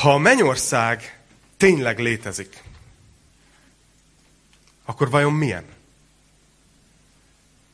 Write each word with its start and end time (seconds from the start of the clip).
Ha 0.00 0.14
a 0.14 0.18
mennyország 0.18 1.20
tényleg 1.56 1.98
létezik, 1.98 2.62
akkor 4.84 5.10
vajon 5.10 5.32
milyen? 5.32 5.64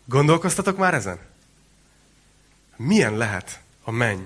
Gondolkoztatok 0.05 0.77
már 0.77 0.95
ezen? 0.95 1.19
Milyen 2.77 3.17
lehet 3.17 3.61
a 3.83 3.91
menny? 3.91 4.23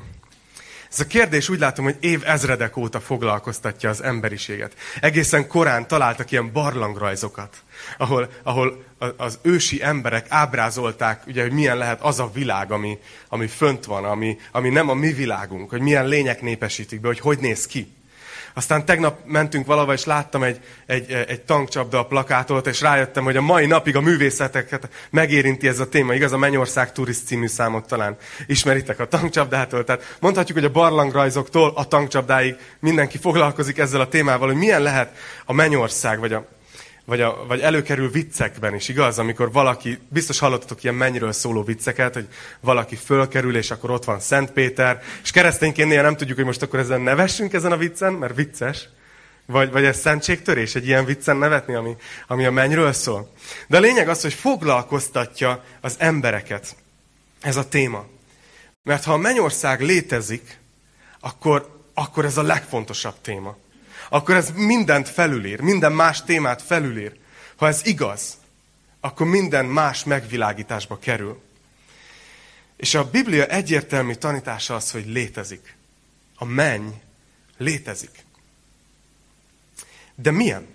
Ez 0.93 1.01
a 1.01 1.07
kérdés 1.07 1.49
úgy 1.49 1.59
látom, 1.59 1.85
hogy 1.85 1.97
év 2.01 2.23
ezredek 2.25 2.77
óta 2.77 3.01
foglalkoztatja 3.01 3.89
az 3.89 4.03
emberiséget. 4.03 4.75
Egészen 5.01 5.47
korán 5.47 5.87
találtak 5.87 6.31
ilyen 6.31 6.53
barlangrajzokat, 6.53 7.57
ahol, 7.99 8.31
ahol 8.43 8.85
az 9.17 9.39
ősi 9.43 9.83
emberek 9.83 10.27
ábrázolták, 10.29 11.27
ugye, 11.27 11.43
hogy 11.43 11.53
milyen 11.53 11.77
lehet 11.77 12.01
az 12.01 12.19
a 12.19 12.31
világ, 12.33 12.73
ami, 12.73 12.99
ami 13.29 13.47
fönt 13.47 13.85
van, 13.85 14.05
ami, 14.05 14.39
ami 14.53 14.69
nem 14.69 14.89
a 14.89 14.95
mi 14.95 15.13
világunk, 15.13 15.71
hogy 15.71 15.81
milyen 15.81 16.09
lények 16.09 16.41
népesítik 16.41 17.01
be, 17.01 17.07
hogy 17.07 17.21
hogy 17.21 17.39
néz 17.39 17.67
ki. 17.67 17.93
Aztán 18.55 18.85
tegnap 18.85 19.19
mentünk 19.25 19.67
valahol, 19.67 19.95
és 19.95 20.05
láttam 20.05 20.43
egy, 20.43 20.61
egy, 20.87 21.11
egy 21.29 21.41
tankcsapda 21.41 22.05
plakátot, 22.05 22.67
és 22.67 22.81
rájöttem, 22.81 23.25
hogy 23.25 23.37
a 23.37 23.41
mai 23.41 23.67
napig 23.67 23.97
a 23.97 24.01
művészeteket 24.01 24.89
megérinti 25.11 25.69
ez 25.69 25.79
a 25.79 25.89
téma. 25.89 26.15
Igaz, 26.15 26.33
a 26.33 26.39
Mennyország 26.39 26.93
Turist 26.93 27.27
című 27.27 27.47
számot 27.47 27.87
talán 27.87 28.17
ismeritek 28.47 29.01
a 29.01 29.09
tankcsapdától. 29.09 29.85
Tehát 29.85 30.17
mondhatjuk, 30.21 30.59
hogy 30.59 30.67
a 30.67 30.73
barlangrajzoktól 30.73 31.73
a 31.75 31.85
tankcsapdáig 31.85 32.57
mindenki 32.81 33.19
foglalkozik 33.19 33.79
ezzel 33.79 34.01
a 34.01 34.09
témával, 34.09 34.49
hogy 34.49 34.57
milyen 34.57 34.83
lehet 34.83 35.17
a 35.45 35.53
Mennyország, 35.53 36.19
vagy 36.19 36.33
a 36.33 36.47
vagy, 37.11 37.21
a, 37.21 37.45
vagy 37.47 37.61
előkerül 37.61 38.11
viccekben 38.11 38.75
is, 38.75 38.89
igaz? 38.89 39.19
Amikor 39.19 39.53
valaki, 39.53 39.99
biztos 40.09 40.39
hallottatok 40.39 40.83
ilyen 40.83 40.95
mennyről 40.95 41.33
szóló 41.33 41.63
vicceket, 41.63 42.15
hogy 42.15 42.29
valaki 42.61 42.97
fölkerül, 42.97 43.57
és 43.57 43.71
akkor 43.71 43.91
ott 43.91 44.05
van 44.05 44.21
Szent 44.21 44.51
Péter, 44.51 45.03
és 45.23 45.31
keresztényként 45.31 45.89
néha 45.89 46.03
nem 46.03 46.17
tudjuk, 46.17 46.37
hogy 46.37 46.47
most 46.47 46.63
akkor 46.63 46.79
ezen 46.79 47.01
nevessünk 47.01 47.53
ezen 47.53 47.73
a 47.73 47.77
viccen, 47.77 48.13
mert 48.13 48.35
vicces. 48.35 48.89
Vagy, 49.47 49.71
vagy 49.71 49.85
ez 49.85 49.99
szentségtörés, 49.99 50.75
egy 50.75 50.87
ilyen 50.87 51.05
viccen 51.05 51.37
nevetni, 51.37 51.75
ami, 51.75 51.97
ami 52.27 52.45
a 52.45 52.51
mennyről 52.51 52.93
szól. 52.93 53.33
De 53.67 53.77
a 53.77 53.81
lényeg 53.81 54.09
az, 54.09 54.23
hogy 54.23 54.35
foglalkoztatja 54.35 55.65
az 55.81 55.95
embereket 55.99 56.77
ez 57.41 57.57
a 57.57 57.69
téma. 57.69 58.07
Mert 58.83 59.05
ha 59.05 59.13
a 59.13 59.17
mennyország 59.17 59.81
létezik, 59.81 60.59
akkor, 61.21 61.83
akkor 61.95 62.25
ez 62.25 62.37
a 62.37 62.43
legfontosabb 62.43 63.15
téma 63.23 63.57
akkor 64.13 64.35
ez 64.35 64.51
mindent 64.51 65.09
felülír, 65.09 65.61
minden 65.61 65.93
más 65.93 66.23
témát 66.23 66.63
felülír. 66.63 67.19
Ha 67.57 67.67
ez 67.67 67.81
igaz, 67.85 68.39
akkor 69.01 69.27
minden 69.27 69.65
más 69.65 70.05
megvilágításba 70.05 70.99
kerül. 70.99 71.41
És 72.77 72.95
a 72.95 73.11
Biblia 73.11 73.47
egyértelmű 73.47 74.15
tanítása 74.15 74.75
az, 74.75 74.91
hogy 74.91 75.07
létezik. 75.07 75.77
A 76.37 76.45
menny 76.45 76.89
létezik. 77.57 78.25
De 80.15 80.31
milyen? 80.31 80.67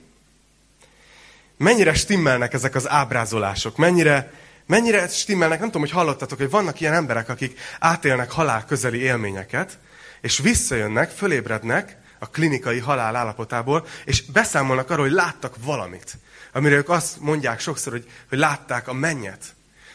Mennyire 1.58 1.94
stimmelnek 1.94 2.54
ezek 2.54 2.76
az 2.76 2.90
ábrázolások? 2.90 3.78
Mennyire, 3.78 4.34
mennyire 4.66 5.08
stimmelnek? 5.08 5.60
Nem 5.60 5.68
tudom, 5.68 5.82
hogy 5.82 5.92
hallottatok, 5.92 6.38
hogy 6.38 6.50
vannak 6.50 6.80
ilyen 6.80 6.94
emberek, 6.94 7.30
akik 7.30 7.60
átélnek 7.80 8.32
halál 8.32 8.66
közeli 8.66 9.00
élményeket, 9.00 9.78
és 10.22 10.38
visszajönnek, 10.38 11.10
fölébrednek, 11.10 11.98
a 12.26 12.30
klinikai 12.32 12.80
halál 12.80 13.16
állapotából, 13.16 13.86
és 14.06 14.22
beszámolnak 14.26 14.90
arról, 14.90 15.06
hogy 15.06 15.14
láttak 15.14 15.56
valamit. 15.64 16.18
Amire 16.54 16.76
ők 16.76 16.90
azt 16.90 17.20
mondják 17.20 17.60
sokszor, 17.60 17.92
hogy, 17.92 18.06
hogy 18.30 18.38
látták 18.38 18.88
a 18.88 18.94
mennyet. 18.94 19.44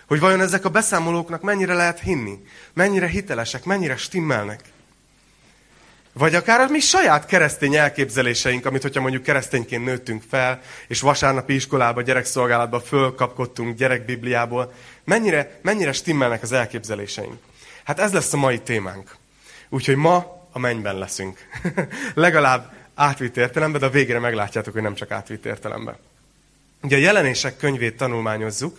Hogy 0.06 0.20
vajon 0.20 0.40
ezek 0.40 0.64
a 0.64 0.68
beszámolóknak 0.68 1.42
mennyire 1.42 1.74
lehet 1.74 2.00
hinni? 2.00 2.38
Mennyire 2.72 3.06
hitelesek, 3.06 3.64
mennyire 3.64 3.96
stimmelnek? 3.96 4.60
Vagy 6.12 6.34
akár 6.34 6.60
a 6.60 6.68
mi 6.68 6.80
saját 6.80 7.26
keresztény 7.26 7.74
elképzeléseink, 7.74 8.66
amit 8.66 8.82
hogyha 8.82 9.00
mondjuk 9.00 9.22
keresztényként 9.22 9.84
nőttünk 9.84 10.22
fel, 10.30 10.60
és 10.88 11.00
vasárnapi 11.00 11.54
iskolába, 11.54 12.02
gyerekszolgálatba 12.02 12.80
fölkapkodtunk 12.80 13.76
gyerekbibliából, 13.76 14.72
mennyire, 15.04 15.58
mennyire 15.62 15.92
stimmelnek 15.92 16.42
az 16.42 16.52
elképzeléseink? 16.52 17.38
Hát 17.84 17.98
ez 18.00 18.12
lesz 18.12 18.32
a 18.32 18.36
mai 18.36 18.60
témánk. 18.60 19.16
Úgyhogy 19.68 19.96
ma 19.96 20.39
a 20.52 20.58
mennyben 20.58 20.98
leszünk. 20.98 21.38
Legalább 22.14 22.72
átvitt 22.94 23.36
értelemben, 23.36 23.80
de 23.80 23.86
a 23.86 23.90
végére 23.90 24.18
meglátjátok, 24.18 24.72
hogy 24.72 24.82
nem 24.82 24.94
csak 24.94 25.10
átvitt 25.10 25.44
értelemben. 25.44 25.96
Ugye 26.82 26.96
a 26.96 27.00
jelenések 27.00 27.56
könyvét 27.56 27.96
tanulmányozzuk 27.96 28.78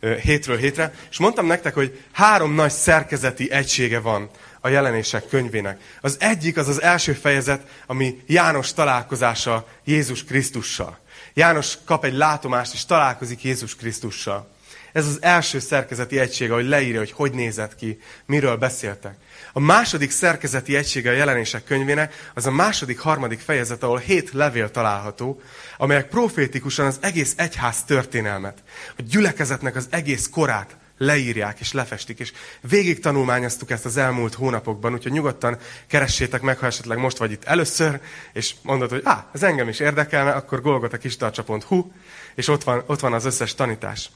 hétről 0.00 0.56
hétre, 0.56 0.94
és 1.10 1.18
mondtam 1.18 1.46
nektek, 1.46 1.74
hogy 1.74 2.02
három 2.12 2.54
nagy 2.54 2.70
szerkezeti 2.70 3.50
egysége 3.50 4.00
van 4.00 4.30
a 4.60 4.68
jelenések 4.68 5.28
könyvének. 5.28 5.80
Az 6.00 6.16
egyik 6.20 6.56
az 6.56 6.68
az 6.68 6.82
első 6.82 7.12
fejezet, 7.12 7.66
ami 7.86 8.22
János 8.26 8.72
találkozása 8.72 9.66
Jézus 9.84 10.24
Krisztussal. 10.24 10.98
János 11.34 11.78
kap 11.84 12.04
egy 12.04 12.14
látomást, 12.14 12.74
és 12.74 12.84
találkozik 12.84 13.42
Jézus 13.42 13.76
Krisztussal. 13.76 14.48
Ez 14.92 15.06
az 15.06 15.18
első 15.20 15.58
szerkezeti 15.58 16.18
egység, 16.18 16.50
ahogy 16.50 16.66
leírja, 16.66 16.98
hogy 16.98 17.12
hogy 17.12 17.32
nézett 17.32 17.74
ki, 17.74 17.98
miről 18.26 18.56
beszéltek. 18.56 19.16
A 19.52 19.60
második 19.60 20.10
szerkezeti 20.10 20.76
egysége 20.76 21.10
a 21.10 21.14
jelenések 21.14 21.64
könyvének 21.64 22.30
az 22.34 22.46
a 22.46 22.50
második, 22.50 22.98
harmadik 22.98 23.40
fejezet, 23.40 23.82
ahol 23.82 23.98
hét 23.98 24.32
levél 24.32 24.70
található, 24.70 25.40
amelyek 25.76 26.08
profétikusan 26.08 26.86
az 26.86 26.98
egész 27.00 27.34
egyház 27.36 27.84
történelmet, 27.84 28.62
a 28.96 29.02
gyülekezetnek 29.02 29.76
az 29.76 29.86
egész 29.90 30.28
korát 30.32 30.76
leírják 30.98 31.60
és 31.60 31.72
lefestik, 31.72 32.18
és 32.18 32.32
végig 32.60 33.00
tanulmányoztuk 33.00 33.70
ezt 33.70 33.84
az 33.84 33.96
elmúlt 33.96 34.34
hónapokban, 34.34 34.92
úgyhogy 34.92 35.12
nyugodtan 35.12 35.58
keressétek 35.86 36.40
meg, 36.40 36.58
ha 36.58 36.66
esetleg 36.66 36.98
most 36.98 37.16
vagy 37.16 37.30
itt 37.30 37.44
először, 37.44 38.00
és 38.32 38.54
mondod, 38.62 38.90
hogy 38.90 39.00
á, 39.04 39.26
ez 39.32 39.42
engem 39.42 39.68
is 39.68 39.80
érdekelne, 39.80 40.30
akkor 40.30 40.62
golgotakistarcsa.hu, 40.62 41.90
és 42.34 42.48
ott 42.48 42.64
van, 42.64 42.82
ott 42.86 43.00
van 43.00 43.12
az 43.12 43.24
összes 43.24 43.54
tanítás. 43.54 44.10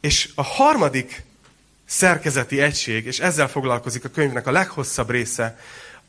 És 0.00 0.30
a 0.34 0.42
harmadik 0.42 1.22
szerkezeti 1.84 2.60
egység, 2.60 3.06
és 3.06 3.18
ezzel 3.18 3.48
foglalkozik 3.48 4.04
a 4.04 4.08
könyvnek 4.08 4.46
a 4.46 4.50
leghosszabb 4.50 5.10
része, 5.10 5.58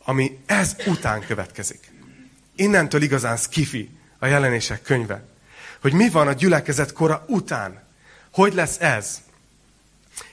ami 0.04 0.40
ez 0.46 0.76
után 0.86 1.26
következik. 1.26 1.92
Innentől 2.56 3.02
igazán 3.02 3.38
skifi 3.38 3.90
a 4.20 4.26
jelenések 4.26 4.82
könyve. 4.82 5.24
Hogy 5.82 5.94
mi 5.94 6.10
van 6.10 6.28
a 6.28 6.34
gyülekezet 6.34 6.94
kora 6.94 7.26
után. 7.28 7.84
Hogy 8.32 8.54
lesz 8.54 8.80
ez? 8.80 9.22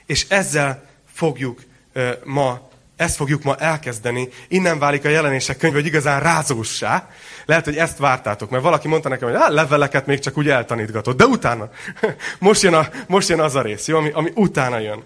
És 0.05 0.29
ezzel 0.29 0.89
fogjuk 1.13 1.63
uh, 1.95 2.11
ma, 2.23 2.66
ezt 2.97 3.15
fogjuk 3.15 3.43
ma 3.43 3.55
elkezdeni. 3.55 4.29
Innen 4.47 4.79
válik 4.79 5.05
a 5.05 5.09
jelenések 5.09 5.57
könyve, 5.57 5.77
hogy 5.77 5.85
igazán 5.85 6.21
rázóssá. 6.21 7.09
Lehet, 7.45 7.65
hogy 7.65 7.75
ezt 7.75 7.97
vártátok, 7.97 8.49
mert 8.49 8.63
valaki 8.63 8.87
mondta 8.87 9.09
nekem, 9.09 9.29
hogy 9.29 9.53
leveleket 9.53 10.05
még 10.05 10.19
csak 10.19 10.37
úgy 10.37 10.49
eltanítgatod. 10.49 11.15
De 11.15 11.25
utána, 11.25 11.69
most 12.39 12.61
jön, 12.61 12.73
a, 12.73 12.89
most 13.07 13.29
jön 13.29 13.39
az 13.39 13.55
a 13.55 13.61
rész, 13.61 13.87
jó, 13.87 13.97
ami, 13.97 14.09
ami 14.09 14.31
utána 14.35 14.79
jön. 14.79 15.03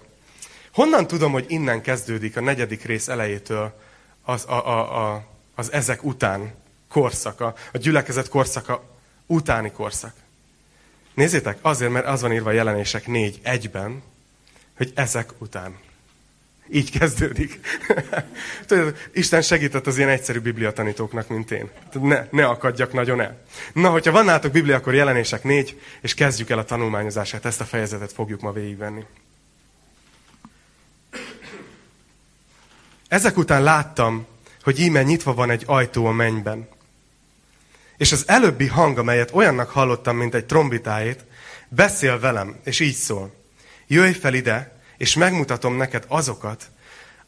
Honnan 0.72 1.06
tudom, 1.06 1.32
hogy 1.32 1.44
innen 1.48 1.82
kezdődik 1.82 2.36
a 2.36 2.40
negyedik 2.40 2.84
rész 2.84 3.08
elejétől 3.08 3.78
az, 4.24 4.44
a, 4.48 4.66
a, 4.66 5.06
a, 5.06 5.24
az 5.54 5.72
ezek 5.72 6.04
után 6.04 6.54
korszaka, 6.88 7.54
a 7.72 7.78
gyülekezet 7.78 8.28
korszaka 8.28 8.84
utáni 9.26 9.70
korszak? 9.70 10.12
Nézzétek, 11.14 11.58
azért, 11.62 11.92
mert 11.92 12.06
az 12.06 12.20
van 12.20 12.32
írva 12.32 12.50
a 12.50 12.52
jelenések 12.52 13.06
négy 13.06 13.40
egyben, 13.42 14.02
hogy 14.76 14.92
ezek 14.94 15.30
után. 15.38 15.76
Így 16.74 16.98
kezdődik. 16.98 17.60
Tudod, 18.66 18.96
Isten 19.12 19.42
segített 19.42 19.86
az 19.86 19.96
ilyen 19.96 20.08
egyszerű 20.08 20.38
bibliatanítóknak, 20.38 21.28
mint 21.28 21.50
én. 21.50 21.70
Ne, 21.92 22.26
ne 22.30 22.46
akadjak 22.46 22.92
nagyon 22.92 23.20
el. 23.20 23.42
Na, 23.72 23.90
hogyha 23.90 24.12
van 24.12 24.24
nálatok 24.24 24.52
biblia, 24.52 24.76
akkor 24.76 24.94
jelenések 24.94 25.44
négy, 25.44 25.80
és 26.00 26.14
kezdjük 26.14 26.50
el 26.50 26.58
a 26.58 26.64
tanulmányozását. 26.64 27.44
Ezt 27.44 27.60
a 27.60 27.64
fejezetet 27.64 28.12
fogjuk 28.12 28.40
ma 28.40 28.52
végigvenni. 28.52 29.04
Ezek 33.08 33.36
után 33.36 33.62
láttam, 33.62 34.26
hogy 34.62 34.80
íme 34.80 35.02
nyitva 35.02 35.34
van 35.34 35.50
egy 35.50 35.62
ajtó 35.66 36.06
a 36.06 36.12
mennyben. 36.12 36.68
És 37.96 38.12
az 38.12 38.28
előbbi 38.28 38.66
hang, 38.66 38.98
amelyet 38.98 39.34
olyannak 39.34 39.70
hallottam, 39.70 40.16
mint 40.16 40.34
egy 40.34 40.46
trombitáét, 40.46 41.24
beszél 41.68 42.18
velem, 42.18 42.56
és 42.64 42.80
így 42.80 42.94
szól. 42.94 43.34
Jöjj 43.86 44.12
fel 44.12 44.34
ide, 44.34 44.81
és 45.02 45.14
megmutatom 45.14 45.76
neked 45.76 46.04
azokat, 46.08 46.70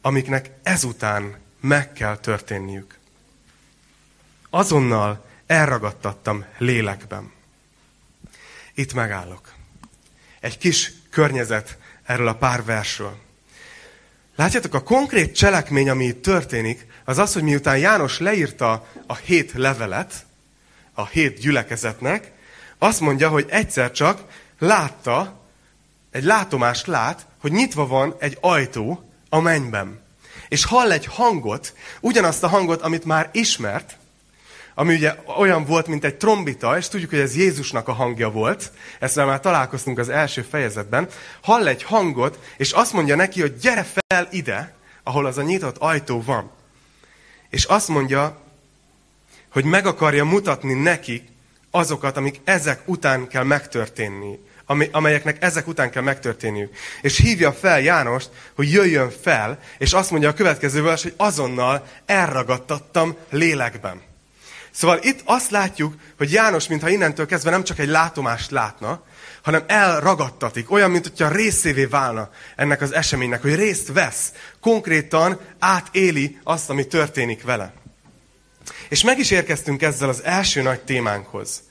amiknek 0.01 0.49
ezután 0.63 1.35
meg 1.59 1.93
kell 1.93 2.17
történniük. 2.17 2.97
Azonnal 4.49 5.25
elragadtattam 5.45 6.45
lélekben. 6.57 7.31
Itt 8.73 8.93
megállok. 8.93 9.53
Egy 10.39 10.57
kis 10.57 10.91
környezet 11.09 11.77
erről 12.03 12.27
a 12.27 12.35
pár 12.35 12.63
versről. 12.63 13.17
Látjátok, 14.35 14.73
a 14.73 14.83
konkrét 14.83 15.35
cselekmény, 15.35 15.89
ami 15.89 16.05
itt 16.05 16.21
történik, 16.21 16.87
az 17.05 17.17
az, 17.17 17.33
hogy 17.33 17.43
miután 17.43 17.77
János 17.77 18.19
leírta 18.19 18.87
a 19.07 19.15
hét 19.15 19.51
levelet, 19.53 20.25
a 20.93 21.05
hét 21.05 21.39
gyülekezetnek, 21.39 22.31
azt 22.77 22.99
mondja, 22.99 23.29
hogy 23.29 23.45
egyszer 23.49 23.91
csak 23.91 24.23
látta, 24.59 25.39
egy 26.11 26.23
látomást 26.23 26.87
lát, 26.87 27.25
hogy 27.45 27.53
nyitva 27.53 27.87
van 27.87 28.15
egy 28.19 28.37
ajtó 28.41 29.03
a 29.29 29.39
mennyben. 29.39 29.99
és 30.47 30.65
hall 30.65 30.91
egy 30.91 31.05
hangot, 31.05 31.73
ugyanazt 32.01 32.43
a 32.43 32.47
hangot, 32.47 32.81
amit 32.81 33.05
már 33.05 33.29
ismert, 33.31 33.97
ami 34.75 34.93
ugye 34.93 35.15
olyan 35.37 35.65
volt, 35.65 35.87
mint 35.87 36.03
egy 36.03 36.15
trombita, 36.15 36.77
és 36.77 36.87
tudjuk, 36.87 37.09
hogy 37.09 37.19
ez 37.19 37.35
Jézusnak 37.35 37.87
a 37.87 37.93
hangja 37.93 38.31
volt, 38.31 38.71
ezt 38.99 39.15
már 39.15 39.39
találkoztunk 39.39 39.99
az 39.99 40.09
első 40.09 40.41
fejezetben, 40.41 41.07
hall 41.41 41.67
egy 41.67 41.83
hangot, 41.83 42.39
és 42.57 42.71
azt 42.71 42.93
mondja 42.93 43.15
neki, 43.15 43.41
hogy 43.41 43.57
gyere 43.57 43.85
fel 44.07 44.27
ide, 44.31 44.75
ahol 45.03 45.25
az 45.25 45.37
a 45.37 45.41
nyitott 45.41 45.77
ajtó 45.77 46.21
van. 46.21 46.51
És 47.49 47.63
azt 47.63 47.87
mondja, 47.87 48.41
hogy 49.51 49.65
meg 49.65 49.85
akarja 49.85 50.25
mutatni 50.25 50.73
neki 50.73 51.27
azokat, 51.71 52.17
amik 52.17 52.41
ezek 52.43 52.81
után 52.85 53.27
kell 53.27 53.43
megtörténni, 53.43 54.39
amelyeknek 54.91 55.43
ezek 55.43 55.67
után 55.67 55.91
kell 55.91 56.01
megtörténniük. 56.01 56.75
És 57.01 57.17
hívja 57.17 57.53
fel 57.53 57.81
Jánost, 57.81 58.29
hogy 58.55 58.71
jöjjön 58.71 59.11
fel, 59.21 59.59
és 59.77 59.93
azt 59.93 60.11
mondja 60.11 60.29
a 60.29 60.33
következő 60.33 60.81
vers, 60.81 61.03
hogy 61.03 61.13
azonnal 61.17 61.87
elragadtattam 62.05 63.15
lélekben. 63.29 64.01
Szóval 64.71 64.99
itt 65.01 65.21
azt 65.25 65.51
látjuk, 65.51 65.93
hogy 66.17 66.31
János, 66.31 66.67
mintha 66.67 66.89
innentől 66.89 67.25
kezdve 67.25 67.49
nem 67.49 67.63
csak 67.63 67.79
egy 67.79 67.87
látomást 67.87 68.51
látna, 68.51 69.03
hanem 69.41 69.63
elragadtatik, 69.67 70.71
olyan, 70.71 70.91
mint 70.91 71.07
hogyha 71.07 71.35
részévé 71.35 71.85
válna 71.85 72.29
ennek 72.55 72.81
az 72.81 72.93
eseménynek, 72.93 73.41
hogy 73.41 73.55
részt 73.55 73.93
vesz, 73.93 74.31
konkrétan 74.61 75.39
átéli 75.59 76.39
azt, 76.43 76.69
ami 76.69 76.87
történik 76.87 77.43
vele. 77.43 77.73
És 78.89 79.03
meg 79.03 79.19
is 79.19 79.31
érkeztünk 79.31 79.81
ezzel 79.81 80.09
az 80.09 80.23
első 80.23 80.61
nagy 80.61 80.81
témánkhoz, 80.81 81.63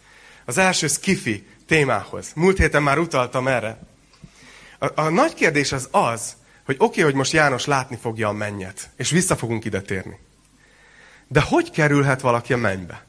az 0.44 0.58
első 0.58 0.86
skifi 0.86 1.46
témához. 1.66 2.32
Múlt 2.34 2.58
héten 2.58 2.82
már 2.82 2.98
utaltam 2.98 3.48
erre. 3.48 3.78
A, 4.78 5.00
a 5.00 5.08
nagy 5.08 5.34
kérdés 5.34 5.72
az 5.72 5.88
az, 5.90 6.36
hogy 6.64 6.74
oké, 6.78 6.84
okay, 6.84 7.02
hogy 7.02 7.14
most 7.14 7.32
János 7.32 7.64
látni 7.64 7.98
fogja 8.00 8.28
a 8.28 8.32
mennyet, 8.32 8.90
és 8.96 9.10
vissza 9.10 9.36
fogunk 9.36 9.64
ide 9.64 9.80
térni. 9.80 10.18
De 11.28 11.40
hogy 11.40 11.70
kerülhet 11.70 12.20
valaki 12.20 12.52
a 12.52 12.56
mennybe? 12.56 13.04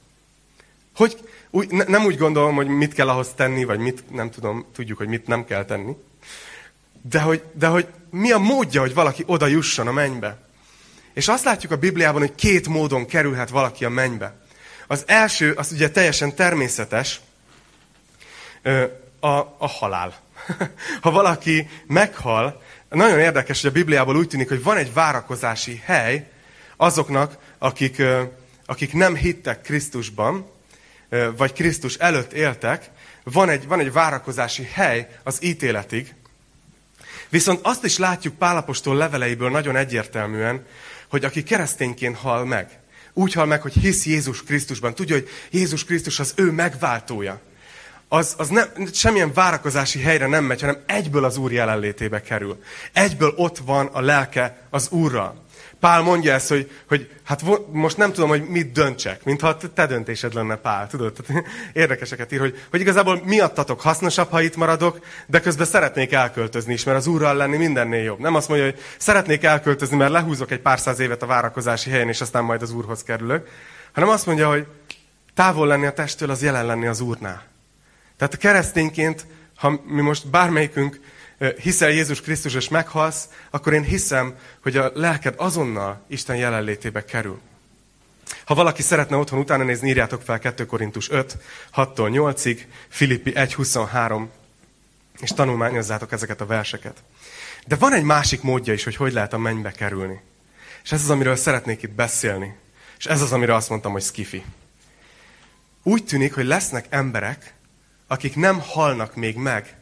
Hogy, 0.95 1.29
úgy, 1.49 1.69
ne, 1.69 1.83
nem 1.83 2.05
úgy 2.05 2.17
gondolom, 2.17 2.55
hogy 2.55 2.67
mit 2.67 2.93
kell 2.93 3.09
ahhoz 3.09 3.27
tenni, 3.35 3.63
vagy 3.63 3.79
mit, 3.79 4.11
nem 4.11 4.29
tudom, 4.29 4.65
tudjuk, 4.73 4.97
hogy 4.97 5.07
mit 5.07 5.27
nem 5.27 5.45
kell 5.45 5.65
tenni. 5.65 5.95
De 7.01 7.19
hogy, 7.19 7.43
de 7.53 7.67
hogy 7.67 7.87
mi 8.09 8.31
a 8.31 8.37
módja, 8.37 8.81
hogy 8.81 8.93
valaki 8.93 9.23
oda 9.25 9.47
jusson 9.47 9.87
a 9.87 9.91
mennybe? 9.91 10.37
És 11.13 11.27
azt 11.27 11.43
látjuk 11.43 11.71
a 11.71 11.77
Bibliában, 11.77 12.21
hogy 12.21 12.35
két 12.35 12.67
módon 12.67 13.05
kerülhet 13.05 13.49
valaki 13.49 13.85
a 13.85 13.89
mennybe. 13.89 14.35
Az 14.87 15.03
első, 15.07 15.51
az 15.51 15.71
ugye 15.71 15.89
teljesen 15.89 16.35
természetes, 16.35 17.21
a, 19.19 19.37
a 19.57 19.67
halál. 19.67 20.13
ha 21.01 21.11
valaki 21.11 21.69
meghal, 21.87 22.61
nagyon 22.89 23.19
érdekes, 23.19 23.61
hogy 23.61 23.69
a 23.69 23.73
Bibliában 23.73 24.17
úgy 24.17 24.27
tűnik, 24.27 24.47
hogy 24.49 24.63
van 24.63 24.77
egy 24.77 24.93
várakozási 24.93 25.81
hely 25.85 26.29
azoknak, 26.77 27.37
akik, 27.57 28.01
akik 28.65 28.93
nem 28.93 29.15
hittek 29.15 29.61
Krisztusban, 29.61 30.49
vagy 31.37 31.53
Krisztus 31.53 31.95
előtt 31.95 32.33
éltek, 32.33 32.89
van 33.23 33.49
egy, 33.49 33.67
van 33.67 33.79
egy 33.79 33.91
várakozási 33.91 34.69
hely 34.73 35.07
az 35.23 35.43
ítéletig. 35.43 36.13
Viszont 37.29 37.59
azt 37.63 37.83
is 37.83 37.97
látjuk 37.97 38.35
Pálapostól 38.35 38.95
leveleiből 38.95 39.49
nagyon 39.49 39.75
egyértelműen, 39.75 40.65
hogy 41.07 41.25
aki 41.25 41.43
keresztényként 41.43 42.17
hal 42.17 42.45
meg, 42.45 42.79
úgy 43.13 43.33
hal 43.33 43.45
meg, 43.45 43.61
hogy 43.61 43.73
hisz 43.73 44.05
Jézus 44.05 44.43
Krisztusban, 44.43 44.95
tudja, 44.95 45.15
hogy 45.15 45.29
Jézus 45.51 45.85
Krisztus 45.85 46.19
az 46.19 46.33
ő 46.35 46.51
megváltója, 46.51 47.41
az, 48.07 48.35
az 48.37 48.49
nem, 48.49 48.67
semmilyen 48.93 49.33
várakozási 49.33 49.99
helyre 49.99 50.27
nem 50.27 50.43
megy, 50.43 50.61
hanem 50.61 50.77
egyből 50.85 51.23
az 51.23 51.37
Úr 51.37 51.51
jelenlétébe 51.51 52.21
kerül. 52.21 52.63
Egyből 52.93 53.33
ott 53.35 53.57
van 53.57 53.85
a 53.85 54.01
lelke 54.01 54.57
az 54.69 54.89
Úrral. 54.89 55.43
Pál 55.79 56.01
mondja 56.01 56.33
ezt, 56.33 56.47
hogy, 56.47 56.71
hogy 56.87 57.09
hát 57.23 57.41
most 57.71 57.97
nem 57.97 58.11
tudom, 58.11 58.29
hogy 58.29 58.47
mit 58.47 58.71
döntsek, 58.71 59.23
mintha 59.23 59.57
te 59.57 59.85
döntésed 59.85 60.33
lenne, 60.33 60.55
Pál. 60.55 60.87
Tudod, 60.87 61.13
tehát 61.13 61.45
érdekeseket 61.73 62.31
ír, 62.31 62.39
hogy, 62.39 62.63
hogy 62.69 62.79
igazából 62.79 63.21
miattatok 63.25 63.81
hasznosabb, 63.81 64.29
ha 64.29 64.41
itt 64.41 64.55
maradok, 64.55 64.99
de 65.27 65.39
közben 65.39 65.65
szeretnék 65.65 66.11
elköltözni 66.11 66.73
is, 66.73 66.83
mert 66.83 66.97
az 66.97 67.07
úrral 67.07 67.35
lenni 67.35 67.57
mindennél 67.57 68.03
jobb. 68.03 68.19
Nem 68.19 68.35
azt 68.35 68.47
mondja, 68.47 68.65
hogy 68.65 68.79
szeretnék 68.97 69.43
elköltözni, 69.43 69.97
mert 69.97 70.11
lehúzok 70.11 70.51
egy 70.51 70.61
pár 70.61 70.79
száz 70.79 70.99
évet 70.99 71.21
a 71.21 71.25
várakozási 71.25 71.89
helyen, 71.89 72.09
és 72.09 72.21
aztán 72.21 72.43
majd 72.43 72.61
az 72.61 72.71
úrhoz 72.71 73.03
kerülök, 73.03 73.47
hanem 73.93 74.09
azt 74.09 74.25
mondja, 74.25 74.49
hogy 74.49 74.65
távol 75.33 75.67
lenni 75.67 75.85
a 75.85 75.93
testtől, 75.93 76.29
az 76.29 76.41
jelen 76.41 76.65
lenni 76.65 76.87
az 76.87 77.01
úrnál. 77.01 77.54
Tehát 78.17 78.33
a 78.33 78.37
keresztényként, 78.37 79.25
ha 79.55 79.81
mi 79.85 80.01
most 80.01 80.27
bármelyikünk 80.27 80.99
hiszel 81.61 81.89
Jézus 81.89 82.21
Krisztus 82.21 82.53
és 82.53 82.69
meghalsz, 82.69 83.29
akkor 83.49 83.73
én 83.73 83.83
hiszem, 83.83 84.35
hogy 84.61 84.77
a 84.77 84.91
lelked 84.93 85.33
azonnal 85.37 86.03
Isten 86.07 86.35
jelenlétébe 86.35 87.05
kerül. 87.05 87.39
Ha 88.45 88.53
valaki 88.53 88.81
szeretne 88.81 89.15
otthon 89.15 89.39
utána 89.39 89.63
nézni, 89.63 89.89
írjátok 89.89 90.21
fel 90.21 90.39
2 90.39 90.65
Korintus 90.65 91.09
5, 91.09 91.37
6-tól 91.75 92.35
8-ig, 92.35 92.59
Filippi 92.87 93.35
1, 93.35 93.53
23, 93.53 94.29
és 95.19 95.29
tanulmányozzátok 95.29 96.11
ezeket 96.11 96.41
a 96.41 96.45
verseket. 96.45 97.03
De 97.67 97.75
van 97.75 97.93
egy 97.93 98.03
másik 98.03 98.41
módja 98.41 98.73
is, 98.73 98.83
hogy 98.83 98.95
hogy 98.95 99.13
lehet 99.13 99.33
a 99.33 99.37
mennybe 99.37 99.71
kerülni. 99.71 100.21
És 100.83 100.91
ez 100.91 101.01
az, 101.01 101.09
amiről 101.09 101.35
szeretnék 101.35 101.83
itt 101.83 101.91
beszélni. 101.91 102.55
És 102.97 103.05
ez 103.05 103.21
az, 103.21 103.31
amire 103.31 103.55
azt 103.55 103.69
mondtam, 103.69 103.91
hogy 103.91 104.03
skifi. 104.03 104.43
Úgy 105.83 106.05
tűnik, 106.05 106.33
hogy 106.33 106.45
lesznek 106.45 106.85
emberek, 106.89 107.53
akik 108.07 108.35
nem 108.35 108.59
halnak 108.59 109.15
még 109.15 109.35
meg, 109.35 109.75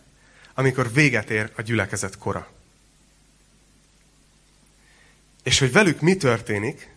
amikor 0.54 0.94
véget 0.94 1.30
ér 1.30 1.52
a 1.56 1.62
gyülekezet 1.62 2.18
kora. 2.18 2.48
És 5.44 5.60
hogy 5.60 5.72
velük 5.72 6.02
mi 6.02 6.16
történik, 6.16 6.92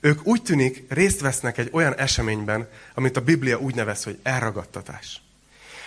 ők 0.00 0.26
úgy 0.26 0.42
tűnik 0.42 0.84
részt 0.88 1.20
vesznek 1.20 1.58
egy 1.58 1.68
olyan 1.72 1.94
eseményben, 1.96 2.68
amit 2.94 3.16
a 3.16 3.20
Biblia 3.20 3.58
úgy 3.58 3.74
nevez, 3.74 4.04
hogy 4.04 4.18
elragadtatás. 4.22 5.22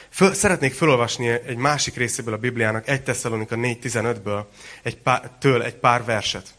Föl, 0.09 0.33
szeretnék 0.33 0.73
felolvasni 0.73 1.27
egy 1.27 1.57
másik 1.57 1.95
részéből 1.95 2.33
a 2.33 2.37
Bibliának, 2.37 2.87
1 2.87 3.03
Tesszalonika 3.03 3.55
4.15-ből 3.55 4.43
egy 4.83 4.97
pár, 4.97 5.31
től 5.39 5.63
egy 5.63 5.75
pár 5.75 6.03
verset. 6.03 6.55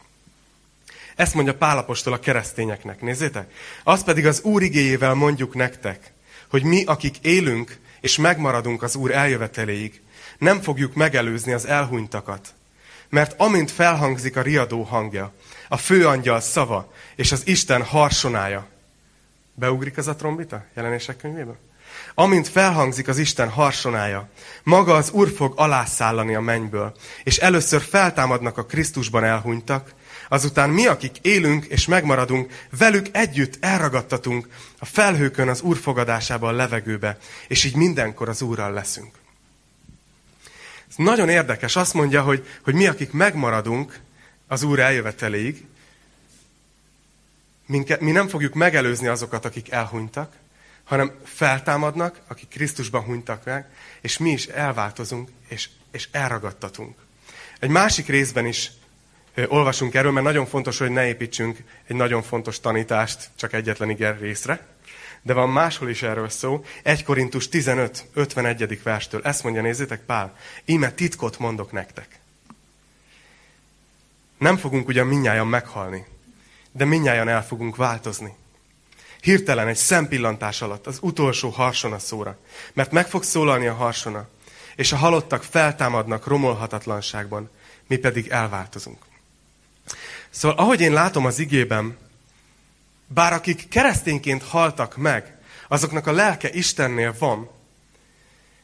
Ezt 1.15 1.33
mondja 1.33 1.55
Pálapostól 1.55 2.13
a 2.13 2.19
keresztényeknek. 2.19 3.01
Nézzétek! 3.01 3.53
Azt 3.83 4.05
pedig 4.05 4.25
az 4.25 4.41
Úr 4.41 4.61
igéjével 4.61 5.13
mondjuk 5.13 5.55
nektek, 5.55 6.11
hogy 6.49 6.63
mi, 6.63 6.83
akik 6.83 7.17
élünk 7.21 7.77
és 8.01 8.17
megmaradunk 8.17 8.83
az 8.83 8.95
Úr 8.95 9.11
eljöveteléig, 9.11 10.01
nem 10.37 10.61
fogjuk 10.61 10.93
megelőzni 10.93 11.51
az 11.51 11.65
elhunytakat. 11.65 12.53
Mert 13.09 13.39
amint 13.39 13.71
felhangzik 13.71 14.35
a 14.35 14.41
riadó 14.41 14.83
hangja, 14.83 15.33
a 15.67 15.77
főangyal 15.77 16.39
szava 16.39 16.93
és 17.15 17.31
az 17.31 17.47
Isten 17.47 17.83
harsonája. 17.83 18.67
Beugrik 19.53 19.97
az 19.97 20.07
a 20.07 20.15
trombita 20.15 20.65
jelenések 20.75 21.17
könyvében? 21.17 21.57
Amint 22.13 22.47
felhangzik 22.47 23.07
az 23.07 23.17
Isten 23.17 23.49
harsonája, 23.49 24.29
maga 24.63 24.95
az 24.95 25.09
Úr 25.11 25.29
fog 25.29 25.53
alászállani 25.55 26.35
a 26.35 26.41
mennyből, 26.41 26.95
és 27.23 27.37
először 27.37 27.81
feltámadnak 27.81 28.57
a 28.57 28.65
Krisztusban 28.65 29.23
elhunytak, 29.23 29.93
azután 30.29 30.69
mi, 30.69 30.85
akik 30.85 31.17
élünk 31.21 31.65
és 31.65 31.85
megmaradunk, 31.85 32.67
velük 32.77 33.07
együtt 33.11 33.57
elragadtatunk 33.59 34.47
a 34.79 34.85
felhőkön 34.85 35.47
az 35.47 35.61
Úr 35.61 35.77
fogadásába 35.77 36.47
a 36.47 36.51
levegőbe, 36.51 37.17
és 37.47 37.63
így 37.63 37.75
mindenkor 37.75 38.29
az 38.29 38.41
Úrral 38.41 38.71
leszünk. 38.71 39.15
Ez 40.89 40.95
nagyon 40.95 41.29
érdekes. 41.29 41.75
Azt 41.75 41.93
mondja, 41.93 42.21
hogy, 42.21 42.47
hogy 42.63 42.73
mi, 42.73 42.87
akik 42.87 43.11
megmaradunk 43.11 43.99
az 44.47 44.63
Úr 44.63 44.79
eljöveteléig, 44.79 45.65
minket, 47.65 47.99
mi 48.01 48.11
nem 48.11 48.27
fogjuk 48.27 48.53
megelőzni 48.53 49.07
azokat, 49.07 49.45
akik 49.45 49.71
elhunytak, 49.71 50.33
hanem 50.83 51.11
feltámadnak, 51.23 52.21
akik 52.27 52.47
Krisztusban 52.47 53.03
hunytak 53.03 53.45
meg, 53.45 53.65
és 54.01 54.17
mi 54.17 54.29
is 54.29 54.45
elváltozunk, 54.45 55.29
és, 55.47 55.69
és 55.91 56.07
elragadtatunk. 56.11 56.97
Egy 57.59 57.69
másik 57.69 58.07
részben 58.07 58.45
is 58.45 58.71
olvasunk 59.47 59.93
erről, 59.93 60.11
mert 60.11 60.25
nagyon 60.25 60.45
fontos, 60.45 60.77
hogy 60.77 60.89
ne 60.89 61.07
építsünk 61.07 61.63
egy 61.87 61.95
nagyon 61.95 62.21
fontos 62.21 62.59
tanítást 62.59 63.29
csak 63.35 63.53
egyetlen 63.53 63.89
iger 63.89 64.19
részre. 64.19 64.67
De 65.21 65.33
van 65.33 65.49
máshol 65.49 65.89
is 65.89 66.01
erről 66.01 66.29
szó. 66.29 66.65
1 66.83 67.03
Korintus 67.03 67.49
15, 67.49 68.05
51. 68.13 68.83
verstől. 68.83 69.21
Ezt 69.23 69.43
mondja, 69.43 69.61
nézzétek, 69.61 70.01
Pál. 70.01 70.37
Íme 70.65 70.91
titkot 70.91 71.39
mondok 71.39 71.71
nektek. 71.71 72.19
Nem 74.37 74.57
fogunk 74.57 74.87
ugyan 74.87 75.07
minnyáján 75.07 75.47
meghalni, 75.47 76.05
de 76.71 76.85
minnyáján 76.85 77.27
el 77.27 77.45
fogunk 77.45 77.75
változni. 77.75 78.33
Hirtelen 79.21 79.67
egy 79.67 79.75
szempillantás 79.75 80.61
alatt 80.61 80.87
az 80.87 80.97
utolsó 81.01 81.49
harsona 81.49 81.99
szóra. 81.99 82.37
Mert 82.73 82.91
meg 82.91 83.07
fog 83.07 83.23
szólalni 83.23 83.67
a 83.67 83.73
harsona, 83.73 84.27
és 84.75 84.91
a 84.91 84.97
halottak 84.97 85.43
feltámadnak 85.43 86.27
romolhatatlanságban, 86.27 87.49
mi 87.87 87.97
pedig 87.97 88.27
elváltozunk. 88.27 89.08
Szóval 90.29 90.57
ahogy 90.57 90.81
én 90.81 90.93
látom 90.93 91.25
az 91.25 91.39
igében, 91.39 91.97
bár 93.07 93.33
akik 93.33 93.67
keresztényként 93.67 94.43
haltak 94.43 94.97
meg, 94.97 95.37
azoknak 95.67 96.07
a 96.07 96.11
lelke 96.11 96.49
Istennél 96.49 97.15
van, 97.19 97.49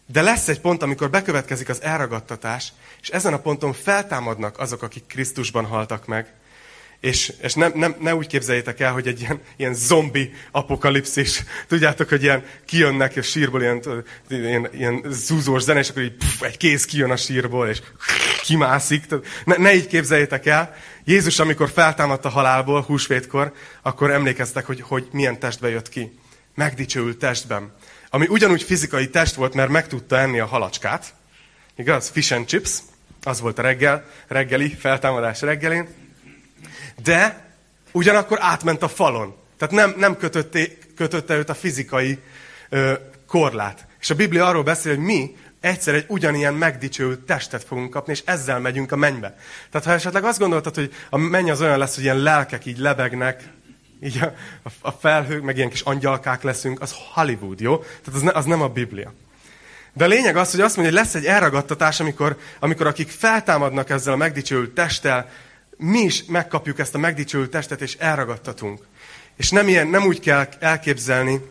de 0.05 0.21
lesz 0.21 0.47
egy 0.47 0.61
pont, 0.61 0.81
amikor 0.81 1.09
bekövetkezik 1.09 1.69
az 1.69 1.81
elragadtatás, 1.81 2.73
és 3.01 3.09
ezen 3.09 3.33
a 3.33 3.39
ponton 3.39 3.73
feltámadnak 3.73 4.59
azok, 4.59 4.81
akik 4.81 5.03
Krisztusban 5.07 5.65
haltak 5.65 6.05
meg, 6.05 6.33
és, 6.99 7.33
és 7.41 7.53
nem, 7.53 7.71
nem, 7.75 7.95
ne 7.99 8.15
úgy 8.15 8.27
képzeljétek 8.27 8.79
el, 8.79 8.91
hogy 8.91 9.07
egy 9.07 9.19
ilyen, 9.19 9.39
ilyen 9.55 9.73
zombi 9.73 10.33
apokalipszis. 10.51 11.43
Tudjátok, 11.67 12.09
hogy 12.09 12.23
ilyen 12.23 12.43
kijönnek 12.65 13.17
a 13.17 13.21
sírból 13.21 13.61
ilyen, 13.61 13.81
ilyen, 14.29 14.69
ilyen 14.73 15.05
zúzós 15.09 15.61
zene, 15.61 15.79
és 15.79 15.89
akkor 15.89 16.01
így 16.01 16.13
puf, 16.13 16.41
egy 16.41 16.57
kéz 16.57 16.85
kijön 16.85 17.11
a 17.11 17.15
sírból, 17.15 17.67
és 17.67 17.81
kimászik. 18.41 19.03
Ne, 19.45 19.55
ne 19.57 19.73
így 19.73 19.87
képzeljétek 19.87 20.45
el. 20.45 20.75
Jézus, 21.05 21.39
amikor 21.39 21.69
feltámadt 21.69 22.25
a 22.25 22.29
halálból 22.29 22.81
húsvétkor, 22.81 23.53
akkor 23.81 24.11
emlékeztek, 24.11 24.65
hogy, 24.65 24.81
hogy 24.81 25.07
milyen 25.11 25.39
testbe 25.39 25.69
jött 25.69 25.89
ki. 25.89 26.19
Megdicsőült 26.55 27.17
testben. 27.17 27.73
Ami 28.09 28.27
ugyanúgy 28.27 28.63
fizikai 28.63 29.09
test 29.09 29.35
volt, 29.35 29.53
mert 29.53 29.69
meg 29.69 29.87
tudta 29.87 30.17
enni 30.17 30.39
a 30.39 30.45
halacskát. 30.45 31.13
Igaz? 31.75 32.09
Fish 32.09 32.33
and 32.33 32.45
chips. 32.45 32.79
Az 33.23 33.39
volt 33.39 33.59
a 33.59 33.61
reggel, 33.61 34.05
reggeli, 34.27 34.69
feltámadás 34.69 35.41
reggelén 35.41 35.87
de 37.03 37.45
ugyanakkor 37.91 38.37
átment 38.41 38.83
a 38.83 38.87
falon. 38.87 39.35
Tehát 39.57 39.73
nem, 39.73 39.93
nem 39.97 40.17
kötötte, 40.17 40.67
kötötte 40.95 41.35
őt 41.35 41.49
a 41.49 41.53
fizikai 41.53 42.19
ö, 42.69 42.93
korlát. 43.27 43.87
És 43.99 44.09
a 44.09 44.15
Biblia 44.15 44.45
arról 44.45 44.63
beszél, 44.63 44.95
hogy 44.95 45.03
mi 45.03 45.35
egyszer 45.65 45.93
egy 45.93 46.05
ugyanilyen 46.07 46.53
megdicsőült 46.53 47.19
testet 47.19 47.63
fogunk 47.63 47.89
kapni, 47.89 48.11
és 48.11 48.21
ezzel 48.25 48.59
megyünk 48.59 48.91
a 48.91 48.95
mennybe. 48.95 49.37
Tehát 49.71 49.87
ha 49.87 49.93
esetleg 49.93 50.23
azt 50.23 50.39
gondoltad, 50.39 50.75
hogy 50.75 50.93
a 51.09 51.17
menny 51.17 51.51
az 51.51 51.61
olyan 51.61 51.77
lesz, 51.77 51.95
hogy 51.95 52.03
ilyen 52.03 52.17
lelkek 52.17 52.65
így 52.65 52.77
lebegnek, 52.77 53.43
így 54.03 54.19
a, 54.21 54.33
a 54.81 54.91
felhők, 54.91 55.43
meg 55.43 55.57
ilyen 55.57 55.69
kis 55.69 55.81
angyalkák 55.81 56.43
leszünk, 56.43 56.81
az 56.81 56.95
Hollywood, 57.13 57.59
jó? 57.59 57.77
Tehát 57.77 58.13
az, 58.13 58.21
ne, 58.21 58.31
az 58.31 58.45
nem 58.45 58.61
a 58.61 58.67
Biblia. 58.67 59.13
De 59.93 60.03
a 60.03 60.07
lényeg 60.07 60.37
az, 60.37 60.51
hogy 60.51 60.61
azt 60.61 60.75
mondja, 60.75 60.93
hogy 60.93 61.03
lesz 61.03 61.15
egy 61.15 61.25
elragadtatás, 61.25 61.99
amikor, 61.99 62.37
amikor 62.59 62.87
akik 62.87 63.09
feltámadnak 63.09 63.89
ezzel 63.89 64.13
a 64.13 64.17
megdicsőült 64.17 64.73
testtel, 64.73 65.29
mi 65.77 65.99
is 65.99 66.25
megkapjuk 66.25 66.79
ezt 66.79 66.95
a 66.95 66.97
megdicsőült 66.97 67.49
testet, 67.49 67.81
és 67.81 67.95
elragadtatunk. 67.95 68.81
És 69.37 69.49
nem, 69.49 69.67
ilyen, 69.67 69.87
nem 69.87 70.05
úgy 70.05 70.19
kell 70.19 70.47
elképzelni, 70.59 71.41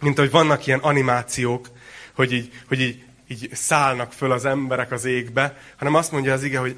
mint 0.00 0.18
hogy 0.18 0.30
vannak 0.30 0.66
ilyen 0.66 0.78
animációk, 0.78 1.68
hogy 2.14 2.32
így, 2.32 2.52
hogy 2.68 2.80
így, 2.80 3.04
így 3.32 3.50
szállnak 3.52 4.12
föl 4.12 4.32
az 4.32 4.44
emberek 4.44 4.90
az 4.90 5.04
égbe, 5.04 5.58
hanem 5.76 5.94
azt 5.94 6.12
mondja 6.12 6.32
az 6.32 6.42
ige, 6.42 6.58
hogy 6.58 6.76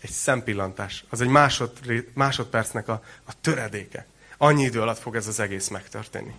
egy 0.00 0.10
szempillantás. 0.10 1.04
Az 1.08 1.20
egy 1.20 1.28
másod, 1.28 1.72
másodpercnek 2.14 2.88
a, 2.88 3.02
a 3.24 3.40
töredéke. 3.40 4.06
Annyi 4.38 4.62
idő 4.62 4.80
alatt 4.80 4.98
fog 4.98 5.16
ez 5.16 5.26
az 5.26 5.40
egész 5.40 5.68
megtörténni. 5.68 6.34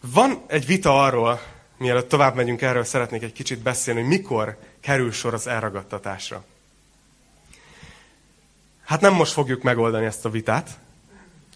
Van 0.00 0.44
egy 0.46 0.66
vita 0.66 1.04
arról, 1.04 1.40
mielőtt 1.78 2.08
tovább 2.08 2.34
megyünk 2.34 2.62
erről, 2.62 2.84
szeretnék 2.84 3.22
egy 3.22 3.32
kicsit 3.32 3.58
beszélni, 3.58 4.00
hogy 4.00 4.08
mikor 4.08 4.58
kerül 4.80 5.12
sor 5.12 5.34
az 5.34 5.46
elragadtatásra. 5.46 6.44
Hát 8.84 9.00
nem 9.00 9.14
most 9.14 9.32
fogjuk 9.32 9.62
megoldani 9.62 10.04
ezt 10.04 10.24
a 10.24 10.30
vitát, 10.30 10.78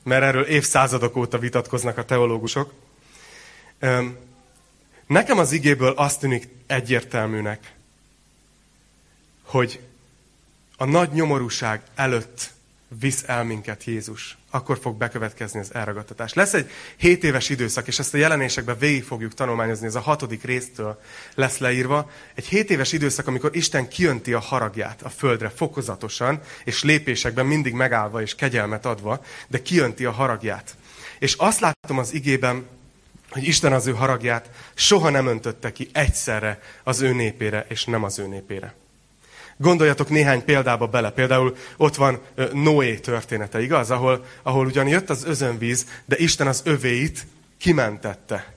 mert 0.03 0.23
erről 0.23 0.45
évszázadok 0.45 1.17
óta 1.17 1.39
vitatkoznak 1.39 1.99
a 1.99 2.05
teológusok. 2.05 2.73
Nekem 5.09 5.39
az 5.39 5.53
igéből 5.53 5.93
azt 5.93 6.21
tűnik 6.21 6.49
egyértelműnek, 6.67 7.73
hogy 9.43 9.81
a 10.77 10.85
nagy 10.85 11.13
nyomorúság 11.13 11.83
előtt 11.95 12.51
visz 13.01 13.23
el 13.27 13.45
minket 13.45 13.85
Jézus. 13.85 14.39
Akkor 14.51 14.79
fog 14.79 14.97
bekövetkezni 14.97 15.61
az 15.61 15.75
elragadtatás. 15.75 16.33
Lesz 16.33 16.55
egy 16.55 16.71
7 16.97 17.25
éves 17.25 17.49
időszak, 17.49 17.87
és 17.87 17.99
ezt 17.99 18.15
a 18.15 18.17
jelenésekben 18.17 18.79
végig 18.79 19.05
fogjuk 19.05 19.35
tanulmányozni, 19.35 19.87
ez 19.87 19.95
a 19.95 20.01
hatodik 20.01 20.43
résztől 20.43 21.01
lesz 21.35 21.59
leírva. 21.59 22.11
Egy 22.35 22.47
7 22.47 22.71
éves 22.71 22.93
időszak, 22.93 23.27
amikor 23.27 23.57
Isten 23.57 23.89
kijönti 23.89 24.33
a 24.33 24.39
haragját 24.39 25.03
a 25.03 25.09
földre 25.09 25.49
fokozatosan, 25.49 26.41
és 26.65 26.83
lépésekben 26.83 27.47
mindig 27.47 27.73
megállva 27.73 28.23
és 28.23 28.35
kegyelmet 28.35 28.87
adva, 28.87 29.25
de 29.47 29.63
kijönti 29.63 30.05
a 30.05 30.13
haragját. 30.13 30.77
És 31.19 31.35
azt 31.35 31.61
látom 31.61 31.99
az 31.99 32.15
igében, 32.15 32.67
hogy 33.31 33.47
Isten 33.47 33.73
az 33.73 33.87
ő 33.87 33.93
haragját 33.93 34.51
soha 34.75 35.11
nem 35.11 35.27
öntötte 35.27 35.73
ki 35.73 35.89
egyszerre 35.93 36.61
az 36.83 37.01
ő 37.01 37.13
népére, 37.13 37.67
és 37.69 37.85
nem 37.85 38.05
az 38.05 38.19
ő 38.19 38.27
népére. 38.27 38.75
Gondoljatok 39.57 40.09
néhány 40.09 40.45
példába 40.45 40.87
bele. 40.87 41.11
Például 41.11 41.57
ott 41.77 41.95
van 41.95 42.21
Noé 42.53 42.97
története, 42.97 43.63
igaz? 43.63 43.91
Ahol, 43.91 44.25
ahol 44.43 44.67
ugyan 44.67 44.89
jött 44.89 45.11
az 45.11 45.25
özönvíz, 45.25 45.87
de 46.05 46.17
Isten 46.19 46.47
az 46.47 46.61
övéit 46.65 47.27
kimentette. 47.59 48.53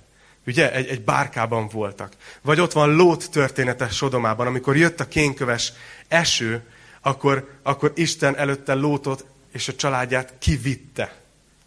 Ugye? 0.47 0.73
Egy, 0.73 0.87
egy 0.87 1.01
bárkában 1.01 1.67
voltak. 1.67 2.13
Vagy 2.41 2.59
ott 2.59 2.71
van 2.71 2.95
Lót 2.95 3.29
története 3.29 3.89
Sodomában, 3.89 4.47
amikor 4.47 4.77
jött 4.77 4.99
a 4.99 5.07
kénköves 5.07 5.73
eső, 6.07 6.63
akkor, 7.01 7.49
akkor 7.63 7.91
Isten 7.95 8.37
előtte 8.37 8.73
Lótot 8.73 9.25
és 9.51 9.67
a 9.67 9.75
családját 9.75 10.33
kivitte 10.39 11.20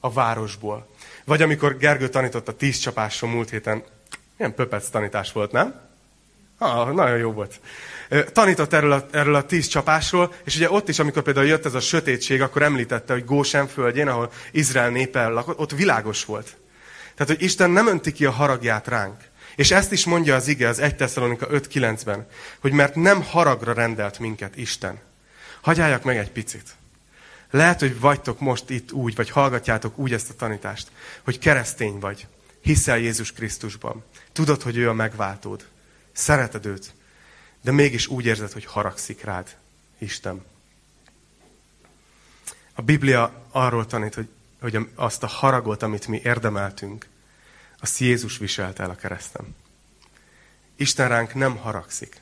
a 0.05 0.13
városból. 0.13 0.89
Vagy 1.25 1.43
amikor 1.43 1.77
Gergő 1.77 2.09
tanított 2.09 2.49
a 2.49 2.57
tíz 2.57 2.79
csapásról 2.79 3.31
múlt 3.31 3.51
héten, 3.51 3.83
milyen 4.37 4.55
pöpec 4.55 4.89
tanítás 4.89 5.33
volt, 5.33 5.53
nem? 5.53 5.81
Ah, 6.59 6.93
nagyon 6.93 7.19
jó 7.19 7.33
volt 7.33 7.61
tanított 8.33 8.73
erről 8.73 8.93
a, 8.93 9.07
erről 9.13 9.35
a 9.35 9.47
tíz 9.47 9.67
csapásról, 9.67 10.35
és 10.45 10.57
ugye 10.57 10.71
ott 10.71 10.89
is, 10.89 10.99
amikor 10.99 11.23
például 11.23 11.47
jött 11.47 11.65
ez 11.65 11.75
a 11.75 11.81
sötétség, 11.81 12.43
akkor 12.43 12.63
említette, 12.63 13.13
hogy 13.13 13.25
Gósen 13.25 13.67
földjén, 13.67 14.09
ahol 14.09 14.31
Izrael 14.51 14.91
népe 14.91 15.27
lakott, 15.27 15.59
ott 15.59 15.71
világos 15.71 16.25
volt. 16.25 16.57
Tehát, 17.15 17.33
hogy 17.33 17.43
Isten 17.43 17.71
nem 17.71 17.87
önti 17.87 18.13
ki 18.13 18.25
a 18.25 18.31
haragját 18.31 18.89
ránk. 18.89 19.17
És 19.57 19.71
ezt 19.71 19.93
is 19.93 20.05
mondja 20.05 20.35
az 20.35 20.49
ige 20.49 20.69
az 20.69 20.79
1 20.79 20.97
Tesszalonika 20.97 21.47
5.9-ben, 21.47 22.27
hogy 22.61 22.73
mert 22.73 22.95
nem 22.95 23.23
haragra 23.23 23.73
rendelt 23.73 24.19
minket 24.19 24.57
Isten. 24.57 24.99
Hagyjáljak 25.61 26.03
meg 26.03 26.17
egy 26.17 26.31
picit. 26.31 26.77
Lehet, 27.55 27.81
hogy 27.81 28.01
vagytok 28.01 28.41
most 28.41 28.71
itt 28.71 28.93
úgy, 28.93 29.15
vagy 29.15 29.31
hallgatjátok 29.31 29.99
úgy 29.99 30.13
ezt 30.13 30.31
a 30.31 30.35
tanítást, 30.35 30.91
hogy 31.23 31.39
keresztény 31.39 31.99
vagy, 31.99 32.27
hiszel 32.61 32.99
Jézus 32.99 33.33
Krisztusban. 33.33 34.05
Tudod, 34.33 34.63
hogy 34.63 34.77
ő 34.77 34.89
a 34.89 34.93
megváltód. 34.93 35.69
Szereted 36.13 36.67
őt 36.67 36.95
de 37.65 37.71
mégis 37.71 38.07
úgy 38.07 38.27
érzed, 38.27 38.53
hogy 38.53 38.65
haragszik 38.65 39.23
rád 39.23 39.57
Isten. 39.99 40.45
A 42.75 42.83
Biblia 42.83 43.47
arról 43.51 43.87
tanít, 43.87 44.15
hogy, 44.15 44.29
hogy 44.61 44.89
azt 44.95 45.23
a 45.23 45.27
haragot, 45.27 45.83
amit 45.83 46.07
mi 46.07 46.21
érdemeltünk, 46.25 47.07
azt 47.81 47.99
Jézus 47.99 48.39
viselte 48.39 48.83
el 48.83 48.91
a 48.91 48.95
keresztem. 48.95 49.55
Isten 50.77 51.09
ránk 51.09 51.35
nem 51.35 51.57
haragszik. 51.57 52.21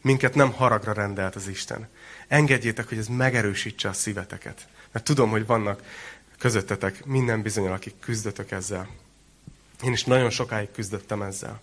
Minket 0.00 0.34
nem 0.34 0.52
haragra 0.52 0.92
rendelt 0.92 1.36
az 1.36 1.46
Isten. 1.46 1.88
Engedjétek, 2.32 2.88
hogy 2.88 2.98
ez 2.98 3.06
megerősítse 3.06 3.88
a 3.88 3.92
szíveteket. 3.92 4.66
Mert 4.92 5.04
tudom, 5.04 5.30
hogy 5.30 5.46
vannak 5.46 5.82
közöttetek 6.38 7.04
minden 7.04 7.42
bizonyal, 7.42 7.72
akik 7.72 7.94
küzdötök 8.00 8.50
ezzel. 8.50 8.88
Én 9.82 9.92
is 9.92 10.04
nagyon 10.04 10.30
sokáig 10.30 10.68
küzdöttem 10.74 11.22
ezzel. 11.22 11.60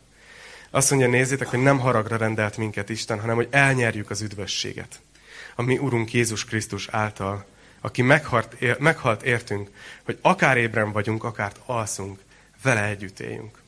Azt 0.70 0.90
mondja, 0.90 1.10
nézzétek, 1.10 1.48
hogy 1.48 1.60
nem 1.60 1.80
haragra 1.80 2.18
rendelt 2.18 2.58
minket 2.58 2.90
Isten, 2.90 3.20
hanem 3.20 3.36
hogy 3.36 3.48
elnyerjük 3.52 4.10
az 4.10 4.22
üdvösséget. 4.22 5.00
A 5.56 5.62
mi 5.62 5.78
Urunk 5.78 6.14
Jézus 6.14 6.46
Krisztus 6.46 6.88
által, 6.88 7.46
aki 7.82 8.02
meghalt, 8.02 8.80
meghalt 8.80 9.24
értünk, 9.24 9.70
hogy 10.04 10.18
akár 10.22 10.58
ébren 10.58 10.92
vagyunk, 10.92 11.24
akár 11.24 11.52
alszunk, 11.66 12.20
vele 12.62 12.84
együtt 12.84 13.20
éljünk. 13.20 13.62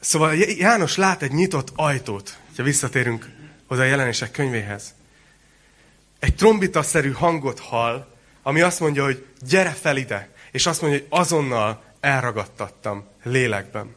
Szóval 0.00 0.34
János 0.34 0.96
lát 0.96 1.22
egy 1.22 1.32
nyitott 1.32 1.72
ajtót, 1.74 2.38
ha 2.56 2.62
visszatérünk 2.62 3.34
oda 3.66 3.80
a 3.80 3.84
jelenések 3.84 4.30
könyvéhez. 4.30 4.94
Egy 6.18 6.34
trombitaszerű 6.34 7.12
hangot 7.12 7.60
hall, 7.60 8.06
ami 8.42 8.60
azt 8.60 8.80
mondja, 8.80 9.04
hogy 9.04 9.26
gyere 9.40 9.70
fel 9.70 9.96
ide, 9.96 10.28
és 10.50 10.66
azt 10.66 10.80
mondja, 10.80 11.00
hogy 11.00 11.08
azonnal 11.20 11.82
elragadtattam 12.00 13.04
lélekben. 13.22 13.94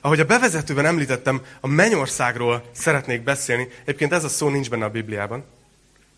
Ahogy 0.00 0.20
a 0.20 0.24
bevezetőben 0.24 0.86
említettem, 0.86 1.42
a 1.60 1.66
mennyországról 1.66 2.64
szeretnék 2.72 3.22
beszélni. 3.22 3.68
Egyébként 3.82 4.12
ez 4.12 4.24
a 4.24 4.28
szó 4.28 4.48
nincs 4.48 4.70
benne 4.70 4.84
a 4.84 4.90
Bibliában. 4.90 5.44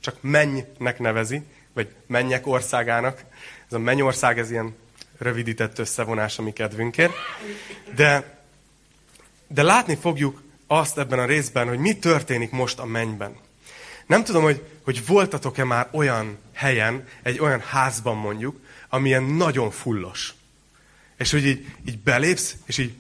Csak 0.01 0.17
mennynek 0.21 0.99
nevezi, 0.99 1.43
vagy 1.73 1.89
mennyek 2.07 2.47
országának. 2.47 3.25
Ez 3.67 3.73
a 3.73 3.79
mennyország, 3.79 4.39
ez 4.39 4.51
ilyen 4.51 4.75
rövidített 5.19 5.79
összevonás 5.79 6.39
a 6.39 6.43
mi 6.43 6.53
kedvünkért. 6.53 7.13
De, 7.95 8.39
de 9.49 9.63
látni 9.63 9.95
fogjuk 9.95 10.43
azt 10.67 10.99
ebben 10.99 11.19
a 11.19 11.25
részben, 11.25 11.69
hogy 11.69 11.79
mi 11.79 11.99
történik 11.99 12.51
most 12.51 12.79
a 12.79 12.85
mennyben. 12.85 13.37
Nem 14.07 14.25
tudom, 14.25 14.43
hogy, 14.43 14.63
hogy 14.85 15.07
voltatok-e 15.07 15.65
már 15.65 15.89
olyan 15.91 16.39
helyen, 16.53 17.09
egy 17.23 17.39
olyan 17.39 17.61
házban 17.61 18.17
mondjuk, 18.17 18.61
amilyen 18.89 19.23
nagyon 19.23 19.71
fullos. 19.71 20.35
És 21.17 21.31
hogy 21.31 21.47
így, 21.47 21.67
így 21.87 21.99
belépsz, 21.99 22.57
és 22.65 22.79
így 22.79 22.95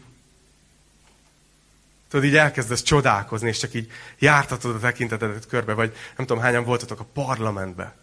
Tudod, 2.08 2.28
így 2.28 2.36
elkezdesz 2.36 2.82
csodálkozni, 2.82 3.48
és 3.48 3.58
csak 3.58 3.74
így 3.74 3.90
jártatod 4.18 4.74
a 4.74 4.78
tekintetedet 4.78 5.46
körbe, 5.46 5.72
vagy 5.72 5.96
nem 6.16 6.26
tudom, 6.26 6.42
hányan 6.42 6.64
voltatok 6.64 7.00
a 7.00 7.06
parlamentbe. 7.12 7.94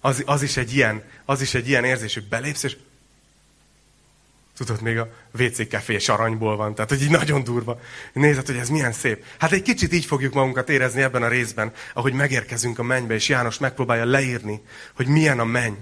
Az, 0.00 0.22
az, 0.26 0.42
is 0.42 0.56
egy 0.56 0.74
ilyen, 0.74 1.02
az 1.24 1.40
is 1.40 1.54
egy 1.54 1.68
ilyen 1.68 1.84
érzés, 1.84 2.14
hogy 2.14 2.28
belépsz, 2.28 2.62
és 2.62 2.76
Tudod, 4.64 4.82
még 4.82 4.98
a 4.98 5.08
WC 5.38 5.68
kefés 5.68 6.08
aranyból 6.08 6.56
van, 6.56 6.74
tehát 6.74 6.90
hogy 6.90 7.02
így 7.02 7.10
nagyon 7.10 7.44
durva. 7.44 7.80
Nézed, 8.12 8.46
hogy 8.46 8.56
ez 8.56 8.68
milyen 8.68 8.92
szép. 8.92 9.24
Hát 9.38 9.52
egy 9.52 9.62
kicsit 9.62 9.92
így 9.92 10.04
fogjuk 10.04 10.34
magunkat 10.34 10.68
érezni 10.68 11.02
ebben 11.02 11.22
a 11.22 11.28
részben, 11.28 11.72
ahogy 11.94 12.12
megérkezünk 12.12 12.78
a 12.78 12.82
mennybe, 12.82 13.14
és 13.14 13.28
János 13.28 13.58
megpróbálja 13.58 14.04
leírni, 14.04 14.62
hogy 14.94 15.06
milyen 15.06 15.38
a 15.38 15.44
menny. 15.44 15.74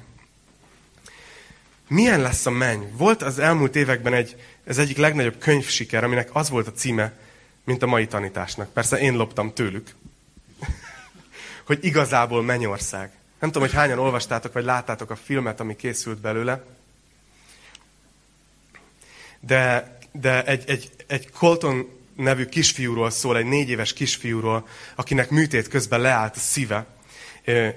Milyen 1.89 2.21
lesz 2.21 2.47
a 2.47 2.51
menny? 2.51 2.83
Volt 2.97 3.23
az 3.23 3.39
elmúlt 3.39 3.77
években 3.77 4.13
egy, 4.13 4.37
ez 4.65 4.79
egyik 4.79 4.97
legnagyobb 4.97 5.39
könyvsiker, 5.39 6.05
aminek 6.05 6.29
az 6.33 6.51
volt 6.51 6.67
a 6.67 6.73
címe, 6.73 7.13
mint 7.65 7.83
a 7.83 7.87
mai 7.87 8.07
tanításnak. 8.07 8.73
Persze 8.73 8.99
én 8.99 9.17
loptam 9.17 9.53
tőlük. 9.53 9.95
hogy 11.67 11.79
igazából 11.85 12.43
mennyország. 12.43 13.11
Nem 13.41 13.51
tudom, 13.51 13.69
hogy 13.69 13.77
hányan 13.77 13.99
olvastátok, 13.99 14.53
vagy 14.53 14.65
láttátok 14.65 15.11
a 15.11 15.17
filmet, 15.17 15.61
ami 15.61 15.77
készült 15.77 16.21
belőle. 16.21 16.79
De, 19.41 19.97
de 20.13 20.45
egy, 20.45 20.65
egy, 20.67 20.91
egy 21.07 21.31
Colton 21.31 21.89
nevű 22.17 22.45
kisfiúról 22.45 23.11
szól, 23.11 23.37
egy 23.37 23.47
négy 23.47 23.69
éves 23.69 23.93
kisfiúról, 23.93 24.67
akinek 24.95 25.31
műtét 25.31 25.69
közben 25.69 26.01
leállt 26.01 26.37
a 26.37 26.39
szíve. 26.39 26.87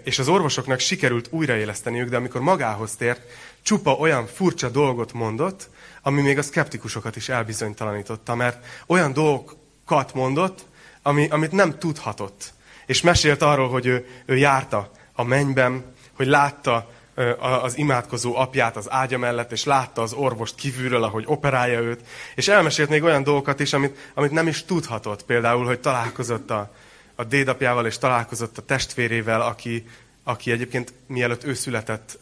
És 0.04 0.20
az 0.20 0.28
orvosoknak 0.28 0.80
sikerült 0.80 1.28
újraéleszteniük, 1.32 2.10
de 2.10 2.18
amikor 2.18 2.42
magához 2.42 2.96
tért, 2.96 3.22
csupa 3.62 3.92
olyan 3.92 4.28
furcsa 4.28 4.70
dolgot 4.70 5.14
mondott, 5.14 5.70
ami 6.02 6.22
még 6.22 6.38
a 6.38 6.42
szkeptikusokat 6.42 7.16
is 7.16 7.30
elbizonytalanította, 7.30 8.36
mert 8.36 8.66
olyan 8.86 9.14
dolgokat 9.14 10.14
mondott, 10.14 10.66
ami, 11.02 11.28
amit 11.30 11.52
nem 11.52 11.78
tudhatott. 11.80 12.54
És 12.86 13.02
mesélt 13.02 13.42
arról, 13.42 13.70
hogy 13.70 13.86
ő, 13.86 14.08
ő 14.26 14.38
járta 14.38 14.92
a 15.14 15.24
mennyben, 15.24 15.94
hogy 16.14 16.28
látta 16.28 16.93
az 17.40 17.78
imádkozó 17.78 18.36
apját 18.36 18.76
az 18.76 18.92
ágya 18.92 19.18
mellett, 19.18 19.52
és 19.52 19.64
látta 19.64 20.02
az 20.02 20.14
orvost 20.14 20.56
kívülről, 20.56 21.04
ahogy 21.04 21.24
operálja 21.28 21.80
őt, 21.80 22.02
és 22.36 22.48
elmesélt 22.48 22.90
még 22.90 23.04
olyan 23.04 23.24
dolgokat 23.24 23.60
is, 23.60 23.74
amit, 23.74 23.98
amit 24.14 24.32
nem 24.32 24.48
is 24.48 24.66
tudhatott. 24.66 25.24
Például, 25.24 25.66
hogy 25.66 25.80
találkozott 25.80 26.50
a, 26.50 26.74
a 27.16 27.24
dédapjával, 27.24 27.86
és 27.86 27.98
találkozott 27.98 28.58
a 28.58 28.66
testvérével, 28.66 29.42
aki, 29.42 29.88
aki 30.24 30.52
egyébként 30.52 30.94
mielőtt 31.08 31.44
ő 31.44 31.54
született, 31.54 32.20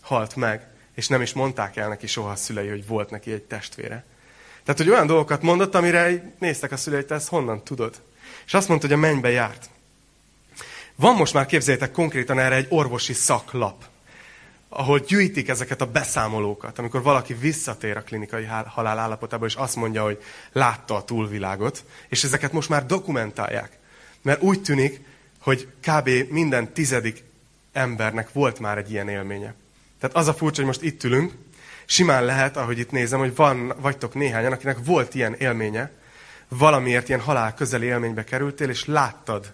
halt 0.00 0.36
meg, 0.36 0.68
és 0.94 1.08
nem 1.08 1.22
is 1.22 1.32
mondták 1.32 1.76
el 1.76 1.88
neki 1.88 2.06
soha 2.06 2.30
a 2.30 2.36
szülei, 2.36 2.68
hogy 2.68 2.86
volt 2.86 3.10
neki 3.10 3.32
egy 3.32 3.42
testvére. 3.42 4.04
Tehát, 4.64 4.80
hogy 4.80 4.90
olyan 4.90 5.06
dolgokat 5.06 5.42
mondott, 5.42 5.74
amire 5.74 6.34
néztek 6.38 6.72
a 6.72 6.76
szülei, 6.76 7.04
te 7.04 7.14
ezt 7.14 7.28
honnan 7.28 7.64
tudod. 7.64 7.94
És 8.46 8.54
azt 8.54 8.68
mondta, 8.68 8.86
hogy 8.86 8.96
a 8.96 9.00
mennybe 9.00 9.30
járt. 9.30 9.70
Van 10.96 11.14
most 11.14 11.34
már, 11.34 11.46
képzeljétek 11.46 11.92
konkrétan 11.92 12.38
erre 12.38 12.54
egy 12.54 12.66
orvosi 12.68 13.12
szaklap, 13.12 13.84
ahol 14.72 14.98
gyűjtik 14.98 15.48
ezeket 15.48 15.80
a 15.80 15.90
beszámolókat, 15.90 16.78
amikor 16.78 17.02
valaki 17.02 17.34
visszatér 17.34 17.96
a 17.96 18.02
klinikai 18.02 18.44
halál 18.66 18.98
állapotába, 18.98 19.46
és 19.46 19.54
azt 19.54 19.76
mondja, 19.76 20.02
hogy 20.02 20.22
látta 20.52 20.94
a 20.96 21.04
túlvilágot, 21.04 21.84
és 22.08 22.24
ezeket 22.24 22.52
most 22.52 22.68
már 22.68 22.86
dokumentálják. 22.86 23.78
Mert 24.22 24.42
úgy 24.42 24.62
tűnik, 24.62 25.00
hogy 25.40 25.68
kb. 25.80 26.08
minden 26.28 26.72
tizedik 26.72 27.24
embernek 27.72 28.32
volt 28.32 28.58
már 28.58 28.78
egy 28.78 28.90
ilyen 28.90 29.08
élménye. 29.08 29.54
Tehát 30.00 30.16
az 30.16 30.28
a 30.28 30.34
furcsa, 30.34 30.56
hogy 30.56 30.66
most 30.66 30.82
itt 30.82 31.04
ülünk, 31.04 31.32
simán 31.84 32.24
lehet, 32.24 32.56
ahogy 32.56 32.78
itt 32.78 32.90
nézem, 32.90 33.18
hogy 33.18 33.34
van, 33.34 33.74
vagytok 33.80 34.14
néhányan, 34.14 34.52
akinek 34.52 34.78
volt 34.84 35.14
ilyen 35.14 35.34
élménye, 35.34 35.90
valamiért 36.48 37.08
ilyen 37.08 37.20
halál 37.20 37.54
közeli 37.54 37.86
élménybe 37.86 38.24
kerültél, 38.24 38.68
és 38.68 38.84
láttad 38.84 39.52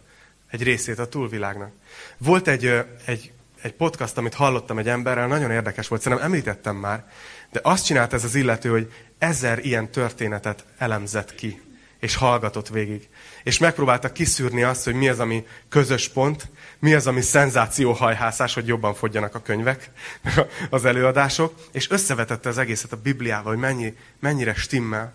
egy 0.51 0.63
részét 0.63 0.99
a 0.99 1.09
túlvilágnak. 1.09 1.71
Volt 2.19 2.49
egy, 2.49 2.85
egy, 3.05 3.33
egy 3.67 3.73
podcast, 3.73 4.19
amit 4.19 4.35
hallottam 4.35 4.79
egy 4.79 4.89
emberrel, 4.89 5.27
nagyon 5.27 5.51
érdekes 5.51 5.89
volt, 5.89 6.03
szerintem 6.03 6.27
említettem 6.27 6.77
már, 6.77 7.05
de 7.53 7.61
azt 7.63 7.85
csinált 7.85 8.13
ez 8.13 8.25
az 8.25 8.35
illető, 8.35 8.71
hogy 8.71 8.93
ezer 9.19 9.65
ilyen 9.65 9.91
történetet 9.91 10.65
elemzett 10.79 11.35
ki, 11.35 11.63
és 12.01 12.15
hallgatott 12.15 12.69
végig. 12.69 13.09
És 13.43 13.59
megpróbálta 13.59 14.13
kiszűrni 14.13 14.63
azt, 14.63 14.85
hogy 14.85 14.95
mi 14.95 15.09
az, 15.09 15.21
ami 15.21 15.47
közös 15.69 16.09
pont, 16.09 16.49
mi 16.79 16.95
az, 16.95 17.07
ami 17.07 17.21
szenzációhajhászás, 17.21 18.55
hogy 18.55 18.67
jobban 18.67 18.95
fogjanak 18.95 19.35
a 19.35 19.43
könyvek, 19.43 19.91
az 20.71 20.85
előadások, 20.85 21.55
és 21.73 21.91
összevetette 21.91 22.49
az 22.49 22.59
egészet 22.59 22.93
a 22.93 23.01
Bibliával, 23.03 23.53
hogy 23.53 23.63
mennyi, 23.63 23.97
mennyire 24.19 24.55
stimmel. 24.55 25.13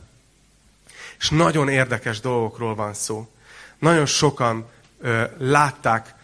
És 1.20 1.30
nagyon 1.30 1.70
érdekes 1.70 2.20
dolgokról 2.20 2.76
van 2.76 2.94
szó. 2.94 3.30
Nagyon 3.80 4.06
sokan 4.06 4.70
ö, 5.02 5.24
látták, 5.38 6.20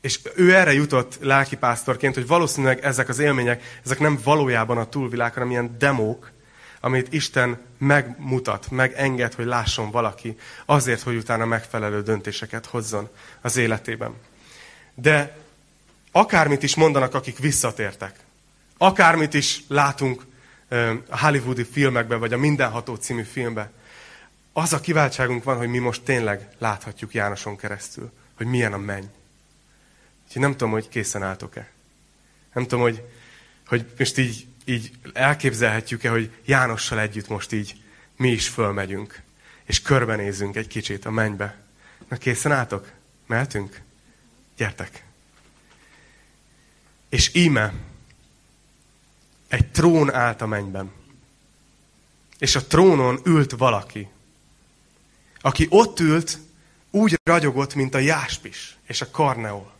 és 0.00 0.20
ő 0.34 0.54
erre 0.54 0.72
jutott 0.72 1.18
lelkipásztorként, 1.20 2.14
hogy 2.14 2.26
valószínűleg 2.26 2.84
ezek 2.84 3.08
az 3.08 3.18
élmények, 3.18 3.80
ezek 3.84 3.98
nem 3.98 4.18
valójában 4.24 4.78
a 4.78 4.88
túlvilág, 4.88 5.32
hanem 5.32 5.50
ilyen 5.50 5.76
demók, 5.78 6.30
amit 6.80 7.12
Isten 7.12 7.60
megmutat, 7.78 8.70
megenged, 8.70 9.34
hogy 9.34 9.44
lásson 9.44 9.90
valaki, 9.90 10.36
azért, 10.66 11.02
hogy 11.02 11.16
utána 11.16 11.44
megfelelő 11.44 12.02
döntéseket 12.02 12.66
hozzon 12.66 13.08
az 13.40 13.56
életében. 13.56 14.14
De 14.94 15.36
akármit 16.12 16.62
is 16.62 16.74
mondanak, 16.74 17.14
akik 17.14 17.38
visszatértek, 17.38 18.14
akármit 18.78 19.34
is 19.34 19.64
látunk 19.68 20.26
a 21.08 21.18
hollywoodi 21.18 21.64
filmekben, 21.64 22.20
vagy 22.20 22.32
a 22.32 22.38
Mindenható 22.38 22.94
című 22.94 23.22
filmben, 23.22 23.70
az 24.52 24.72
a 24.72 24.80
kiváltságunk 24.80 25.44
van, 25.44 25.56
hogy 25.56 25.68
mi 25.68 25.78
most 25.78 26.02
tényleg 26.02 26.48
láthatjuk 26.58 27.14
Jánoson 27.14 27.56
keresztül, 27.56 28.12
hogy 28.36 28.46
milyen 28.46 28.72
a 28.72 28.78
menny. 28.78 29.04
Úgyhogy 30.28 30.42
nem 30.42 30.52
tudom, 30.52 30.70
hogy 30.70 30.88
készen 30.88 31.22
álltok-e. 31.22 31.70
Nem 32.52 32.62
tudom, 32.62 32.80
hogy, 32.80 33.02
hogy 33.66 33.86
most 33.98 34.18
így, 34.18 34.46
így 34.64 34.90
elképzelhetjük-e, 35.12 36.10
hogy 36.10 36.30
Jánossal 36.44 37.00
együtt 37.00 37.28
most 37.28 37.52
így 37.52 37.82
mi 38.16 38.28
is 38.28 38.48
fölmegyünk, 38.48 39.22
és 39.64 39.82
körbenézünk 39.82 40.56
egy 40.56 40.66
kicsit 40.66 41.04
a 41.04 41.10
mennybe. 41.10 41.56
Na 42.08 42.16
készen 42.16 42.52
álltok? 42.52 42.92
Mehetünk? 43.26 43.80
Gyertek! 44.56 45.04
És 47.08 47.34
íme 47.34 47.72
egy 49.48 49.70
trón 49.70 50.14
állt 50.14 50.40
a 50.40 50.46
mennyben. 50.46 50.92
És 52.38 52.56
a 52.56 52.66
trónon 52.66 53.20
ült 53.24 53.50
valaki, 53.50 54.08
aki 55.40 55.66
ott 55.70 56.00
ült, 56.00 56.38
úgy 56.90 57.20
ragyogott, 57.24 57.74
mint 57.74 57.94
a 57.94 57.98
jáspis 57.98 58.76
és 58.86 59.00
a 59.00 59.10
karneol. 59.10 59.77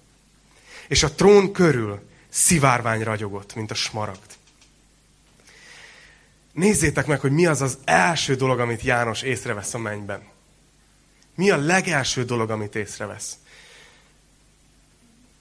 És 0.89 1.03
a 1.03 1.13
trón 1.13 1.53
körül 1.53 2.09
szivárvány 2.29 3.03
ragyogott, 3.03 3.55
mint 3.55 3.71
a 3.71 3.75
smaragd. 3.75 4.37
Nézzétek 6.53 7.07
meg, 7.07 7.21
hogy 7.21 7.33
mi 7.33 7.47
az 7.47 7.61
az 7.61 7.79
első 7.85 8.35
dolog, 8.35 8.61
amit 8.61 8.83
János 8.83 9.23
észrevesz 9.23 9.75
a 9.75 9.79
mennyben. 9.79 10.23
Mi 11.35 11.51
a 11.51 11.57
legelső 11.57 12.25
dolog, 12.25 12.51
amit 12.51 12.75
észrevesz? 12.75 13.37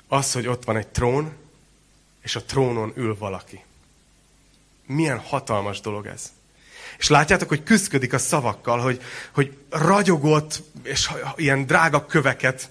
Az, 0.08 0.32
hogy 0.32 0.48
ott 0.48 0.64
van 0.64 0.78
egy 0.78 0.88
trón, 0.88 1.36
és 2.22 2.36
a 2.36 2.44
trónon 2.44 2.92
ül 2.96 3.18
valaki. 3.18 3.64
Milyen 4.86 5.20
hatalmas 5.20 5.82
dolog 5.82 6.06
ez. 6.06 6.32
És 6.98 7.08
látjátok, 7.08 7.48
hogy 7.48 7.64
küzdködik 7.64 8.14
a 8.14 8.18
szavakkal, 8.18 8.80
hogy, 8.80 9.02
hogy 9.32 9.58
ragyogott, 9.70 10.64
és 10.84 11.12
ilyen 11.36 11.66
drága 11.66 12.06
köveket, 12.06 12.70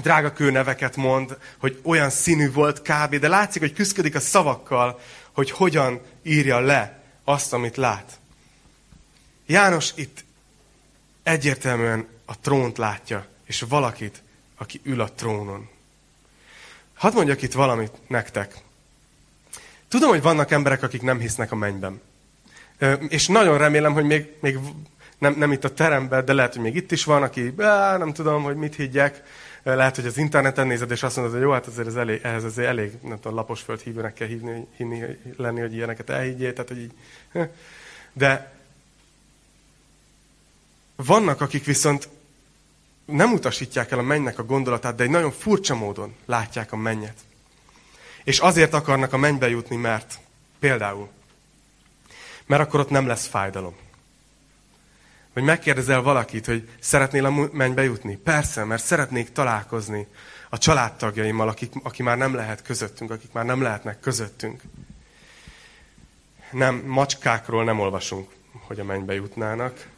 drága 0.00 0.32
kőneveket 0.32 0.96
mond, 0.96 1.38
hogy 1.58 1.80
olyan 1.82 2.10
színű 2.10 2.52
volt 2.52 2.82
kb. 2.82 3.16
De 3.16 3.28
látszik, 3.28 3.62
hogy 3.62 3.72
küzdködik 3.72 4.14
a 4.14 4.20
szavakkal, 4.20 5.00
hogy 5.32 5.50
hogyan 5.50 6.00
írja 6.22 6.58
le 6.60 7.02
azt, 7.24 7.52
amit 7.52 7.76
lát. 7.76 8.18
János 9.46 9.92
itt 9.94 10.24
egyértelműen 11.22 12.08
a 12.24 12.38
trónt 12.38 12.78
látja, 12.78 13.26
és 13.44 13.64
valakit, 13.68 14.22
aki 14.56 14.80
ül 14.82 15.00
a 15.00 15.12
trónon. 15.12 15.68
Hadd 16.94 17.14
mondjak 17.14 17.42
itt 17.42 17.52
valamit 17.52 17.92
nektek. 18.06 18.54
Tudom, 19.88 20.08
hogy 20.08 20.22
vannak 20.22 20.50
emberek, 20.50 20.82
akik 20.82 21.02
nem 21.02 21.18
hisznek 21.18 21.52
a 21.52 21.56
mennyben. 21.56 22.00
És 23.08 23.26
nagyon 23.26 23.58
remélem, 23.58 23.92
hogy 23.92 24.04
még, 24.04 24.26
még 24.40 24.58
nem, 25.18 25.34
nem 25.38 25.52
itt 25.52 25.64
a 25.64 25.74
teremben, 25.74 26.24
de 26.24 26.32
lehet, 26.32 26.52
hogy 26.54 26.62
még 26.62 26.74
itt 26.74 26.92
is 26.92 27.04
van, 27.04 27.22
aki 27.22 27.54
nem 27.98 28.12
tudom, 28.12 28.42
hogy 28.42 28.56
mit 28.56 28.74
higgyek. 28.74 29.22
Lehet, 29.74 29.94
hogy 29.96 30.06
az 30.06 30.18
interneten 30.18 30.66
nézed, 30.66 30.90
és 30.90 31.02
azt 31.02 31.16
mondod, 31.16 31.34
hogy 31.34 31.42
jó, 31.42 31.50
hát 31.50 31.66
azért 31.66 31.86
ez 31.86 31.94
elég, 31.94 32.20
ehhez 32.22 32.44
azért 32.44 32.68
elég, 32.68 32.92
nem 33.02 33.20
tudom, 33.20 33.36
lapos 33.36 33.60
földhívőnek 33.60 34.14
kell 34.14 34.26
hívni, 34.26 34.66
hinni, 34.76 35.02
lenni, 35.36 35.60
hogy 35.60 35.74
ilyeneket 35.74 36.10
elhiggyél, 36.10 36.52
tehát, 36.52 36.68
hogy 36.68 36.78
így. 36.78 36.92
De 38.12 38.52
vannak, 40.96 41.40
akik 41.40 41.64
viszont 41.64 42.08
nem 43.04 43.32
utasítják 43.32 43.90
el 43.90 43.98
a 43.98 44.02
mennynek 44.02 44.38
a 44.38 44.44
gondolatát, 44.44 44.94
de 44.94 45.02
egy 45.02 45.10
nagyon 45.10 45.32
furcsa 45.32 45.74
módon 45.74 46.14
látják 46.24 46.72
a 46.72 46.76
mennyet. 46.76 47.16
És 48.24 48.38
azért 48.38 48.74
akarnak 48.74 49.12
a 49.12 49.16
mennybe 49.16 49.48
jutni, 49.48 49.76
mert 49.76 50.18
például, 50.58 51.08
mert 52.46 52.62
akkor 52.62 52.80
ott 52.80 52.90
nem 52.90 53.06
lesz 53.06 53.26
fájdalom. 53.26 53.76
Hogy 55.36 55.44
megkérdezel 55.44 56.02
valakit, 56.02 56.46
hogy 56.46 56.68
szeretnél 56.80 57.24
a 57.24 57.48
mennybe 57.52 57.82
jutni? 57.82 58.16
Persze, 58.16 58.64
mert 58.64 58.84
szeretnék 58.84 59.32
találkozni 59.32 60.06
a 60.50 60.58
családtagjaimmal, 60.58 61.48
akik, 61.48 61.72
aki 61.82 62.02
már 62.02 62.16
nem 62.16 62.34
lehet 62.34 62.62
közöttünk, 62.62 63.10
akik 63.10 63.32
már 63.32 63.44
nem 63.44 63.62
lehetnek 63.62 64.00
közöttünk. 64.00 64.62
Nem, 66.50 66.74
macskákról 66.76 67.64
nem 67.64 67.80
olvasunk, 67.80 68.30
hogy 68.52 68.80
a 68.80 68.84
mennybe 68.84 69.14
jutnának. 69.14 69.88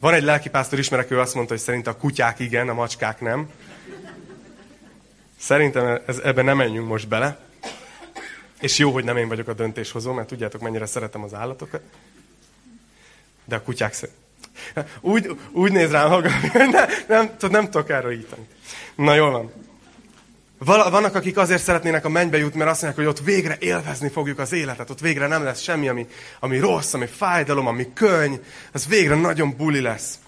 Van 0.00 0.14
egy 0.14 0.22
lelkipásztor 0.22 0.78
ismerek, 0.78 1.10
ő 1.10 1.20
azt 1.20 1.34
mondta, 1.34 1.52
hogy 1.52 1.62
szerint 1.62 1.86
a 1.86 1.96
kutyák 1.96 2.38
igen, 2.38 2.68
a 2.68 2.74
macskák 2.74 3.20
nem. 3.20 3.50
Szerintem 5.38 6.02
ez, 6.06 6.18
ebben 6.18 6.44
nem 6.44 6.56
menjünk 6.56 6.88
most 6.88 7.08
bele. 7.08 7.38
És 8.60 8.78
jó, 8.78 8.90
hogy 8.90 9.04
nem 9.04 9.16
én 9.16 9.28
vagyok 9.28 9.48
a 9.48 9.54
döntéshozó, 9.54 10.12
mert 10.12 10.28
tudjátok, 10.28 10.60
mennyire 10.60 10.86
szeretem 10.86 11.22
az 11.22 11.34
állatokat. 11.34 11.82
De 13.44 13.56
a 13.56 13.62
kutyák 13.62 13.92
szerint. 13.92 14.22
Úgy, 15.00 15.36
úgy 15.52 15.72
néz 15.72 15.90
rám, 15.90 16.10
hogy 16.10 16.24
nem, 16.54 16.86
nem, 17.08 17.30
nem 17.50 17.64
tudok 17.64 17.90
erről 17.90 18.12
ítani. 18.12 18.46
Na 18.94 19.14
jól 19.14 19.30
van. 19.30 19.52
Vannak, 20.58 21.14
akik 21.14 21.36
azért 21.36 21.62
szeretnének 21.62 22.04
a 22.04 22.08
mennybe 22.08 22.38
jutni, 22.38 22.58
mert 22.58 22.70
azt 22.70 22.82
mondják, 22.82 23.06
hogy 23.06 23.14
ott 23.14 23.24
végre 23.24 23.56
élvezni 23.58 24.08
fogjuk 24.08 24.38
az 24.38 24.52
életet, 24.52 24.90
ott 24.90 25.00
végre 25.00 25.26
nem 25.26 25.42
lesz 25.42 25.60
semmi, 25.60 25.88
ami, 25.88 26.06
ami 26.40 26.58
rossz, 26.58 26.94
ami 26.94 27.06
fájdalom, 27.06 27.66
ami 27.66 27.92
könyv, 27.94 28.38
ez 28.72 28.86
végre 28.86 29.14
nagyon 29.14 29.56
buli 29.56 29.80
lesz. 29.80 30.18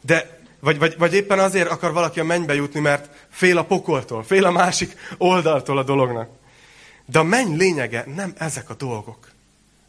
De, 0.00 0.40
vagy, 0.60 0.78
vagy, 0.78 0.94
vagy 0.98 1.14
éppen 1.14 1.38
azért 1.38 1.70
akar 1.70 1.92
valaki 1.92 2.20
a 2.20 2.24
mennybe 2.24 2.54
jutni, 2.54 2.80
mert 2.80 3.26
fél 3.30 3.58
a 3.58 3.64
pokoltól, 3.64 4.22
fél 4.22 4.44
a 4.44 4.50
másik 4.50 4.96
oldaltól 5.18 5.78
a 5.78 5.82
dolognak. 5.82 6.28
De 7.06 7.18
a 7.18 7.22
menny 7.22 7.56
lényege 7.56 8.04
nem 8.14 8.32
ezek 8.38 8.70
a 8.70 8.74
dolgok. 8.74 9.30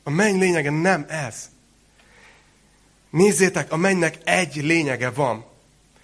A 0.04 0.10
menny 0.10 0.40
lényege 0.40 0.70
nem 0.70 1.06
ez. 1.08 1.50
Nézzétek, 3.14 3.72
a 3.72 3.78
mennynek 3.78 4.18
egy 4.24 4.56
lényege 4.56 5.10
van. 5.10 5.46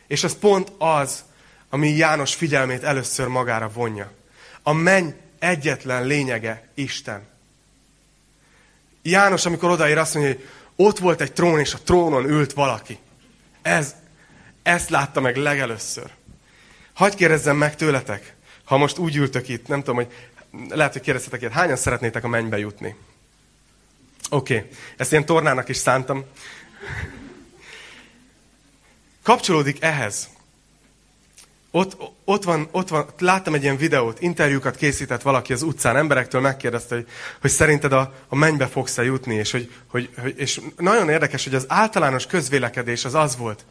És 0.07 0.23
az 0.23 0.37
pont 0.39 0.71
az, 0.77 1.23
ami 1.69 1.89
János 1.89 2.35
figyelmét 2.35 2.83
először 2.83 3.27
magára 3.27 3.69
vonja. 3.73 4.11
A 4.63 4.73
menny 4.73 5.09
egyetlen 5.39 6.05
lényege 6.05 6.67
Isten. 6.73 7.27
János, 9.01 9.45
amikor 9.45 9.69
odaér, 9.69 9.97
azt 9.97 10.13
mondja, 10.13 10.33
hogy 10.33 10.47
ott 10.75 10.97
volt 10.97 11.21
egy 11.21 11.33
trón, 11.33 11.59
és 11.59 11.73
a 11.73 11.79
trónon 11.83 12.29
ült 12.29 12.53
valaki. 12.53 12.97
Ez, 13.61 13.95
ezt 14.63 14.89
látta 14.89 15.21
meg 15.21 15.35
legelőször. 15.35 16.11
Hagy 16.93 17.15
kérdezzem 17.15 17.57
meg 17.57 17.75
tőletek, 17.75 18.35
ha 18.63 18.77
most 18.77 18.97
úgy 18.97 19.15
ültök 19.15 19.47
itt, 19.47 19.67
nem 19.67 19.79
tudom, 19.79 19.95
hogy 19.95 20.07
lehet, 20.69 20.93
hogy 20.93 21.01
kérdeztetek 21.01 21.41
ilyet, 21.41 21.53
hányan 21.53 21.75
szeretnétek 21.75 22.23
a 22.23 22.27
mennybe 22.27 22.57
jutni? 22.57 22.95
Oké, 24.29 24.57
okay. 24.57 24.69
ezt 24.97 25.11
ilyen 25.11 25.25
tornának 25.25 25.69
is 25.69 25.77
szántam. 25.77 26.25
Kapcsolódik 29.23 29.81
ehhez. 29.81 30.29
Ott, 31.71 31.97
ott, 32.23 32.43
van, 32.43 32.67
ott 32.71 32.89
van, 32.89 33.05
láttam 33.19 33.53
egy 33.53 33.63
ilyen 33.63 33.77
videót, 33.77 34.21
interjúkat 34.21 34.75
készített 34.75 35.21
valaki 35.21 35.53
az 35.53 35.61
utcán, 35.61 35.95
emberektől 35.95 36.41
megkérdezte, 36.41 36.95
hogy, 36.95 37.07
hogy 37.41 37.49
szerinted 37.49 37.93
a, 37.93 38.13
a 38.27 38.35
mennybe 38.35 38.67
fogsz-e 38.67 39.03
jutni, 39.03 39.35
és, 39.35 39.51
hogy, 39.51 39.71
hogy, 39.87 40.09
hogy, 40.21 40.33
és 40.37 40.61
nagyon 40.77 41.09
érdekes, 41.09 41.43
hogy 41.43 41.55
az 41.55 41.65
általános 41.67 42.25
közvélekedés 42.25 43.05
az 43.05 43.15
az 43.15 43.37
volt, 43.37 43.65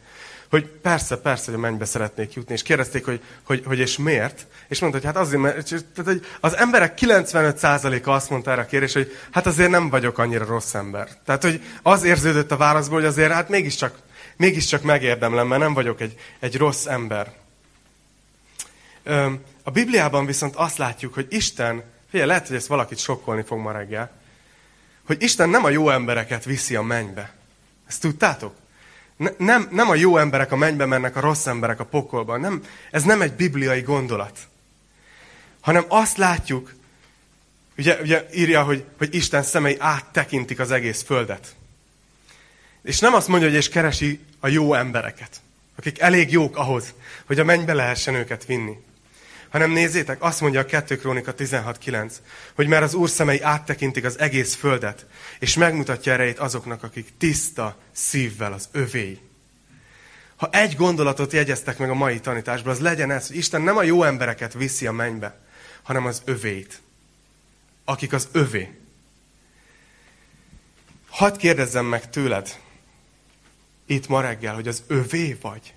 hogy 0.49 0.65
persze, 0.67 1.17
persze, 1.17 1.45
hogy 1.45 1.53
a 1.53 1.57
mennybe 1.57 1.85
szeretnék 1.85 2.33
jutni, 2.33 2.53
és 2.53 2.61
kérdezték, 2.61 3.05
hogy, 3.05 3.21
hogy, 3.43 3.63
hogy 3.65 3.79
és 3.79 3.97
miért, 3.97 4.47
és 4.67 4.79
mondta, 4.79 4.97
hogy 4.97 5.07
hát 5.07 5.17
azért, 5.17 5.41
mert 5.41 5.69
tehát, 5.93 6.11
hogy 6.11 6.25
az 6.39 6.55
emberek 6.55 6.97
95%-a 7.01 8.09
azt 8.09 8.29
mondta 8.29 8.51
erre 8.51 8.61
a 8.61 8.65
kérés, 8.65 8.93
hogy 8.93 9.17
hát 9.31 9.45
azért 9.45 9.69
nem 9.69 9.89
vagyok 9.89 10.17
annyira 10.17 10.45
rossz 10.45 10.73
ember. 10.73 11.09
Tehát, 11.25 11.43
hogy 11.43 11.61
az 11.81 12.03
érződött 12.03 12.51
a 12.51 12.57
válaszból, 12.57 12.97
hogy 12.97 13.07
azért 13.07 13.31
hát 13.31 13.49
mégiscsak, 13.49 13.99
mégiscsak 14.35 14.83
megérdemlem, 14.83 15.47
mert 15.47 15.61
nem 15.61 15.73
vagyok 15.73 16.01
egy, 16.01 16.15
egy 16.39 16.57
rossz 16.57 16.85
ember. 16.85 17.33
A 19.63 19.71
Bibliában 19.71 20.25
viszont 20.25 20.55
azt 20.55 20.77
látjuk, 20.77 21.13
hogy 21.13 21.27
Isten, 21.29 21.83
figyelj, 22.09 22.29
lehet, 22.29 22.47
hogy 22.47 22.55
ezt 22.55 22.67
valakit 22.67 22.97
sokkolni 22.97 23.43
fog 23.43 23.59
ma 23.59 23.71
reggel, 23.71 24.11
hogy 25.05 25.21
Isten 25.21 25.49
nem 25.49 25.63
a 25.63 25.69
jó 25.69 25.89
embereket 25.89 26.45
viszi 26.45 26.75
a 26.75 26.81
mennybe. 26.81 27.33
Ezt 27.87 28.01
tudtátok? 28.01 28.55
Ne, 29.19 29.29
nem, 29.37 29.67
nem 29.71 29.89
a 29.89 29.95
jó 29.95 30.17
emberek 30.17 30.51
a 30.51 30.55
mennybe 30.55 30.85
mennek, 30.85 31.15
a 31.15 31.19
rossz 31.19 31.45
emberek 31.45 31.79
a 31.79 31.85
pokolba. 31.85 32.37
Nem, 32.37 32.63
ez 32.91 33.03
nem 33.03 33.21
egy 33.21 33.33
bibliai 33.33 33.81
gondolat. 33.81 34.39
Hanem 35.59 35.85
azt 35.87 36.17
látjuk, 36.17 36.73
ugye, 37.77 38.01
ugye 38.01 38.25
írja, 38.33 38.63
hogy, 38.63 38.83
hogy 38.97 39.15
Isten 39.15 39.43
szemei 39.43 39.75
áttekintik 39.79 40.59
az 40.59 40.71
egész 40.71 41.03
földet. 41.03 41.55
És 42.83 42.99
nem 42.99 43.13
azt 43.13 43.27
mondja, 43.27 43.47
hogy 43.47 43.57
és 43.57 43.69
keresi 43.69 44.19
a 44.39 44.47
jó 44.47 44.73
embereket, 44.73 45.41
akik 45.75 45.99
elég 45.99 46.31
jók 46.31 46.57
ahhoz, 46.57 46.93
hogy 47.25 47.39
a 47.39 47.43
mennybe 47.43 47.73
lehessen 47.73 48.15
őket 48.15 48.45
vinni 48.45 48.77
hanem 49.49 49.71
nézzétek, 49.71 50.23
azt 50.23 50.41
mondja 50.41 50.59
a 50.59 50.65
2 50.65 50.97
Krónika 50.97 51.33
16.9, 51.37 52.13
hogy 52.55 52.67
mert 52.67 52.83
az 52.83 52.93
Úr 52.93 53.09
szemei 53.09 53.41
áttekintik 53.41 54.05
az 54.05 54.19
egész 54.19 54.55
földet, 54.55 55.05
és 55.39 55.55
megmutatja 55.55 56.13
erejét 56.13 56.39
azoknak, 56.39 56.83
akik 56.83 57.07
tiszta 57.17 57.77
szívvel 57.91 58.53
az 58.53 58.69
övéi. 58.71 59.19
Ha 60.35 60.49
egy 60.51 60.75
gondolatot 60.75 61.33
jegyeztek 61.33 61.77
meg 61.77 61.89
a 61.89 61.93
mai 61.93 62.19
tanításban, 62.19 62.73
az 62.73 62.79
legyen 62.79 63.11
ez, 63.11 63.27
hogy 63.27 63.35
Isten 63.35 63.61
nem 63.61 63.77
a 63.77 63.83
jó 63.83 64.03
embereket 64.03 64.53
viszi 64.53 64.87
a 64.87 64.91
mennybe, 64.91 65.39
hanem 65.81 66.05
az 66.05 66.21
övéit. 66.25 66.81
Akik 67.85 68.13
az 68.13 68.27
övé. 68.31 68.79
Hadd 71.09 71.37
kérdezzem 71.37 71.85
meg 71.85 72.09
tőled, 72.09 72.59
itt 73.85 74.07
ma 74.07 74.21
reggel, 74.21 74.53
hogy 74.53 74.67
az 74.67 74.83
övé 74.87 75.37
vagy. 75.41 75.73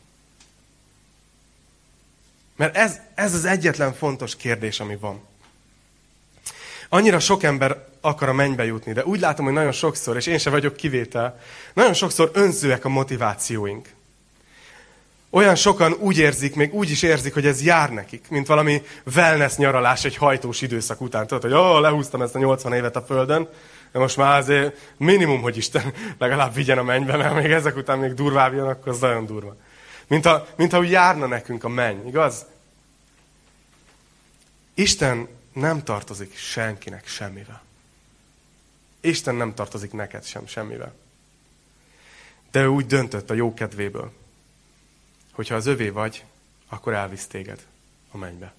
Mert 2.56 2.76
ez, 2.76 3.00
ez 3.14 3.34
az 3.34 3.44
egyetlen 3.44 3.94
fontos 3.94 4.36
kérdés, 4.36 4.80
ami 4.80 4.96
van. 4.96 5.20
Annyira 6.88 7.18
sok 7.18 7.42
ember 7.42 7.84
akar 8.00 8.28
a 8.28 8.32
mennybe 8.32 8.64
jutni, 8.64 8.92
de 8.92 9.04
úgy 9.04 9.20
látom, 9.20 9.44
hogy 9.44 9.54
nagyon 9.54 9.72
sokszor, 9.72 10.16
és 10.16 10.26
én 10.26 10.38
se 10.38 10.50
vagyok 10.50 10.76
kivétel, 10.76 11.40
nagyon 11.74 11.94
sokszor 11.94 12.30
önzőek 12.32 12.84
a 12.84 12.88
motivációink. 12.88 13.88
Olyan 15.30 15.54
sokan 15.54 15.92
úgy 15.92 16.18
érzik, 16.18 16.54
még 16.54 16.74
úgy 16.74 16.90
is 16.90 17.02
érzik, 17.02 17.34
hogy 17.34 17.46
ez 17.46 17.62
jár 17.62 17.90
nekik, 17.90 18.26
mint 18.30 18.46
valami 18.46 18.82
wellness 19.14 19.56
nyaralás 19.56 20.04
egy 20.04 20.16
hajtós 20.16 20.60
időszak 20.60 21.00
után. 21.00 21.26
Tudod, 21.26 21.42
hogy 21.42 21.52
ó, 21.52 21.78
lehúztam 21.78 22.22
ezt 22.22 22.34
a 22.34 22.38
80 22.38 22.72
évet 22.72 22.96
a 22.96 23.02
földön, 23.02 23.48
de 23.92 23.98
most 23.98 24.16
már 24.16 24.38
azért 24.38 24.76
minimum, 24.96 25.40
hogy 25.40 25.56
Isten 25.56 25.92
legalább 26.18 26.54
vigyen 26.54 26.78
a 26.78 26.82
mennybe, 26.82 27.16
mert 27.16 27.34
még 27.34 27.50
ezek 27.50 27.76
után 27.76 27.98
még 27.98 28.14
durvább 28.14 28.54
jön, 28.54 28.66
akkor 28.66 28.88
az 28.88 28.98
nagyon 28.98 29.26
durva. 29.26 29.56
Mint, 30.12 30.26
a, 30.26 30.48
mint 30.56 30.72
ahogy 30.72 30.90
járna 30.90 31.26
nekünk 31.26 31.64
a 31.64 31.68
menny, 31.68 32.06
igaz? 32.06 32.44
Isten 34.74 35.28
nem 35.52 35.84
tartozik 35.84 36.36
senkinek 36.36 37.06
semmivel. 37.06 37.62
Isten 39.00 39.34
nem 39.34 39.54
tartozik 39.54 39.92
neked 39.92 40.24
sem 40.24 40.46
semmivel. 40.46 40.94
De 42.50 42.62
ő 42.62 42.66
úgy 42.66 42.86
döntött 42.86 43.30
a 43.30 43.34
jó 43.34 43.54
kedvéből, 43.54 44.12
hogyha 45.32 45.54
az 45.54 45.66
övé 45.66 45.88
vagy, 45.88 46.24
akkor 46.68 46.94
elvisz 46.94 47.26
téged 47.26 47.66
a 48.10 48.16
mennybe. 48.16 48.54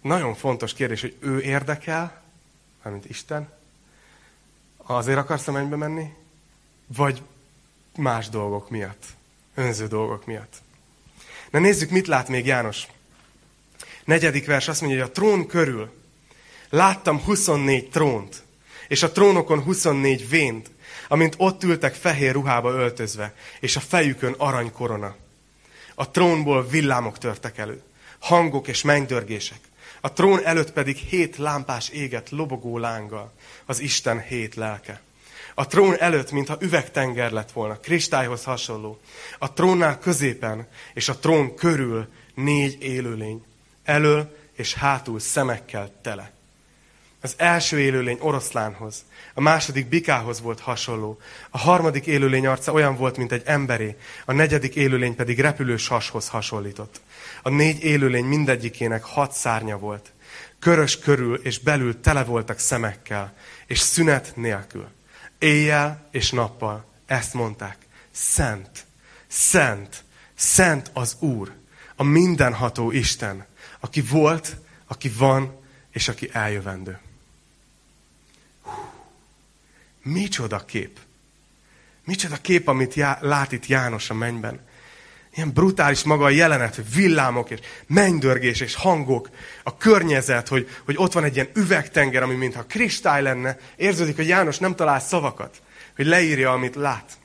Nagyon 0.00 0.34
fontos 0.34 0.72
kérdés, 0.72 1.00
hogy 1.00 1.16
ő 1.20 1.40
érdekel, 1.40 2.22
mármint 2.82 3.08
Isten, 3.08 3.52
azért 4.76 5.18
akarsz 5.18 5.48
a 5.48 5.52
mennybe 5.52 5.76
menni, 5.76 6.22
vagy 6.86 7.22
más 7.96 8.28
dolgok 8.28 8.70
miatt, 8.70 9.04
önző 9.54 9.86
dolgok 9.86 10.26
miatt. 10.26 10.62
Na 11.50 11.58
nézzük, 11.58 11.90
mit 11.90 12.06
lát 12.06 12.28
még 12.28 12.46
János. 12.46 12.86
Negyedik 14.04 14.46
vers 14.46 14.68
azt 14.68 14.80
mondja, 14.80 15.00
hogy 15.00 15.10
a 15.10 15.12
trón 15.12 15.46
körül 15.46 15.92
láttam 16.68 17.20
24 17.20 17.88
trónt, 17.90 18.42
és 18.88 19.02
a 19.02 19.12
trónokon 19.12 19.62
24 19.62 20.28
vént, 20.28 20.70
amint 21.08 21.34
ott 21.38 21.62
ültek 21.62 21.94
fehér 21.94 22.32
ruhába 22.32 22.70
öltözve, 22.70 23.34
és 23.60 23.76
a 23.76 23.80
fejükön 23.80 24.34
aranykorona. 24.38 25.16
A 25.94 26.10
trónból 26.10 26.66
villámok 26.66 27.18
törtek 27.18 27.58
elő, 27.58 27.82
hangok 28.18 28.68
és 28.68 28.82
mennydörgések. 28.82 29.60
A 30.00 30.12
trón 30.12 30.44
előtt 30.44 30.72
pedig 30.72 30.96
hét 30.96 31.36
lámpás 31.36 31.88
éget 31.88 32.30
lobogó 32.30 32.78
lánggal, 32.78 33.32
az 33.64 33.80
Isten 33.80 34.20
hét 34.20 34.54
lelke. 34.54 35.00
A 35.54 35.66
trón 35.66 36.00
előtt, 36.00 36.30
mintha 36.30 36.56
üvegtenger 36.60 37.30
lett 37.30 37.52
volna, 37.52 37.80
kristályhoz 37.80 38.44
hasonló. 38.44 38.98
A 39.38 39.52
trónnál 39.52 39.98
középen 39.98 40.68
és 40.94 41.08
a 41.08 41.18
trón 41.18 41.54
körül 41.54 42.08
négy 42.34 42.82
élőlény. 42.82 43.44
Elől 43.84 44.36
és 44.56 44.74
hátul 44.74 45.20
szemekkel 45.20 45.90
tele. 46.02 46.32
Az 47.20 47.34
első 47.36 47.80
élőlény 47.80 48.18
oroszlánhoz, 48.20 49.04
a 49.34 49.40
második 49.40 49.88
bikához 49.88 50.40
volt 50.40 50.60
hasonló, 50.60 51.18
a 51.50 51.58
harmadik 51.58 52.06
élőlény 52.06 52.46
arca 52.46 52.72
olyan 52.72 52.96
volt, 52.96 53.16
mint 53.16 53.32
egy 53.32 53.42
emberé, 53.44 53.96
a 54.24 54.32
negyedik 54.32 54.74
élőlény 54.74 55.14
pedig 55.14 55.40
repülős 55.40 55.88
hashoz 55.88 56.28
hasonlított. 56.28 57.00
A 57.42 57.48
négy 57.48 57.84
élőlény 57.84 58.24
mindegyikének 58.24 59.02
hat 59.02 59.32
szárnya 59.32 59.78
volt. 59.78 60.12
Körös 60.58 60.98
körül 60.98 61.36
és 61.36 61.58
belül 61.58 62.00
tele 62.00 62.24
voltak 62.24 62.58
szemekkel, 62.58 63.34
és 63.66 63.78
szünet 63.78 64.32
nélkül. 64.36 64.88
Éjjel 65.44 66.08
és 66.10 66.30
nappal 66.30 66.84
ezt 67.06 67.34
mondták. 67.34 67.76
Szent, 68.10 68.84
szent, 69.26 70.04
szent 70.34 70.90
az 70.92 71.16
Úr, 71.18 71.52
a 71.96 72.02
mindenható 72.02 72.90
Isten, 72.90 73.46
aki 73.80 74.00
volt, 74.00 74.56
aki 74.86 75.08
van, 75.08 75.60
és 75.90 76.08
aki 76.08 76.28
eljövendő. 76.32 76.98
Micsoda 80.02 80.64
kép! 80.64 80.98
Micsoda 82.04 82.36
kép, 82.36 82.68
amit 82.68 82.94
já, 82.94 83.18
lát 83.20 83.52
itt 83.52 83.66
János 83.66 84.10
a 84.10 84.14
mennyben. 84.14 84.60
Ilyen 85.34 85.52
brutális 85.52 86.02
maga 86.02 86.24
a 86.24 86.30
jelenet, 86.30 86.74
hogy 86.74 86.94
villámok, 86.94 87.50
és 87.50 87.58
mennydörgés, 87.86 88.60
és 88.60 88.74
hangok, 88.74 89.30
a 89.62 89.76
környezet, 89.76 90.48
hogy, 90.48 90.68
hogy 90.84 90.94
ott 90.98 91.12
van 91.12 91.24
egy 91.24 91.34
ilyen 91.34 91.50
üvegtenger, 91.54 92.22
ami 92.22 92.34
mintha 92.34 92.64
kristály 92.64 93.22
lenne. 93.22 93.58
Érződik, 93.76 94.16
hogy 94.16 94.28
János 94.28 94.58
nem 94.58 94.74
talál 94.74 95.00
szavakat, 95.00 95.62
hogy 95.96 96.06
leírja, 96.06 96.52
amit 96.52 96.74
lát. 96.74 97.18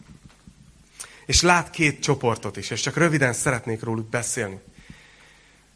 És 1.26 1.42
lát 1.42 1.70
két 1.70 2.02
csoportot 2.02 2.58
is, 2.58 2.70
és 2.70 2.82
csak 2.82 2.98
röviden 2.98 3.34
szeretnék 3.34 3.84
róluk 3.84 4.10
beszélni. 4.10 4.60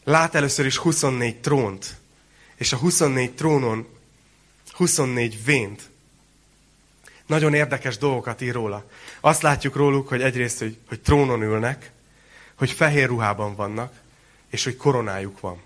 Lát 0.04 0.36
először 0.36 0.66
is 0.66 0.78
24 0.78 1.40
trónt, 1.40 1.96
és 2.56 2.74
a 2.74 2.78
24 2.78 3.34
trónon 3.34 3.88
24 4.74 5.44
vént. 5.46 5.82
Nagyon 7.28 7.54
érdekes 7.54 7.98
dolgokat 7.98 8.42
ír 8.42 8.54
róla. 8.54 8.86
Azt 9.20 9.42
látjuk 9.42 9.76
róluk, 9.76 10.08
hogy 10.08 10.22
egyrészt, 10.22 10.60
hogy, 10.60 10.78
hogy 10.88 11.02
trónon 11.02 11.42
ülnek, 11.42 11.92
hogy 12.56 12.72
fehér 12.72 13.08
ruhában 13.08 13.56
vannak, 13.56 13.94
és 14.50 14.64
hogy 14.64 14.78
koronájuk 14.78 15.40
van. 15.40 15.62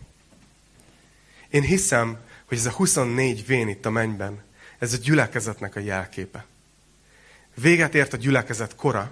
Én 1.50 1.62
hiszem, 1.62 2.17
hogy 2.45 2.58
ez 2.58 2.65
a 2.65 2.71
24 2.71 3.45
vén 3.45 3.67
itt 3.67 3.86
a 3.86 3.89
mennyben, 3.89 4.43
ez 4.80 4.93
a 4.93 4.97
gyülekezetnek 4.97 5.76
a 5.76 5.80
jelképe. 5.80 6.45
Véget 7.54 7.95
ért 7.95 8.13
a 8.13 8.17
gyülekezet 8.17 8.76
kora, 8.76 9.12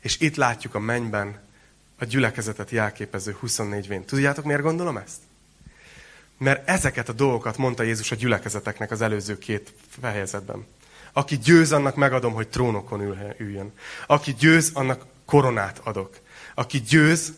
és 0.00 0.20
itt 0.20 0.36
látjuk 0.36 0.74
a 0.74 0.78
mennyben 0.78 1.40
a 1.98 2.04
gyülekezetet 2.04 2.70
jelképező 2.70 3.36
24 3.40 3.88
vén. 3.88 4.04
Tudjátok, 4.04 4.44
miért 4.44 4.62
gondolom 4.62 4.96
ezt? 4.96 5.20
Mert 6.38 6.68
ezeket 6.68 7.08
a 7.08 7.12
dolgokat 7.12 7.56
mondta 7.56 7.82
Jézus 7.82 8.10
a 8.10 8.16
gyülekezeteknek 8.16 8.90
az 8.90 9.00
előző 9.00 9.38
két 9.38 9.72
fejezetben. 10.00 10.66
Aki 11.12 11.38
győz, 11.38 11.72
annak 11.72 11.94
megadom, 11.94 12.32
hogy 12.32 12.48
trónokon 12.48 13.34
üljön. 13.38 13.72
Aki 14.06 14.34
győz, 14.34 14.70
annak 14.74 15.04
koronát 15.24 15.78
adok. 15.78 16.18
Aki 16.54 16.80
győz, 16.80 17.32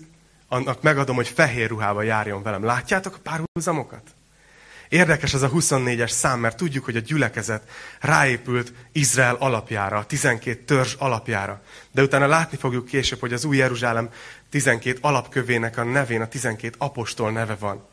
annak 0.48 0.82
megadom, 0.82 1.16
hogy 1.16 1.28
fehér 1.28 1.68
ruhába 1.68 2.02
járjon 2.02 2.42
velem. 2.42 2.64
Látjátok 2.64 3.14
a 3.14 3.18
párhuzamokat? 3.22 4.02
Érdekes 4.92 5.34
ez 5.34 5.42
a 5.42 5.50
24-es 5.50 6.10
szám, 6.10 6.40
mert 6.40 6.56
tudjuk, 6.56 6.84
hogy 6.84 6.96
a 6.96 7.00
gyülekezet 7.00 7.68
ráépült 8.00 8.72
Izrael 8.92 9.34
alapjára, 9.34 9.96
a 9.96 10.04
12 10.04 10.62
törzs 10.64 10.94
alapjára. 10.98 11.62
De 11.90 12.02
utána 12.02 12.26
látni 12.26 12.56
fogjuk 12.56 12.86
később, 12.86 13.20
hogy 13.20 13.32
az 13.32 13.44
új 13.44 13.56
Jeruzsálem 13.56 14.08
12 14.50 14.98
alapkövének 15.00 15.78
a 15.78 15.84
nevén 15.84 16.20
a 16.20 16.28
12 16.28 16.74
apostol 16.78 17.30
neve 17.30 17.54
van. 17.54 17.86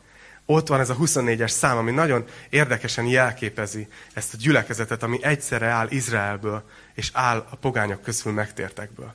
Ott 0.46 0.68
van 0.68 0.80
ez 0.80 0.90
a 0.90 0.96
24-es 0.96 1.48
szám, 1.48 1.76
ami 1.76 1.90
nagyon 1.90 2.24
érdekesen 2.48 3.04
jelképezi 3.04 3.88
ezt 4.12 4.34
a 4.34 4.36
gyülekezetet, 4.36 5.02
ami 5.02 5.24
egyszerre 5.24 5.66
áll 5.66 5.88
Izraelből, 5.90 6.62
és 6.94 7.10
áll 7.12 7.46
a 7.50 7.56
pogányok 7.56 8.02
közül 8.02 8.32
megtértekből. 8.32 9.14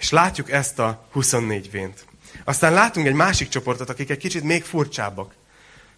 És 0.00 0.10
látjuk 0.10 0.50
ezt 0.50 0.78
a 0.78 1.06
24 1.10 1.70
vént. 1.70 2.04
Aztán 2.44 2.72
látunk 2.72 3.06
egy 3.06 3.14
másik 3.14 3.48
csoportot, 3.48 3.88
akik 3.88 4.10
egy 4.10 4.18
kicsit 4.18 4.42
még 4.42 4.64
furcsábbak. 4.64 5.34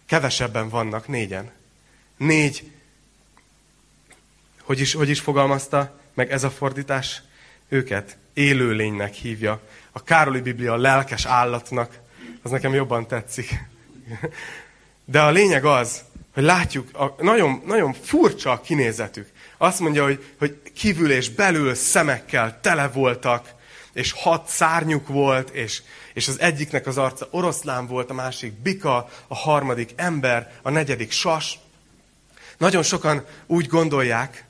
Kevesebben 0.05 0.69
vannak, 0.69 1.07
négyen. 1.07 1.51
Négy, 2.17 2.71
hogy 4.61 4.79
is, 4.79 4.93
hogy 4.93 5.09
is 5.09 5.19
fogalmazta 5.19 5.99
meg 6.13 6.31
ez 6.31 6.43
a 6.43 6.49
fordítás? 6.49 7.21
Őket 7.69 8.17
élőlénynek 8.33 9.13
hívja. 9.13 9.61
A 9.91 10.03
Károli 10.03 10.41
Biblia 10.41 10.73
a 10.73 10.77
lelkes 10.77 11.25
állatnak, 11.25 11.99
az 12.41 12.51
nekem 12.51 12.73
jobban 12.73 13.07
tetszik. 13.07 13.63
De 15.05 15.21
a 15.21 15.31
lényeg 15.31 15.65
az, 15.65 16.03
hogy 16.33 16.43
látjuk, 16.43 16.97
a, 16.97 17.15
nagyon, 17.17 17.61
nagyon 17.65 17.93
furcsa 17.93 18.51
a 18.51 18.61
kinézetük. 18.61 19.29
Azt 19.57 19.79
mondja, 19.79 20.03
hogy, 20.03 20.25
hogy 20.37 20.61
kívül 20.73 21.11
és 21.11 21.29
belül 21.29 21.73
szemekkel 21.73 22.59
tele 22.61 22.87
voltak, 22.87 23.61
és 23.93 24.11
hat 24.11 24.47
szárnyuk 24.47 25.07
volt, 25.07 25.49
és, 25.49 25.81
és 26.13 26.27
az 26.27 26.39
egyiknek 26.39 26.87
az 26.87 26.97
arca 26.97 27.27
oroszlán 27.31 27.87
volt, 27.87 28.09
a 28.09 28.13
másik 28.13 28.53
bika, 28.53 29.09
a 29.27 29.35
harmadik 29.35 29.93
ember, 29.95 30.53
a 30.61 30.69
negyedik 30.69 31.11
sas. 31.11 31.59
Nagyon 32.57 32.83
sokan 32.83 33.25
úgy 33.45 33.67
gondolják, 33.67 34.45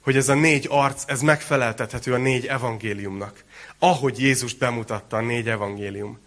hogy 0.00 0.16
ez 0.16 0.28
a 0.28 0.34
négy 0.34 0.66
arc, 0.70 1.02
ez 1.06 1.20
megfeleltethető 1.20 2.12
a 2.12 2.16
négy 2.16 2.46
evangéliumnak. 2.46 3.44
Ahogy 3.78 4.20
Jézus 4.20 4.54
bemutatta 4.54 5.16
a 5.16 5.20
négy 5.20 5.48
evangélium. 5.48 6.18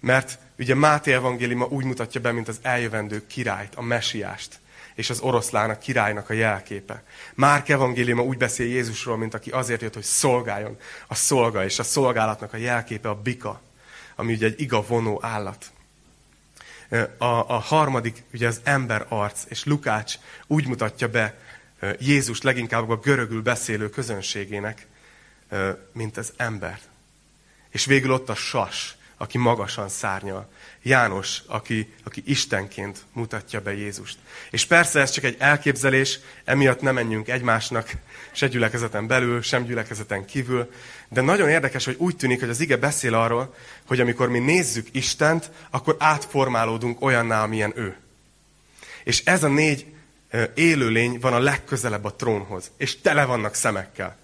Mert 0.00 0.38
ugye 0.58 0.74
Máté 0.74 1.12
evangéliuma 1.12 1.66
úgy 1.66 1.84
mutatja 1.84 2.20
be, 2.20 2.32
mint 2.32 2.48
az 2.48 2.58
eljövendő 2.62 3.26
királyt, 3.26 3.74
a 3.74 3.82
mesiást 3.82 4.58
és 4.94 5.10
az 5.10 5.20
oroszlán 5.20 5.70
a 5.70 5.78
királynak 5.78 6.30
a 6.30 6.32
jelképe. 6.32 7.02
Márk 7.34 7.68
evangéliuma 7.68 8.22
úgy 8.22 8.36
beszél 8.36 8.66
Jézusról, 8.66 9.16
mint 9.16 9.34
aki 9.34 9.50
azért 9.50 9.82
jött, 9.82 9.94
hogy 9.94 10.02
szolgáljon. 10.02 10.76
A 11.06 11.14
szolga 11.14 11.64
és 11.64 11.78
a 11.78 11.82
szolgálatnak 11.82 12.52
a 12.52 12.56
jelképe 12.56 13.08
a 13.08 13.14
bika, 13.14 13.60
ami 14.14 14.32
ugye 14.32 14.46
egy 14.46 14.60
iga 14.60 14.82
vonó 14.82 15.18
állat. 15.22 15.66
A, 17.18 17.24
a 17.24 17.58
harmadik, 17.58 18.22
ugye 18.32 18.46
az 18.46 18.60
ember 18.64 19.06
arc, 19.08 19.42
és 19.48 19.64
Lukács 19.64 20.14
úgy 20.46 20.66
mutatja 20.66 21.08
be 21.08 21.38
Jézus 21.98 22.42
leginkább 22.42 22.90
a 22.90 22.96
görögül 22.96 23.42
beszélő 23.42 23.90
közönségének, 23.90 24.86
mint 25.92 26.16
az 26.16 26.32
ember. 26.36 26.80
És 27.68 27.84
végül 27.84 28.12
ott 28.12 28.28
a 28.28 28.34
sas, 28.34 28.96
aki 29.16 29.38
magasan 29.38 29.88
szárnyal. 29.88 30.48
János, 30.82 31.42
aki, 31.46 31.94
aki 32.04 32.22
Istenként 32.26 32.98
mutatja 33.12 33.60
be 33.60 33.76
Jézust. 33.76 34.18
És 34.50 34.66
persze 34.66 35.00
ez 35.00 35.10
csak 35.10 35.24
egy 35.24 35.36
elképzelés, 35.38 36.18
emiatt 36.44 36.80
nem 36.80 36.94
menjünk 36.94 37.28
egymásnak, 37.28 37.90
se 38.32 38.46
gyülekezeten 38.46 39.06
belül, 39.06 39.42
sem 39.42 39.64
gyülekezeten 39.64 40.24
kívül. 40.24 40.70
De 41.08 41.20
nagyon 41.20 41.48
érdekes, 41.48 41.84
hogy 41.84 41.96
úgy 41.98 42.16
tűnik, 42.16 42.40
hogy 42.40 42.48
az 42.48 42.60
ige 42.60 42.76
beszél 42.76 43.14
arról, 43.14 43.54
hogy 43.86 44.00
amikor 44.00 44.28
mi 44.28 44.38
nézzük 44.38 44.88
Istent, 44.92 45.50
akkor 45.70 45.96
átformálódunk 45.98 47.00
olyanná, 47.00 47.42
amilyen 47.42 47.72
ő. 47.76 47.96
És 49.04 49.24
ez 49.24 49.42
a 49.42 49.48
négy 49.48 49.86
élőlény 50.54 51.18
van 51.20 51.32
a 51.32 51.38
legközelebb 51.38 52.04
a 52.04 52.14
trónhoz, 52.14 52.70
és 52.76 53.00
tele 53.00 53.24
vannak 53.24 53.54
szemekkel. 53.54 54.16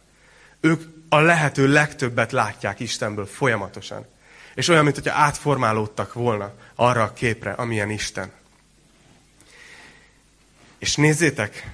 Ők 0.61 0.83
a 1.09 1.21
lehető 1.21 1.69
legtöbbet 1.69 2.33
látják 2.33 2.81
Istenből 2.81 3.27
folyamatosan. 3.27 4.07
És 4.55 4.69
olyan, 4.69 4.85
mintha 4.85 5.13
átformálódtak 5.13 6.13
volna 6.13 6.53
arra 6.75 7.03
a 7.03 7.13
képre, 7.13 7.53
amilyen 7.53 7.91
Isten. 7.91 8.33
És 10.79 10.97
nézzétek, 10.97 11.71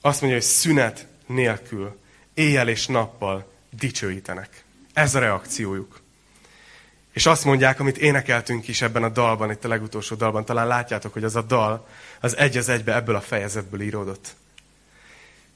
azt 0.00 0.20
mondja, 0.20 0.38
hogy 0.38 0.48
szünet 0.48 1.06
nélkül, 1.26 1.98
éjjel 2.34 2.68
és 2.68 2.86
nappal 2.86 3.52
dicsőítenek. 3.70 4.64
Ez 4.92 5.14
a 5.14 5.18
reakciójuk. 5.18 6.00
És 7.12 7.26
azt 7.26 7.44
mondják, 7.44 7.80
amit 7.80 7.98
énekeltünk 7.98 8.68
is 8.68 8.82
ebben 8.82 9.02
a 9.02 9.08
dalban, 9.08 9.50
itt 9.50 9.64
a 9.64 9.68
legutolsó 9.68 10.16
dalban, 10.16 10.44
talán 10.44 10.66
látjátok, 10.66 11.12
hogy 11.12 11.24
az 11.24 11.36
a 11.36 11.42
dal, 11.42 11.88
az 12.20 12.36
egy 12.36 12.56
az 12.56 12.68
egybe 12.68 12.94
ebből 12.94 13.14
a 13.14 13.20
fejezetből 13.20 13.80
íródott. 13.80 14.34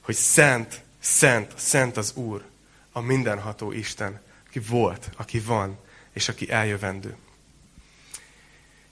Hogy 0.00 0.14
szent, 0.14 0.82
szent, 0.98 1.52
szent 1.56 1.96
az 1.96 2.12
Úr, 2.14 2.44
a 2.92 3.00
mindenható 3.00 3.72
Isten, 3.72 4.20
aki 4.48 4.58
volt, 4.58 5.10
aki 5.16 5.40
van, 5.40 5.78
és 6.12 6.28
aki 6.28 6.50
eljövendő. 6.50 7.16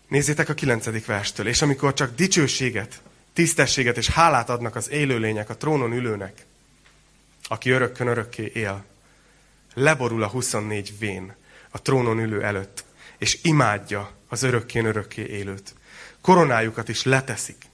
Nézzétek 0.08 0.48
a 0.48 0.54
kilencedik 0.54 1.06
verstől. 1.06 1.46
És 1.46 1.62
amikor 1.62 1.94
csak 1.94 2.14
dicsőséget, 2.14 3.02
tisztességet 3.32 3.96
és 3.96 4.08
hálát 4.08 4.48
adnak 4.48 4.76
az 4.76 4.90
élőlények 4.90 5.50
a 5.50 5.56
trónon 5.56 5.92
ülőnek, 5.92 6.46
aki 7.48 7.70
örökkön 7.70 8.06
örökké 8.06 8.50
él, 8.54 8.84
leborul 9.74 10.22
a 10.22 10.28
24 10.28 10.98
vén 10.98 11.34
a 11.70 11.82
trónon 11.82 12.18
ülő 12.18 12.42
előtt, 12.42 12.84
és 13.18 13.38
imádja 13.42 14.12
az 14.28 14.42
örökkén 14.42 14.84
örökké 14.84 15.26
élőt. 15.26 15.74
Koronájukat 16.20 16.88
is 16.88 17.02
leteszik 17.02 17.64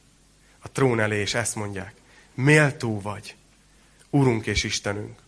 a 0.59 0.71
trón 0.71 1.01
elé, 1.01 1.21
és 1.21 1.35
ezt 1.35 1.55
mondják, 1.55 1.95
méltó 2.35 3.01
vagy, 3.01 3.37
Urunk 4.11 4.47
és 4.47 4.65
Istenünk, 4.65 5.19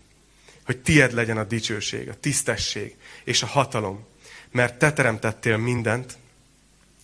hogy 0.69 0.83
tied 0.83 1.13
legyen 1.13 1.39
a 1.39 1.45
dicsőség, 1.45 2.09
a 2.09 2.21
tisztesség 2.21 2.97
és 3.25 3.43
a 3.43 3.47
hatalom, 3.47 4.07
mert 4.51 4.79
te 4.79 4.93
teremtettél 4.93 5.57
mindent, 5.57 6.19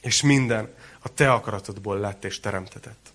és 0.02 0.22
minden 0.22 0.74
a 0.98 1.14
te 1.14 1.32
akaratodból 1.32 1.98
lett 1.98 2.24
és 2.24 2.40
teremtetett. 2.40 3.12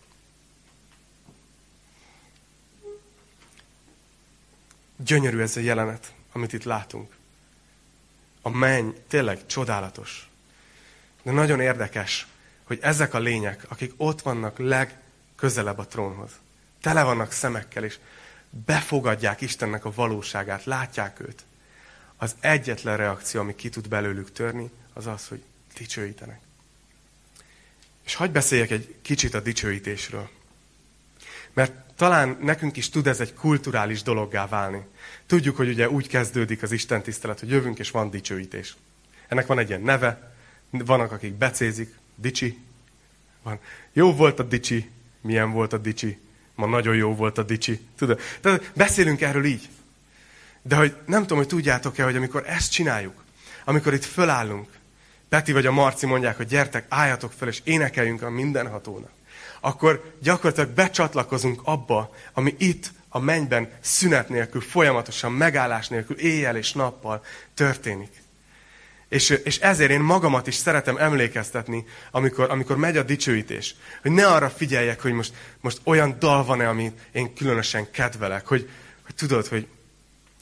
Gyönyörű 4.95 5.39
ez 5.39 5.57
a 5.57 5.59
jelenet, 5.59 6.13
amit 6.31 6.53
itt 6.53 6.63
látunk. 6.63 7.15
A 8.41 8.49
menny 8.49 8.89
tényleg 9.07 9.45
csodálatos. 9.45 10.29
De 11.23 11.31
nagyon 11.31 11.59
érdekes, 11.59 12.27
hogy 12.63 12.79
ezek 12.81 13.13
a 13.13 13.19
lények, 13.19 13.65
akik 13.67 13.93
ott 13.97 14.21
vannak 14.21 14.57
legközelebb 14.57 15.77
a 15.77 15.87
trónhoz, 15.87 16.31
tele 16.81 17.03
vannak 17.03 17.31
szemekkel, 17.31 17.83
és 17.83 17.99
befogadják 18.49 19.41
Istennek 19.41 19.85
a 19.85 19.91
valóságát, 19.95 20.63
látják 20.63 21.19
őt, 21.19 21.43
az 22.17 22.35
egyetlen 22.39 22.97
reakció, 22.97 23.41
ami 23.41 23.55
ki 23.55 23.69
tud 23.69 23.87
belőlük 23.87 24.31
törni, 24.31 24.69
az 24.93 25.07
az, 25.07 25.27
hogy 25.27 25.43
dicsőítenek. 25.77 26.39
És 28.05 28.15
hagyj 28.15 28.31
beszéljek 28.31 28.71
egy 28.71 28.95
kicsit 29.01 29.33
a 29.33 29.39
dicsőítésről. 29.39 30.29
Mert 31.53 31.73
talán 31.95 32.37
nekünk 32.41 32.77
is 32.77 32.89
tud 32.89 33.07
ez 33.07 33.19
egy 33.19 33.33
kulturális 33.33 34.01
dologgá 34.01 34.47
válni. 34.47 34.81
Tudjuk, 35.25 35.55
hogy 35.55 35.69
ugye 35.69 35.89
úgy 35.89 36.07
kezdődik 36.07 36.63
az 36.63 36.71
Isten 36.71 37.01
tisztelet, 37.01 37.39
hogy 37.39 37.49
jövünk 37.49 37.79
és 37.79 37.91
van 37.91 38.09
dicsőítés. 38.09 38.75
Ennek 39.27 39.45
van 39.45 39.59
egy 39.59 39.69
ilyen 39.69 39.81
neve, 39.81 40.33
vannak, 40.69 41.11
akik 41.11 41.33
becézik, 41.33 41.95
dicsi. 42.15 42.57
Van. 43.41 43.59
Jó 43.93 44.13
volt 44.13 44.39
a 44.39 44.43
dicsi, 44.43 44.89
milyen 45.21 45.51
volt 45.51 45.73
a 45.73 45.77
dicsi, 45.77 46.19
ma 46.59 46.65
nagyon 46.65 46.95
jó 46.95 47.15
volt 47.15 47.37
a 47.37 47.43
dicsi. 47.43 47.79
Tudod? 47.97 48.19
Tehát 48.41 48.71
beszélünk 48.75 49.21
erről 49.21 49.45
így. 49.45 49.69
De 50.61 50.75
hogy 50.75 50.95
nem 51.05 51.21
tudom, 51.21 51.37
hogy 51.37 51.47
tudjátok-e, 51.47 52.03
hogy 52.03 52.15
amikor 52.15 52.43
ezt 52.47 52.71
csináljuk, 52.71 53.23
amikor 53.65 53.93
itt 53.93 54.05
fölállunk, 54.05 54.69
Peti 55.29 55.51
vagy 55.51 55.65
a 55.65 55.71
Marci 55.71 56.05
mondják, 56.05 56.37
hogy 56.37 56.47
gyertek, 56.47 56.85
álljatok 56.89 57.31
fel, 57.31 57.47
és 57.47 57.61
énekeljünk 57.63 58.21
a 58.21 58.29
mindenhatónak, 58.29 59.11
akkor 59.59 60.15
gyakorlatilag 60.21 60.69
becsatlakozunk 60.69 61.61
abba, 61.63 62.15
ami 62.33 62.55
itt 62.57 62.91
a 63.09 63.19
mennyben 63.19 63.69
szünet 63.79 64.29
nélkül, 64.29 64.61
folyamatosan 64.61 65.31
megállás 65.31 65.87
nélkül, 65.87 66.19
éjjel 66.19 66.55
és 66.55 66.73
nappal 66.73 67.23
történik. 67.53 68.11
És, 69.09 69.29
és 69.29 69.57
ezért 69.57 69.91
én 69.91 69.99
magamat 69.99 70.47
is 70.47 70.55
szeretem 70.55 70.97
emlékeztetni, 70.97 71.85
amikor, 72.11 72.49
amikor 72.49 72.77
megy 72.77 72.97
a 72.97 73.03
dicsőítés. 73.03 73.75
Hogy 74.01 74.11
ne 74.11 74.27
arra 74.27 74.49
figyeljek, 74.49 75.01
hogy 75.01 75.11
most, 75.11 75.33
most 75.59 75.81
olyan 75.83 76.15
dal 76.19 76.45
van-e, 76.45 76.69
amit 76.69 76.99
én 77.11 77.33
különösen 77.33 77.91
kedvelek. 77.91 78.47
Hogy, 78.47 78.69
hogy 79.05 79.15
tudod, 79.15 79.47
hogy 79.47 79.67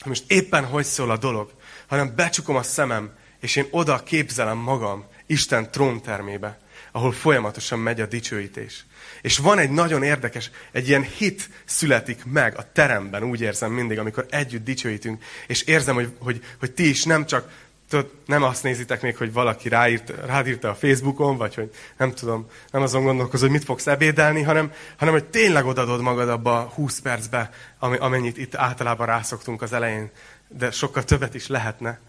most 0.06 0.24
éppen 0.28 0.66
hogy 0.66 0.86
szól 0.86 1.12
a 1.12 1.18
dolog. 1.18 1.52
Hanem 1.88 2.16
becsukom 2.16 2.56
a 2.56 2.64
szemem, 2.64 3.12
és 3.40 3.56
én 3.56 3.68
oda 3.70 4.04
képzelem 4.04 4.58
magam 4.58 5.06
Isten 5.26 5.72
tróntermébe, 5.72 6.60
ahol 6.92 7.12
folyamatosan 7.12 7.80
megy 7.80 8.02
a 8.02 8.06
dicsőítés. 8.06 8.86
És 9.22 9.38
van 9.38 9.60
egy 9.60 9.70
nagyon 9.70 10.04
érdekes, 10.04 10.52
egy 10.72 10.88
ilyen 10.88 11.04
hit 11.04 11.50
születik 11.66 12.26
meg 12.26 12.58
a 12.58 12.72
teremben, 12.72 13.24
úgy 13.24 13.42
érzem 13.42 13.72
mindig, 13.72 14.00
amikor 14.00 14.26
együtt 14.30 14.64
dicsőítünk, 14.64 15.24
és 15.48 15.62
érzem, 15.62 15.96
hogy, 15.96 16.16
hogy, 16.20 16.44
hogy 16.60 16.72
ti 16.72 16.90
is 16.90 17.04
nem 17.04 17.26
csak 17.26 17.52
Tudod, 17.90 18.12
nem 18.26 18.44
azt 18.44 18.64
nézitek 18.64 19.02
még, 19.02 19.18
hogy 19.18 19.34
valaki 19.34 19.70
ráírt, 19.70 20.14
rád 20.26 20.48
írta 20.48 20.70
a 20.70 20.76
Facebookon, 20.76 21.38
vagy 21.38 21.56
hogy 21.56 21.72
nem 21.98 22.14
tudom, 22.14 22.46
nem 22.72 22.82
azon 22.82 23.04
gondolkozol, 23.04 23.48
hogy 23.48 23.58
mit 23.58 23.68
fogsz 23.68 23.88
ebédelni, 23.88 24.42
hanem, 24.42 24.72
hanem 24.98 25.14
hogy 25.14 25.26
tényleg 25.26 25.66
odadod 25.66 26.02
magad 26.02 26.30
abba 26.30 26.60
a 26.60 26.70
20 26.70 27.00
percbe, 27.00 27.50
amennyit 27.80 28.38
itt 28.38 28.56
általában 28.56 29.06
rászoktunk 29.06 29.62
az 29.62 29.74
elején, 29.74 30.12
de 30.48 30.72
sokkal 30.72 31.04
többet 31.04 31.36
is 31.36 31.48
lehetne. 31.48 32.00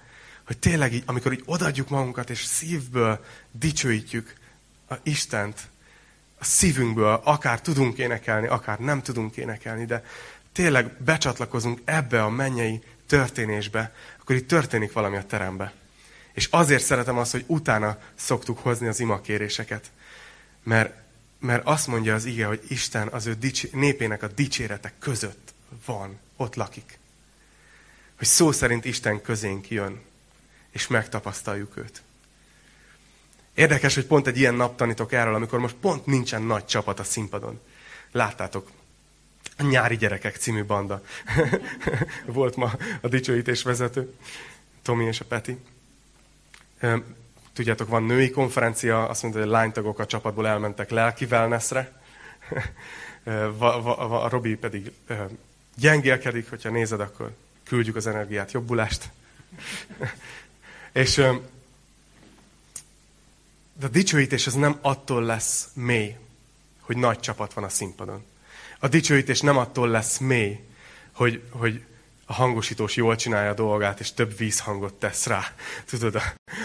Hogy 0.47 0.59
tényleg 0.59 0.93
így, 0.93 1.03
amikor 1.07 1.33
így 1.33 1.43
odadjuk 1.47 1.89
magunkat, 1.89 2.31
és 2.31 2.45
szívből 2.45 3.25
dicsőítjük 3.51 4.35
a 4.89 4.95
Istent, 5.03 5.61
a 6.39 6.45
szívünkből, 6.45 7.21
akár 7.25 7.61
tudunk 7.61 7.99
énekelni, 7.99 8.47
akár 8.47 8.79
nem 8.79 9.03
tudunk 9.03 9.37
énekelni, 9.37 9.85
de 9.85 10.05
tényleg 10.53 11.03
becsatlakozunk 11.05 11.81
ebbe 11.85 12.23
a 12.23 12.31
mennyei 12.31 12.83
történésbe, 13.07 13.93
akkor 14.29 14.41
itt 14.41 14.49
történik 14.49 14.93
valami 14.93 15.17
a 15.17 15.27
terembe. 15.27 15.73
És 16.33 16.49
azért 16.51 16.85
szeretem 16.85 17.19
azt, 17.19 17.33
hogy 17.33 17.45
utána 17.47 17.99
szoktuk 18.15 18.59
hozni 18.59 18.87
az 18.87 19.01
imakéréseket. 19.01 19.91
Mert, 20.63 20.95
mert 21.39 21.67
azt 21.67 21.87
mondja 21.87 22.15
az 22.15 22.25
ige, 22.25 22.47
hogy 22.47 22.63
Isten 22.69 23.09
az 23.09 23.27
ő 23.27 23.35
dics- 23.35 23.73
népének 23.73 24.23
a 24.23 24.27
dicséretek 24.27 24.93
között 24.99 25.55
van, 25.87 26.19
ott 26.37 26.55
lakik. 26.55 26.99
Hogy 28.19 28.27
szó 28.27 28.53
szerint 28.53 28.85
Isten 28.85 29.23
közénk 29.23 29.71
jön, 29.71 30.01
és 30.71 30.87
megtapasztaljuk 30.87 31.77
őt. 31.77 32.03
Érdekes, 33.55 33.95
hogy 33.95 34.07
pont 34.07 34.27
egy 34.27 34.39
ilyen 34.39 34.55
nap 34.55 34.77
tanítok 34.77 35.13
erről, 35.13 35.35
amikor 35.35 35.59
most 35.59 35.75
pont 35.75 36.07
nincsen 36.07 36.43
nagy 36.43 36.65
csapat 36.65 36.99
a 37.01 37.05
színpadon. 37.05 37.61
Láttátok, 38.13 38.71
Nyári 39.63 39.97
Gyerekek 39.97 40.37
című 40.37 40.65
banda. 40.65 41.03
Volt 42.27 42.57
ma 42.57 42.73
a 43.01 43.09
dicsőítés 43.09 43.63
vezető, 43.63 44.15
Tomi 44.83 45.05
és 45.05 45.21
a 45.21 45.25
Peti. 45.25 45.59
Tudjátok, 47.53 47.89
van 47.89 48.03
női 48.03 48.31
konferencia, 48.31 49.09
azt 49.09 49.23
mondta, 49.23 49.41
hogy 49.41 49.49
a 49.49 49.53
lánytagok 49.53 49.99
a 49.99 50.07
csapatból 50.07 50.47
elmentek 50.47 50.91
lelki 50.91 51.25
wellnessre. 51.25 52.01
A 53.59 54.29
Robi 54.29 54.57
pedig 54.57 54.93
gyengélkedik, 55.77 56.49
hogyha 56.49 56.71
nézed, 56.71 57.01
akkor 57.01 57.35
küldjük 57.65 57.97
az 57.97 58.07
energiát, 58.07 58.53
jobbulást. 58.53 59.11
És 60.93 61.15
de 63.79 63.87
a 63.87 63.89
dicsőítés 63.89 64.47
az 64.47 64.55
nem 64.55 64.79
attól 64.81 65.23
lesz 65.23 65.69
mély, 65.75 66.17
hogy 66.81 66.97
nagy 66.97 67.21
csapat 67.21 67.53
van 67.53 67.65
a 67.65 67.69
színpadon. 67.69 68.25
A 68.79 68.89
dicsőítés 68.89 69.41
nem 69.41 69.57
attól 69.57 69.89
lesz 69.89 70.19
mély, 70.19 70.61
hogy, 71.13 71.43
hogy 71.51 71.85
a 72.27 72.33
hangosítós 72.33 72.97
jól 72.97 73.17
csinálja 73.17 73.51
a 73.51 73.55
dolgát, 73.55 74.01
és 74.01 74.13
több 74.13 74.37
vízhangot 74.37 74.95
tesz 74.95 75.27
rá, 75.27 75.45
tudod, 75.91 76.15
a, 76.15 76.23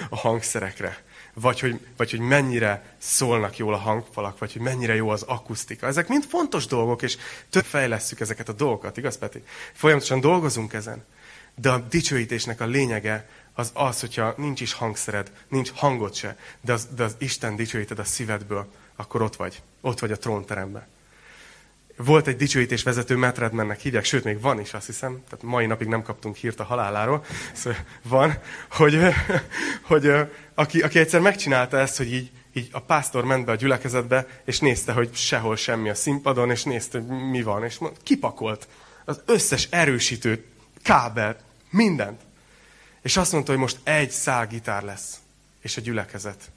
a 0.10 0.18
hangszerekre. 0.18 1.04
Vagy 1.34 1.60
hogy, 1.60 1.80
vagy 1.98 2.12
hogy 2.12 2.20
mennyire 2.20 2.96
szólnak 2.98 3.58
jól 3.58 3.74
a 3.74 3.78
hangfalak, 3.78 4.38
vagy 4.38 4.54
hogy 4.54 4.62
mennyire 4.62 4.96
jó 4.96 5.10
az 5.10 5.22
akusztika. 5.22 5.88
Ezek 5.88 6.08
mind 6.08 6.24
fontos 6.24 6.66
dolgok, 6.66 7.02
és 7.02 7.18
több 7.50 7.64
fejlesszük 7.64 8.20
ezeket 8.20 8.50
a 8.50 8.54
dolgokat, 8.54 8.98
igaz, 8.98 9.18
Peti? 9.18 9.44
Folyamatosan 9.74 10.20
dolgozunk 10.20 10.74
ezen. 10.74 11.06
De 11.56 11.70
a 11.70 11.80
dicsőítésnek 11.80 12.62
a 12.62 12.66
lényege 12.66 13.30
az 13.54 13.72
az, 13.74 14.00
hogyha 14.00 14.34
nincs 14.38 14.62
is 14.62 14.74
hangszered, 14.74 15.32
nincs 15.48 15.72
hangod 15.72 16.16
se, 16.16 16.38
de 16.62 16.74
az, 16.74 16.88
de 16.96 17.04
az 17.04 17.16
Isten 17.18 17.56
dicsőíted 17.56 18.00
a 18.00 18.04
szívedből, 18.04 18.72
akkor 18.96 19.22
ott 19.22 19.36
vagy. 19.36 19.62
Ott 19.82 20.00
vagy 20.00 20.12
a 20.12 20.18
trónteremben. 20.18 20.88
Volt 21.98 22.28
egy 22.28 22.36
dicsőítés 22.36 22.84
vezető, 22.84 23.18
Matt 23.18 23.38
Redmannek 23.38 23.80
hívják, 23.80 24.06
sőt, 24.06 24.24
még 24.24 24.42
van 24.42 24.60
is, 24.60 24.74
azt 24.74 24.86
hiszem, 24.86 25.24
tehát 25.30 25.46
mai 25.46 25.66
napig 25.66 25.88
nem 25.88 26.02
kaptunk 26.02 26.36
hírt 26.36 26.60
a 26.60 26.64
haláláról, 26.64 27.26
szóval 27.54 27.80
van, 28.04 28.38
hogy, 28.72 29.00
hogy 29.82 30.12
aki, 30.54 30.82
aki 30.82 31.00
egyszer 31.00 31.20
megcsinálta 31.20 31.78
ezt, 31.78 31.98
hogy 31.98 32.14
így, 32.14 32.32
így 32.54 32.70
a 32.72 32.80
pásztor 32.80 33.26
ment 33.26 33.46
be 33.46 33.52
a 33.52 33.56
gyülekezetbe, 33.56 34.28
és 34.46 34.60
nézte, 34.60 34.92
hogy 34.92 35.16
sehol 35.16 35.56
semmi 35.56 35.90
a 35.90 35.96
színpadon, 35.96 36.50
és 36.50 36.64
nézte, 36.64 37.00
hogy 37.00 37.30
mi 37.30 37.42
van, 37.42 37.64
és 37.64 37.80
kipakolt 38.04 38.68
az 39.06 39.22
összes 39.26 39.68
erősítő 39.70 40.46
kábelt, 40.82 41.40
mindent. 41.70 42.22
És 43.02 43.18
azt 43.18 43.32
mondta, 43.32 43.52
hogy 43.52 43.62
most 43.62 43.80
egy 43.84 44.12
szál 44.12 44.48
gitár 44.48 44.84
lesz, 44.84 45.20
és 45.62 45.78
a 45.78 45.82
gyülekezet. 45.82 46.52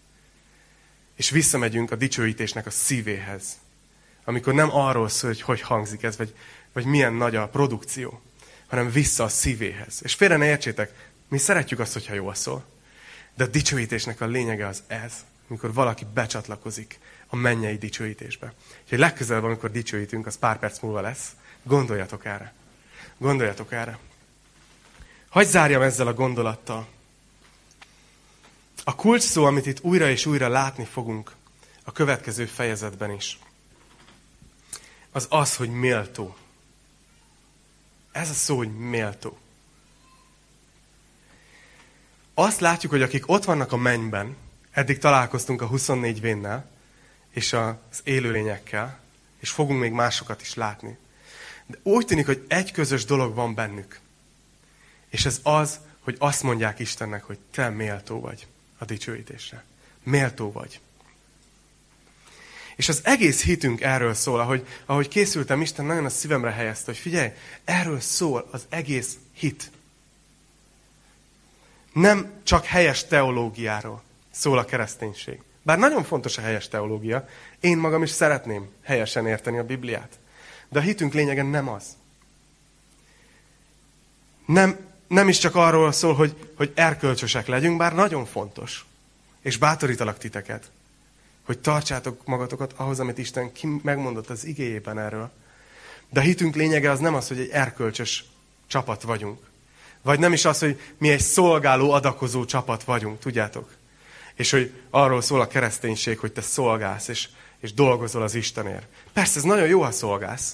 És 1.16 1.30
visszamegyünk 1.30 1.90
a 1.90 1.96
dicsőítésnek 1.96 2.66
a 2.66 2.70
szívéhez. 2.70 3.58
Amikor 4.28 4.54
nem 4.54 4.74
arról 4.74 5.08
szól, 5.08 5.30
hogy 5.30 5.40
hogy 5.40 5.60
hangzik 5.60 6.02
ez, 6.02 6.16
vagy, 6.16 6.34
vagy 6.72 6.84
milyen 6.84 7.12
nagy 7.12 7.36
a 7.36 7.48
produkció, 7.48 8.20
hanem 8.66 8.90
vissza 8.90 9.24
a 9.24 9.28
szívéhez. 9.28 10.00
És 10.02 10.14
félre 10.14 10.36
ne 10.36 10.46
értsétek, 10.46 11.10
mi 11.28 11.38
szeretjük 11.38 11.78
azt, 11.78 11.92
hogyha 11.92 12.14
jól 12.14 12.34
szól. 12.34 12.64
De 13.34 13.44
a 13.44 13.46
dicsőítésnek 13.46 14.20
a 14.20 14.26
lényege 14.26 14.66
az 14.66 14.82
ez, 14.86 15.12
amikor 15.48 15.72
valaki 15.72 16.06
becsatlakozik 16.14 16.98
a 17.26 17.36
mennyei 17.36 17.76
dicsőítésbe. 17.76 18.52
Úgyhogy 18.82 18.98
legközelebb, 18.98 19.44
amikor 19.44 19.70
dicsőítünk, 19.70 20.26
az 20.26 20.38
pár 20.38 20.58
perc 20.58 20.80
múlva 20.80 21.00
lesz, 21.00 21.30
gondoljatok 21.62 22.24
erre. 22.24 22.54
Gondoljatok 23.18 23.72
erre. 23.72 23.98
Hagy 25.28 25.46
zárjam 25.46 25.82
ezzel 25.82 26.06
a 26.06 26.14
gondolattal. 26.14 26.86
A 28.84 28.94
kulcs 28.94 29.22
szó, 29.22 29.44
amit 29.44 29.66
itt 29.66 29.82
újra 29.82 30.10
és 30.10 30.26
újra 30.26 30.48
látni 30.48 30.84
fogunk 30.84 31.32
a 31.84 31.92
következő 31.92 32.46
fejezetben 32.46 33.10
is, 33.10 33.38
az 35.16 35.26
az, 35.30 35.56
hogy 35.56 35.70
méltó. 35.70 36.36
Ez 38.12 38.30
a 38.30 38.32
szó, 38.32 38.56
hogy 38.56 38.76
méltó. 38.76 39.38
Azt 42.34 42.60
látjuk, 42.60 42.92
hogy 42.92 43.02
akik 43.02 43.28
ott 43.28 43.44
vannak 43.44 43.72
a 43.72 43.76
mennyben, 43.76 44.36
eddig 44.70 44.98
találkoztunk 44.98 45.62
a 45.62 45.66
24 45.66 46.20
vénnel, 46.20 46.70
és 47.30 47.52
az 47.52 48.00
élőlényekkel, 48.04 48.98
és 49.38 49.50
fogunk 49.50 49.80
még 49.80 49.92
másokat 49.92 50.40
is 50.40 50.54
látni. 50.54 50.96
De 51.66 51.78
úgy 51.82 52.06
tűnik, 52.06 52.26
hogy 52.26 52.44
egy 52.48 52.72
közös 52.72 53.04
dolog 53.04 53.34
van 53.34 53.54
bennük. 53.54 54.00
És 55.08 55.24
ez 55.26 55.40
az, 55.42 55.80
hogy 56.00 56.16
azt 56.18 56.42
mondják 56.42 56.78
Istennek, 56.78 57.24
hogy 57.24 57.38
te 57.50 57.68
méltó 57.68 58.20
vagy 58.20 58.46
a 58.78 58.84
dicsőítésre. 58.84 59.64
Méltó 60.02 60.52
vagy. 60.52 60.80
És 62.76 62.88
az 62.88 63.00
egész 63.04 63.42
hitünk 63.42 63.80
erről 63.80 64.14
szól, 64.14 64.40
ahogy, 64.40 64.66
ahogy 64.86 65.08
készültem, 65.08 65.60
Isten 65.60 65.84
nagyon 65.84 66.04
a 66.04 66.08
szívemre 66.08 66.50
helyezte, 66.50 66.84
hogy 66.86 67.00
figyelj, 67.00 67.30
erről 67.64 68.00
szól 68.00 68.48
az 68.50 68.66
egész 68.68 69.16
hit. 69.32 69.70
Nem 71.92 72.30
csak 72.42 72.64
helyes 72.64 73.04
teológiáról 73.04 74.02
szól 74.30 74.58
a 74.58 74.64
kereszténység. 74.64 75.40
Bár 75.62 75.78
nagyon 75.78 76.04
fontos 76.04 76.38
a 76.38 76.40
helyes 76.40 76.68
teológia, 76.68 77.28
én 77.60 77.78
magam 77.78 78.02
is 78.02 78.10
szeretném 78.10 78.68
helyesen 78.82 79.26
érteni 79.26 79.58
a 79.58 79.64
Bibliát. 79.64 80.18
De 80.68 80.78
a 80.78 80.82
hitünk 80.82 81.12
lényege 81.12 81.42
nem 81.42 81.68
az. 81.68 81.84
Nem, 84.46 84.78
nem 85.06 85.28
is 85.28 85.38
csak 85.38 85.54
arról 85.54 85.92
szól, 85.92 86.14
hogy, 86.14 86.50
hogy 86.56 86.72
erkölcsösek 86.74 87.46
legyünk, 87.46 87.76
bár 87.76 87.94
nagyon 87.94 88.24
fontos. 88.24 88.84
És 89.40 89.56
bátorítalak 89.56 90.18
titeket. 90.18 90.70
Hogy 91.46 91.58
tartsátok 91.58 92.24
magatokat 92.24 92.72
ahhoz, 92.76 93.00
amit 93.00 93.18
Isten 93.18 93.52
megmondott 93.82 94.30
az 94.30 94.44
igéjében 94.44 94.98
erről. 94.98 95.30
De 96.10 96.20
a 96.20 96.22
hitünk 96.22 96.54
lényege 96.54 96.90
az 96.90 96.98
nem 96.98 97.14
az, 97.14 97.28
hogy 97.28 97.38
egy 97.38 97.50
erkölcsös 97.50 98.24
csapat 98.66 99.02
vagyunk. 99.02 99.38
Vagy 100.02 100.18
nem 100.18 100.32
is 100.32 100.44
az, 100.44 100.58
hogy 100.58 100.80
mi 100.98 101.10
egy 101.10 101.20
szolgáló, 101.20 101.90
adakozó 101.90 102.44
csapat 102.44 102.84
vagyunk, 102.84 103.18
tudjátok? 103.18 103.74
És 104.34 104.50
hogy 104.50 104.72
arról 104.90 105.20
szól 105.20 105.40
a 105.40 105.46
kereszténység, 105.46 106.18
hogy 106.18 106.32
te 106.32 106.40
szolgálsz, 106.40 107.08
és, 107.08 107.28
és 107.60 107.72
dolgozol 107.72 108.22
az 108.22 108.34
Istenért. 108.34 108.86
Persze, 109.12 109.38
ez 109.38 109.44
nagyon 109.44 109.66
jó, 109.66 109.82
ha 109.82 109.90
szolgálsz, 109.90 110.52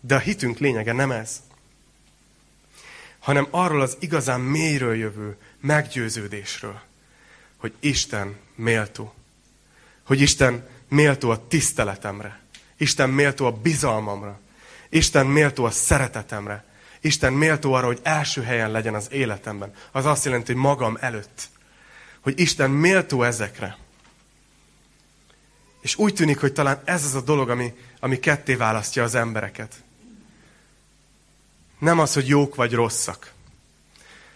de 0.00 0.14
a 0.14 0.18
hitünk 0.18 0.58
lényege 0.58 0.92
nem 0.92 1.10
ez. 1.10 1.40
Hanem 3.18 3.46
arról 3.50 3.80
az 3.80 3.96
igazán 3.98 4.40
mélyről 4.40 4.94
jövő 4.94 5.36
meggyőződésről, 5.60 6.80
hogy 7.56 7.72
Isten 7.80 8.36
méltó. 8.54 9.12
Hogy 10.08 10.20
Isten 10.20 10.66
méltó 10.88 11.30
a 11.30 11.46
tiszteletemre. 11.48 12.40
Isten 12.76 13.10
méltó 13.10 13.46
a 13.46 13.50
bizalmamra. 13.50 14.40
Isten 14.88 15.26
méltó 15.26 15.64
a 15.64 15.70
szeretetemre. 15.70 16.64
Isten 17.00 17.32
méltó 17.32 17.72
arra, 17.72 17.86
hogy 17.86 18.00
első 18.02 18.42
helyen 18.42 18.70
legyen 18.70 18.94
az 18.94 19.08
életemben. 19.12 19.74
Az 19.92 20.06
azt 20.06 20.24
jelenti, 20.24 20.52
hogy 20.52 20.62
magam 20.62 20.96
előtt. 21.00 21.48
Hogy 22.20 22.40
Isten 22.40 22.70
méltó 22.70 23.22
ezekre. 23.22 23.76
És 25.80 25.96
úgy 25.96 26.14
tűnik, 26.14 26.40
hogy 26.40 26.52
talán 26.52 26.80
ez 26.84 27.04
az 27.04 27.14
a 27.14 27.20
dolog, 27.20 27.50
ami, 27.50 27.74
ami 28.00 28.18
ketté 28.18 28.54
választja 28.54 29.02
az 29.02 29.14
embereket. 29.14 29.74
Nem 31.78 31.98
az, 31.98 32.14
hogy 32.14 32.28
jók 32.28 32.54
vagy 32.54 32.72
rosszak, 32.72 33.32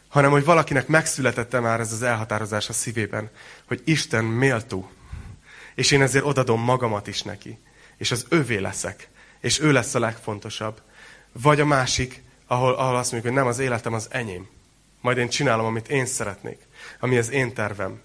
hanem 0.09 0.31
hogy 0.31 0.45
valakinek 0.45 0.87
megszületette 0.87 1.61
már 1.61 1.81
ez 1.81 1.93
az 1.93 2.03
elhatározás 2.03 2.69
a 2.69 2.73
szívében, 2.73 3.31
hogy 3.67 3.83
Isten 3.85 4.25
méltó, 4.25 4.91
és 5.75 5.91
én 5.91 6.03
ezért 6.03 6.25
odadom 6.25 6.61
magamat 6.61 7.07
is 7.07 7.23
neki, 7.23 7.59
és 7.97 8.11
az 8.11 8.27
övé 8.29 8.57
leszek, 8.57 9.09
és 9.41 9.61
ő 9.61 9.73
lesz 9.73 9.95
a 9.95 9.99
legfontosabb. 9.99 10.81
Vagy 11.33 11.61
a 11.61 11.65
másik, 11.65 12.23
ahol, 12.47 12.75
ahol 12.75 12.97
azt 12.97 13.13
mondjuk, 13.13 13.33
hogy 13.33 13.43
nem, 13.43 13.51
az 13.53 13.59
életem 13.59 13.93
az 13.93 14.09
enyém. 14.11 14.49
Majd 15.01 15.19
én 15.19 15.29
csinálom, 15.29 15.67
amit 15.67 15.89
én 15.89 16.07
szeretnék, 16.07 16.59
ami 17.01 17.19
az 17.19 17.31
én 17.31 17.55
tervem. 17.55 18.01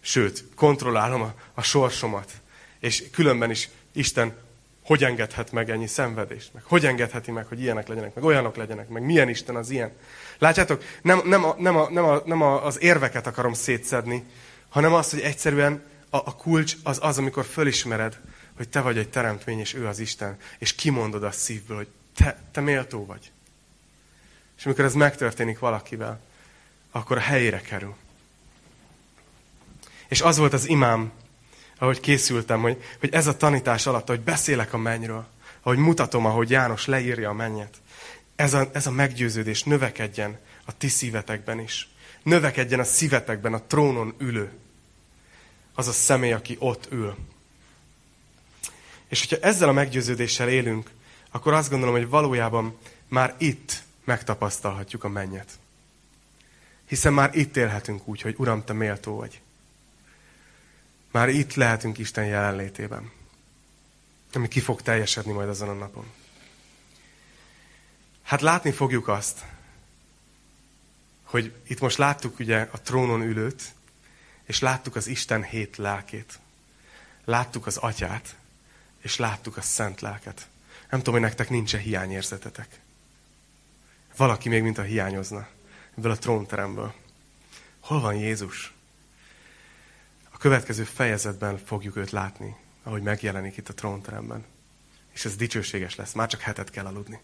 Sőt, 0.00 0.44
kontrollálom 0.54 1.22
a, 1.22 1.34
a 1.54 1.62
sorsomat. 1.62 2.32
És 2.80 3.10
különben 3.10 3.50
is 3.50 3.68
Isten 3.92 4.34
hogy 4.84 5.04
engedhet 5.04 5.52
meg 5.52 5.70
ennyi 5.70 5.86
szenvedést? 5.86 6.50
Meg 6.54 6.62
hogy 6.62 6.86
engedheti 6.86 7.30
meg, 7.30 7.46
hogy 7.46 7.60
ilyenek 7.60 7.88
legyenek, 7.88 8.14
meg 8.14 8.24
olyanok 8.24 8.56
legyenek, 8.56 8.88
meg 8.88 9.02
milyen 9.02 9.28
Isten 9.28 9.56
az 9.56 9.70
ilyen? 9.70 9.92
Látjátok, 10.38 10.82
nem, 11.02 11.20
nem, 11.24 11.44
a, 11.44 11.54
nem, 11.58 11.76
a, 11.76 11.90
nem, 11.90 12.04
a, 12.04 12.22
nem 12.24 12.42
a, 12.42 12.64
az 12.64 12.82
érveket 12.82 13.26
akarom 13.26 13.52
szétszedni, 13.52 14.24
hanem 14.68 14.92
azt, 14.92 15.10
hogy 15.10 15.20
egyszerűen 15.20 15.82
a, 16.14 16.22
a 16.24 16.34
kulcs 16.36 16.76
az 16.82 16.98
az, 17.02 17.18
amikor 17.18 17.44
fölismered, 17.44 18.20
hogy 18.56 18.68
te 18.68 18.80
vagy 18.80 18.98
egy 18.98 19.08
teremtmény, 19.08 19.58
és 19.58 19.74
ő 19.74 19.86
az 19.86 19.98
Isten, 19.98 20.36
és 20.58 20.74
kimondod 20.74 21.22
a 21.22 21.30
szívből, 21.30 21.76
hogy 21.76 21.88
te, 22.14 22.42
te 22.52 22.60
méltó 22.60 23.06
vagy. 23.06 23.30
És 24.58 24.64
amikor 24.64 24.84
ez 24.84 24.94
megtörténik 24.94 25.58
valakivel, 25.58 26.20
akkor 26.90 27.16
a 27.16 27.20
helyére 27.20 27.60
kerül. 27.60 27.94
És 30.08 30.20
az 30.20 30.36
volt 30.36 30.52
az 30.52 30.68
imám, 30.68 31.12
ahogy 31.78 32.00
készültem, 32.00 32.60
hogy, 32.60 32.82
hogy 33.00 33.12
ez 33.12 33.26
a 33.26 33.36
tanítás 33.36 33.86
alatt, 33.86 34.08
hogy 34.08 34.20
beszélek 34.20 34.72
a 34.72 34.78
mennyről, 34.78 35.26
ahogy 35.62 35.78
mutatom, 35.78 36.26
ahogy 36.26 36.50
János 36.50 36.86
leírja 36.86 37.28
a 37.28 37.32
mennyet, 37.32 37.76
ez 38.36 38.54
a, 38.54 38.70
ez 38.72 38.86
a 38.86 38.90
meggyőződés 38.90 39.62
növekedjen 39.62 40.38
a 40.64 40.76
ti 40.76 40.88
szívetekben 40.88 41.60
is. 41.60 41.88
Növekedjen 42.22 42.80
a 42.80 42.84
szívetekben 42.84 43.54
a 43.54 43.62
trónon 43.62 44.14
ülő. 44.18 44.52
Az 45.74 45.88
a 45.88 45.92
személy, 45.92 46.32
aki 46.32 46.56
ott 46.58 46.92
ül. 46.92 47.16
És 49.08 49.20
hogyha 49.20 49.46
ezzel 49.46 49.68
a 49.68 49.72
meggyőződéssel 49.72 50.48
élünk, 50.48 50.90
akkor 51.30 51.52
azt 51.52 51.70
gondolom, 51.70 51.94
hogy 51.94 52.08
valójában 52.08 52.78
már 53.08 53.34
itt 53.38 53.82
megtapasztalhatjuk 54.04 55.04
a 55.04 55.08
mennyet. 55.08 55.58
Hiszen 56.86 57.12
már 57.12 57.36
itt 57.36 57.56
élhetünk 57.56 58.08
úgy, 58.08 58.20
hogy 58.20 58.34
Uram, 58.38 58.64
Te 58.64 58.72
méltó 58.72 59.16
vagy. 59.16 59.40
Már 61.10 61.28
itt 61.28 61.54
lehetünk 61.54 61.98
Isten 61.98 62.24
jelenlétében. 62.24 63.10
Ami 64.32 64.48
ki 64.48 64.60
fog 64.60 64.82
teljesedni 64.82 65.32
majd 65.32 65.48
azon 65.48 65.68
a 65.68 65.72
napon. 65.72 66.06
Hát 68.22 68.40
látni 68.40 68.70
fogjuk 68.70 69.08
azt, 69.08 69.44
hogy 71.22 71.54
itt 71.66 71.80
most 71.80 71.96
láttuk 71.96 72.38
ugye 72.38 72.68
a 72.72 72.80
trónon 72.80 73.22
ülőt, 73.22 73.62
és 74.44 74.60
láttuk 74.60 74.96
az 74.96 75.06
Isten 75.06 75.42
hét 75.42 75.76
lelkét. 75.76 76.38
Láttuk 77.24 77.66
az 77.66 77.76
atyát, 77.76 78.36
és 79.00 79.16
láttuk 79.16 79.56
a 79.56 79.60
szent 79.60 80.00
lelket. 80.00 80.48
Nem 80.90 80.98
tudom, 80.98 81.14
hogy 81.14 81.28
nektek 81.28 81.50
nincs-e 81.50 81.78
hiányérzetetek. 81.78 82.80
Valaki 84.16 84.48
még 84.48 84.62
mint 84.62 84.78
a 84.78 84.82
hiányozna 84.82 85.48
ebből 85.96 86.10
a 86.10 86.18
trónteremből. 86.18 86.94
Hol 87.80 88.00
van 88.00 88.14
Jézus? 88.14 88.72
A 90.30 90.36
következő 90.36 90.84
fejezetben 90.84 91.58
fogjuk 91.58 91.96
őt 91.96 92.10
látni, 92.10 92.56
ahogy 92.82 93.02
megjelenik 93.02 93.56
itt 93.56 93.68
a 93.68 93.74
trónteremben. 93.74 94.44
És 95.12 95.24
ez 95.24 95.36
dicsőséges 95.36 95.94
lesz, 95.94 96.12
már 96.12 96.28
csak 96.28 96.40
hetet 96.40 96.70
kell 96.70 96.86
aludni. 96.86 97.20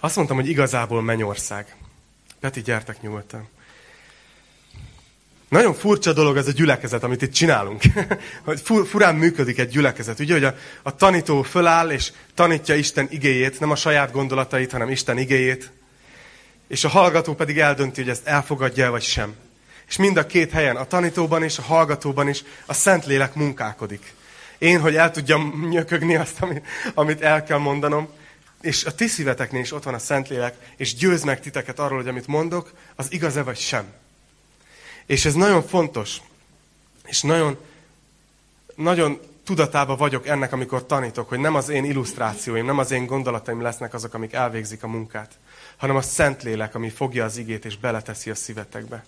Azt 0.00 0.16
mondtam, 0.16 0.36
hogy 0.36 0.48
igazából 0.48 1.02
mennyország. 1.02 1.76
Peti, 2.40 2.62
gyertek 2.62 3.00
nyugodtan. 3.02 3.48
Nagyon 5.48 5.74
furcsa 5.74 6.12
dolog 6.12 6.36
ez 6.36 6.46
a 6.46 6.52
gyülekezet, 6.52 7.02
amit 7.02 7.22
itt 7.22 7.32
csinálunk. 7.32 7.82
hogy 8.44 8.60
furán 8.86 9.14
működik 9.14 9.58
egy 9.58 9.68
gyülekezet. 9.68 10.18
Ugye, 10.18 10.32
hogy 10.32 10.44
a, 10.44 10.54
a 10.82 10.94
tanító 10.94 11.42
föláll, 11.42 11.90
és 11.90 12.12
tanítja 12.34 12.74
Isten 12.74 13.06
igéjét, 13.10 13.60
nem 13.60 13.70
a 13.70 13.76
saját 13.76 14.12
gondolatait, 14.12 14.72
hanem 14.72 14.90
Isten 14.90 15.18
igéjét. 15.18 15.70
És 16.68 16.84
a 16.84 16.88
hallgató 16.88 17.34
pedig 17.34 17.58
eldönti, 17.58 18.00
hogy 18.00 18.10
ezt 18.10 18.26
elfogadja 18.26 18.90
vagy 18.90 19.02
sem. 19.02 19.34
És 19.88 19.96
mind 19.96 20.16
a 20.16 20.26
két 20.26 20.50
helyen, 20.50 20.76
a 20.76 20.84
tanítóban 20.84 21.42
és 21.42 21.58
a 21.58 21.62
hallgatóban 21.62 22.28
is 22.28 22.42
a 22.66 22.72
Szentlélek 22.72 23.34
munkálkodik. 23.34 24.14
Én, 24.58 24.80
hogy 24.80 24.96
el 24.96 25.10
tudjam 25.10 25.66
nyökögni 25.70 26.16
azt, 26.16 26.40
amit, 26.40 26.66
amit 26.94 27.20
el 27.20 27.44
kell 27.44 27.58
mondanom, 27.58 28.08
és 28.60 28.84
a 28.84 28.94
ti 28.94 29.06
szíveteknél 29.06 29.60
is 29.60 29.72
ott 29.72 29.82
van 29.82 29.94
a 29.94 29.98
Szentlélek, 29.98 30.72
és 30.76 30.94
győz 30.94 31.22
meg 31.22 31.40
titeket 31.40 31.78
arról, 31.78 31.98
hogy 31.98 32.08
amit 32.08 32.26
mondok, 32.26 32.72
az 32.94 33.12
igaz-e 33.12 33.42
vagy 33.42 33.58
sem. 33.58 33.92
És 35.06 35.24
ez 35.24 35.34
nagyon 35.34 35.62
fontos, 35.62 36.16
és 37.04 37.22
nagyon, 37.22 37.58
nagyon 38.74 39.20
tudatába 39.44 39.96
vagyok 39.96 40.26
ennek, 40.26 40.52
amikor 40.52 40.86
tanítok, 40.86 41.28
hogy 41.28 41.38
nem 41.38 41.54
az 41.54 41.68
én 41.68 41.84
illusztrációim, 41.84 42.64
nem 42.64 42.78
az 42.78 42.90
én 42.90 43.06
gondolataim 43.06 43.62
lesznek 43.62 43.94
azok, 43.94 44.14
amik 44.14 44.32
elvégzik 44.32 44.82
a 44.82 44.88
munkát, 44.88 45.38
hanem 45.76 45.96
a 45.96 46.02
Szentlélek, 46.02 46.74
ami 46.74 46.90
fogja 46.90 47.24
az 47.24 47.36
igét 47.36 47.64
és 47.64 47.76
beleteszi 47.76 48.30
a 48.30 48.34
szívetekbe. 48.34 49.04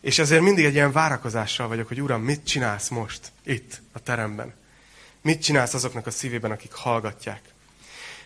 És 0.00 0.18
ezért 0.18 0.42
mindig 0.42 0.64
egy 0.64 0.74
ilyen 0.74 0.92
várakozással 0.92 1.68
vagyok, 1.68 1.88
hogy 1.88 2.02
Uram, 2.02 2.22
mit 2.22 2.46
csinálsz 2.46 2.88
most 2.88 3.32
itt 3.42 3.80
a 3.92 4.02
teremben? 4.02 4.54
Mit 5.22 5.42
csinálsz 5.42 5.74
azoknak 5.74 6.06
a 6.06 6.10
szívében, 6.10 6.50
akik 6.50 6.72
hallgatják? 6.72 7.40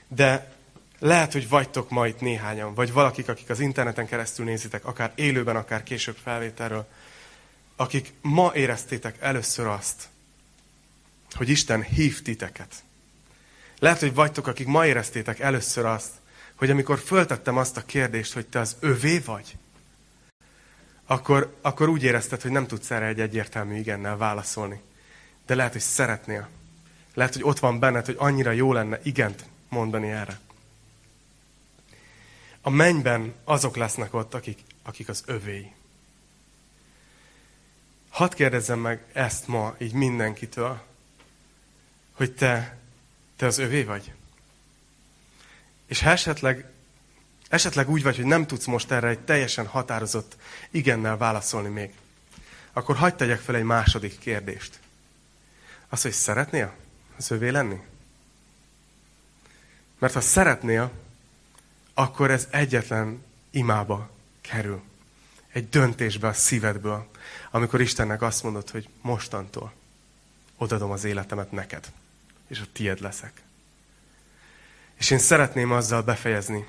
De 0.08 0.52
lehet, 0.98 1.32
hogy 1.32 1.48
vagytok 1.48 1.90
ma 1.90 2.06
itt 2.06 2.20
néhányan, 2.20 2.74
vagy 2.74 2.92
valakik, 2.92 3.28
akik 3.28 3.50
az 3.50 3.60
interneten 3.60 4.06
keresztül 4.06 4.44
nézitek, 4.44 4.84
akár 4.84 5.12
élőben, 5.14 5.56
akár 5.56 5.82
később 5.82 6.16
felvételről, 6.22 6.88
akik 7.76 8.12
ma 8.20 8.52
éreztétek 8.54 9.16
először 9.20 9.66
azt, 9.66 10.08
hogy 11.34 11.48
Isten 11.48 11.82
hív 11.82 12.22
titeket. 12.22 12.74
Lehet, 13.78 14.00
hogy 14.00 14.14
vagytok, 14.14 14.46
akik 14.46 14.66
ma 14.66 14.86
éreztétek 14.86 15.40
először 15.40 15.84
azt, 15.84 16.10
hogy 16.54 16.70
amikor 16.70 16.98
föltettem 16.98 17.56
azt 17.56 17.76
a 17.76 17.84
kérdést, 17.84 18.32
hogy 18.32 18.46
te 18.46 18.58
az 18.58 18.76
övé 18.80 19.18
vagy, 19.18 19.56
akkor, 21.06 21.56
akkor 21.60 21.88
úgy 21.88 22.02
érezted, 22.02 22.42
hogy 22.42 22.50
nem 22.50 22.66
tudsz 22.66 22.90
erre 22.90 23.06
egy 23.06 23.20
egyértelmű 23.20 23.78
igennel 23.78 24.16
válaszolni. 24.16 24.80
De 25.46 25.54
lehet, 25.54 25.72
hogy 25.72 25.80
szeretnél. 25.80 26.48
Lehet, 27.14 27.32
hogy 27.32 27.42
ott 27.42 27.58
van 27.58 27.78
benned, 27.78 28.06
hogy 28.06 28.16
annyira 28.18 28.50
jó 28.50 28.72
lenne 28.72 29.00
igent 29.02 29.44
mondani 29.74 30.10
erre. 30.10 30.40
A 32.60 32.70
mennyben 32.70 33.34
azok 33.44 33.76
lesznek 33.76 34.14
ott, 34.14 34.34
akik, 34.34 34.60
akik 34.82 35.08
az 35.08 35.22
övéi. 35.26 35.72
Hadd 38.08 38.34
kérdezzem 38.34 38.78
meg 38.78 39.04
ezt 39.12 39.46
ma 39.46 39.74
így 39.78 39.92
mindenkitől, 39.92 40.82
hogy 42.12 42.34
te, 42.34 42.78
te 43.36 43.46
az 43.46 43.58
övé 43.58 43.82
vagy. 43.82 44.12
És 45.86 46.00
ha 46.00 46.10
esetleg, 46.10 46.70
esetleg 47.48 47.90
úgy 47.90 48.02
vagy, 48.02 48.16
hogy 48.16 48.24
nem 48.24 48.46
tudsz 48.46 48.66
most 48.66 48.90
erre 48.90 49.08
egy 49.08 49.20
teljesen 49.20 49.66
határozott 49.66 50.36
igennel 50.70 51.16
válaszolni 51.16 51.68
még, 51.68 51.94
akkor 52.72 52.96
hagyd 52.96 53.16
tegyek 53.16 53.40
fel 53.40 53.56
egy 53.56 53.62
második 53.62 54.18
kérdést. 54.18 54.80
Az, 55.88 56.02
hogy 56.02 56.12
szeretnél 56.12 56.74
az 57.16 57.30
övé 57.30 57.48
lenni? 57.48 57.80
Mert 60.04 60.16
ha 60.16 60.22
szeretnél, 60.22 60.90
akkor 61.94 62.30
ez 62.30 62.48
egyetlen 62.50 63.24
imába 63.50 64.10
kerül. 64.40 64.82
egy 65.52 65.68
döntésbe 65.68 66.28
a 66.28 66.32
szívedből, 66.32 67.08
amikor 67.50 67.80
Istennek 67.80 68.22
azt 68.22 68.42
mondod, 68.42 68.70
hogy 68.70 68.88
mostantól 69.00 69.72
odadom 70.56 70.90
az 70.90 71.04
életemet 71.04 71.52
neked, 71.52 71.92
és 72.46 72.60
a 72.60 72.66
tied 72.72 73.00
leszek. 73.00 73.42
És 74.94 75.10
én 75.10 75.18
szeretném 75.18 75.72
azzal 75.72 76.02
befejezni 76.02 76.64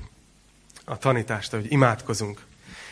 a 0.83 0.97
tanítást, 0.97 1.51
hogy 1.51 1.71
imádkozunk, 1.71 2.45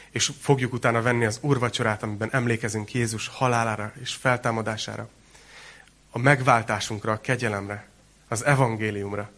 és 0.09 0.31
fogjuk 0.39 0.73
utána 0.73 1.01
venni 1.01 1.25
az 1.25 1.37
úrvacsorát, 1.41 2.03
amiben 2.03 2.29
emlékezünk 2.31 2.93
Jézus 2.93 3.27
halálára 3.27 3.93
és 4.01 4.13
feltámadására, 4.13 5.09
a 6.11 6.17
megváltásunkra, 6.17 7.11
a 7.11 7.21
kegyelemre, 7.21 7.87
az 8.27 8.45
evangéliumra. 8.45 9.31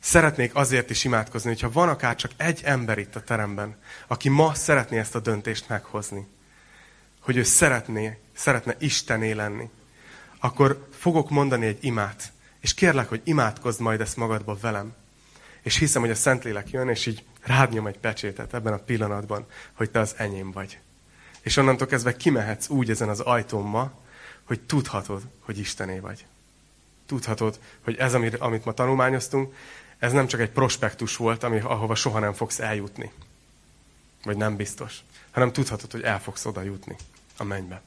Szeretnék 0.00 0.54
azért 0.54 0.90
is 0.90 1.04
imádkozni, 1.04 1.48
hogyha 1.48 1.70
van 1.70 1.88
akár 1.88 2.16
csak 2.16 2.30
egy 2.36 2.60
ember 2.64 2.98
itt 2.98 3.16
a 3.16 3.22
teremben, 3.22 3.76
aki 4.06 4.28
ma 4.28 4.54
szeretné 4.54 4.98
ezt 4.98 5.14
a 5.14 5.20
döntést 5.20 5.68
meghozni, 5.68 6.26
hogy 7.20 7.36
ő 7.36 7.42
szeretné, 7.42 8.18
szeretne 8.32 8.76
Istené 8.78 9.32
lenni, 9.32 9.70
akkor 10.38 10.88
fogok 10.98 11.30
mondani 11.30 11.66
egy 11.66 11.84
imát, 11.84 12.32
és 12.60 12.74
kérlek, 12.74 13.08
hogy 13.08 13.20
imádkozd 13.24 13.80
majd 13.80 14.00
ezt 14.00 14.16
magadba 14.16 14.56
velem. 14.60 14.94
És 15.62 15.76
hiszem, 15.76 16.00
hogy 16.00 16.10
a 16.10 16.14
Szentlélek 16.14 16.70
jön, 16.70 16.88
és 16.88 17.06
így 17.06 17.24
rád 17.42 17.72
nyom 17.72 17.86
egy 17.86 17.98
pecsétet 17.98 18.54
ebben 18.54 18.72
a 18.72 18.78
pillanatban, 18.78 19.46
hogy 19.72 19.90
te 19.90 20.00
az 20.00 20.14
enyém 20.16 20.50
vagy. 20.50 20.78
És 21.40 21.56
onnantól 21.56 21.86
kezdve 21.86 22.16
kimehetsz 22.16 22.68
úgy 22.68 22.90
ezen 22.90 23.08
az 23.08 23.20
ajtón 23.20 23.66
ma, 23.66 23.92
hogy 24.44 24.60
tudhatod, 24.60 25.22
hogy 25.40 25.58
Istené 25.58 25.98
vagy. 25.98 26.26
Tudhatod, 27.06 27.58
hogy 27.84 27.96
ez, 27.96 28.14
amit 28.38 28.64
ma 28.64 28.72
tanulmányoztunk, 28.72 29.54
ez 30.00 30.12
nem 30.12 30.26
csak 30.26 30.40
egy 30.40 30.50
prospektus 30.50 31.16
volt, 31.16 31.42
ami, 31.42 31.58
ahova 31.58 31.94
soha 31.94 32.18
nem 32.18 32.32
fogsz 32.32 32.58
eljutni. 32.58 33.10
Vagy 34.24 34.36
nem 34.36 34.56
biztos. 34.56 34.98
Hanem 35.30 35.52
tudhatod, 35.52 35.90
hogy 35.90 36.02
el 36.02 36.20
fogsz 36.20 36.44
oda 36.44 36.62
jutni 36.62 36.96
a 37.36 37.44
mennybe. 37.44 37.82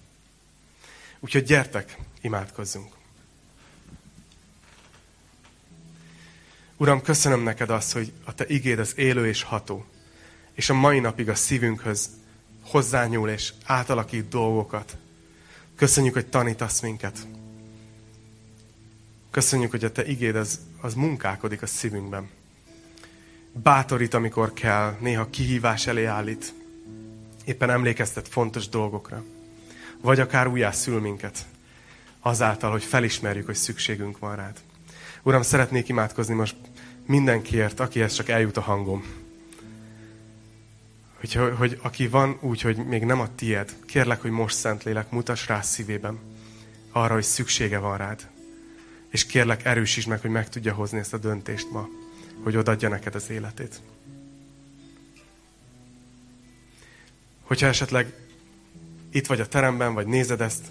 Úgyhogy 1.20 1.44
gyertek, 1.44 1.98
imádkozzunk. 2.22 2.94
Uram, 6.78 7.02
köszönöm 7.02 7.44
neked 7.44 7.70
azt, 7.70 7.92
hogy 7.92 8.12
a 8.24 8.36
te 8.36 8.46
igéd 8.48 8.80
az 8.80 8.98
élő 8.98 9.28
és 9.28 9.44
ható, 9.44 9.86
és 10.54 10.70
a 10.70 10.74
mai 10.74 11.00
napig 11.00 11.30
a 11.30 11.36
szívünkhöz 11.36 12.10
hozzányúl 12.64 13.30
és 13.30 13.54
átalakít 13.66 14.28
dolgokat. 14.28 14.98
Köszönjük, 15.76 16.14
hogy 16.14 16.28
tanítasz 16.28 16.80
minket. 16.80 17.28
Köszönjük, 19.34 19.72
hogy 19.72 19.84
a 19.84 19.92
te 19.92 20.06
igéd 20.06 20.36
az, 20.36 20.60
az 20.82 20.94
munkálkodik 20.94 21.62
a 21.62 21.66
szívünkben. 21.66 22.30
Bátorít, 23.52 24.14
amikor 24.14 24.54
kell, 24.54 24.98
néha 25.00 25.30
kihívás 25.30 25.88
elé 25.88 26.06
állít. 26.06 26.54
Éppen 27.46 27.70
emlékeztet 27.70 28.28
fontos 28.28 28.70
dolgokra. 28.70 29.24
Vagy 30.02 30.20
akár 30.20 30.48
újjászül 30.48 31.00
minket. 31.00 31.46
Azáltal, 32.20 32.72
hogy 32.72 32.84
felismerjük, 32.84 33.46
hogy 33.46 33.56
szükségünk 33.56 34.20
van 34.20 34.36
rád. 34.36 34.60
Uram, 35.24 35.42
szeretnék 35.42 35.88
imádkozni 35.88 36.34
most 36.34 36.56
mindenkiért, 37.06 37.80
akihez 37.80 38.14
csak 38.14 38.30
eljut 38.30 38.58
a 38.58 38.62
hangom. 38.62 39.04
Hogy, 41.20 41.34
hogy 41.58 41.80
aki 41.82 42.08
van 42.08 42.38
úgy, 42.42 42.62
hogy 42.62 42.78
még 42.78 43.04
nem 43.04 43.20
a 43.20 43.36
tied, 43.36 43.76
kérlek, 43.86 44.22
hogy 44.22 44.32
most 44.32 44.56
Szentlélek, 44.56 45.12
mutass 45.12 45.48
rá 45.48 45.62
szívében 45.62 46.20
arra, 46.92 47.14
hogy 47.14 47.24
szüksége 47.24 47.78
van 47.78 47.98
rád. 47.98 48.32
És 49.14 49.26
kérlek, 49.26 49.66
erősítsd 49.66 50.08
meg, 50.08 50.22
hogy 50.22 50.30
meg 50.30 50.50
tudja 50.50 50.74
hozni 50.74 51.00
ezt 51.00 51.14
a 51.14 51.18
döntést 51.18 51.72
ma, 51.72 51.88
hogy 52.44 52.58
odaadja 52.58 52.90
neked 52.90 53.16
az 53.16 53.30
életét. 53.30 53.82
Hogyha 57.42 57.68
esetleg 57.68 58.14
itt 59.12 59.28
vagy 59.28 59.40
a 59.40 59.48
teremben, 59.48 59.94
vagy 59.94 60.08
nézed 60.08 60.42
ezt, 60.42 60.66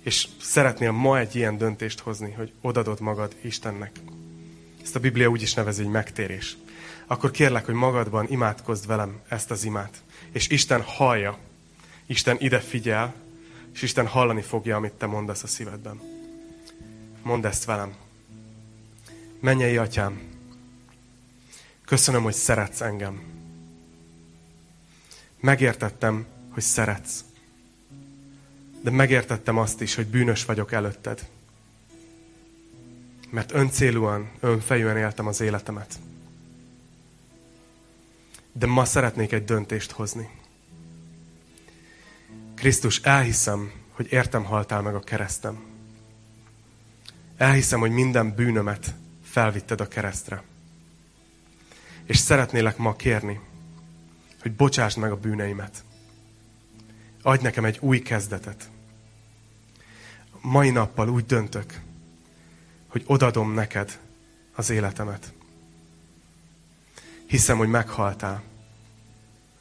és 0.00 0.28
szeretnél 0.40 0.90
ma 0.90 1.18
egy 1.18 1.34
ilyen 1.36 1.58
döntést 1.58 2.00
hozni, 2.00 2.32
hogy 2.32 2.52
odadod 2.60 3.00
magad 3.00 3.34
Istennek. 3.40 3.90
Ezt 4.82 4.96
a 4.96 5.00
Biblia 5.00 5.28
úgy 5.28 5.42
is 5.42 5.54
nevezi, 5.54 5.82
hogy 5.82 5.92
megtérés. 5.92 6.56
Akkor 7.06 7.30
kérlek, 7.30 7.64
hogy 7.64 7.74
magadban 7.74 8.26
imádkozd 8.30 8.86
velem 8.86 9.20
ezt 9.28 9.50
az 9.50 9.64
imát. 9.64 10.02
És 10.32 10.48
Isten 10.48 10.82
hallja. 10.82 11.38
Isten 12.06 12.36
ide 12.40 12.60
figyel, 12.60 13.14
és 13.74 13.82
Isten 13.82 14.06
hallani 14.06 14.42
fogja, 14.42 14.76
amit 14.76 14.92
te 14.92 15.06
mondasz 15.06 15.42
a 15.42 15.46
szívedben. 15.46 16.15
Mondd 17.26 17.46
ezt 17.46 17.64
velem. 17.64 17.94
Mennyei 19.40 19.76
atyám, 19.76 20.20
köszönöm, 21.84 22.22
hogy 22.22 22.34
szeretsz 22.34 22.80
engem. 22.80 23.22
Megértettem, 25.40 26.26
hogy 26.50 26.62
szeretsz. 26.62 27.24
De 28.80 28.90
megértettem 28.90 29.58
azt 29.58 29.80
is, 29.80 29.94
hogy 29.94 30.06
bűnös 30.06 30.44
vagyok 30.44 30.72
előtted. 30.72 31.28
Mert 33.30 33.52
öncélúan, 33.52 34.30
önfejűen 34.40 34.96
éltem 34.96 35.26
az 35.26 35.40
életemet. 35.40 35.98
De 38.52 38.66
ma 38.66 38.84
szeretnék 38.84 39.32
egy 39.32 39.44
döntést 39.44 39.90
hozni. 39.90 40.30
Krisztus, 42.54 43.00
elhiszem, 43.00 43.72
hogy 43.90 44.12
értem 44.12 44.44
haltál 44.44 44.82
meg 44.82 44.94
a 44.94 45.00
keresztem. 45.00 45.75
Elhiszem, 47.36 47.80
hogy 47.80 47.90
minden 47.90 48.34
bűnömet 48.34 48.94
felvitted 49.22 49.80
a 49.80 49.88
keresztre. 49.88 50.42
És 52.04 52.16
szeretnélek 52.16 52.76
ma 52.76 52.96
kérni, 52.96 53.40
hogy 54.42 54.52
bocsásd 54.52 54.98
meg 54.98 55.10
a 55.10 55.16
bűneimet. 55.16 55.84
Adj 57.22 57.42
nekem 57.42 57.64
egy 57.64 57.78
új 57.80 57.98
kezdetet. 57.98 58.70
Mai 60.40 60.70
nappal 60.70 61.08
úgy 61.08 61.26
döntök, 61.26 61.80
hogy 62.86 63.02
odadom 63.06 63.52
neked 63.52 64.00
az 64.54 64.70
életemet. 64.70 65.32
Hiszem, 67.26 67.56
hogy 67.56 67.68
meghaltál. 67.68 68.42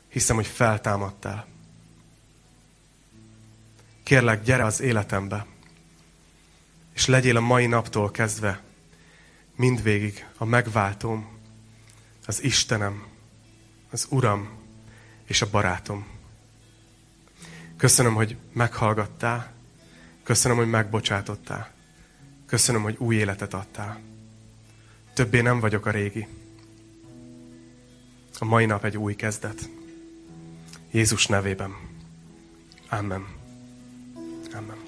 Hiszem, 0.07 0.36
hogy 0.36 0.47
feltámadtál. 0.47 1.47
Kérlek, 4.03 4.43
gyere 4.43 4.65
az 4.65 4.82
életembe, 4.82 5.45
és 6.96 7.06
legyél 7.06 7.38
a 7.38 7.41
mai 7.41 7.66
naptól 7.66 8.12
kezdve 8.12 8.62
mindvégig 9.56 10.26
a 10.38 10.46
megváltóm, 10.46 11.28
az 12.26 12.43
Istenem, 12.43 13.04
az 13.89 14.08
Uram 14.10 14.50
és 15.26 15.41
a 15.41 15.50
barátom. 15.50 16.06
Köszönöm, 17.78 18.14
hogy 18.14 18.38
meghallgattál, 18.54 19.54
köszönöm, 20.24 20.58
hogy 20.58 20.70
megbocsátottál, 20.70 21.72
köszönöm, 22.46 22.82
hogy 22.82 22.96
új 22.98 23.16
életet 23.16 23.54
adtál. 23.54 24.00
Többé 25.14 25.41
nem 25.41 25.60
vagyok 25.60 25.86
a 25.86 25.91
régi. 25.91 26.28
A 28.39 28.46
mai 28.46 28.66
nap 28.66 28.84
egy 28.84 28.98
új 28.98 29.16
kezdet. 29.16 29.70
Jézus 30.91 31.26
nevében. 31.26 31.76
Amen. 32.89 33.26
Amen. 34.54 34.85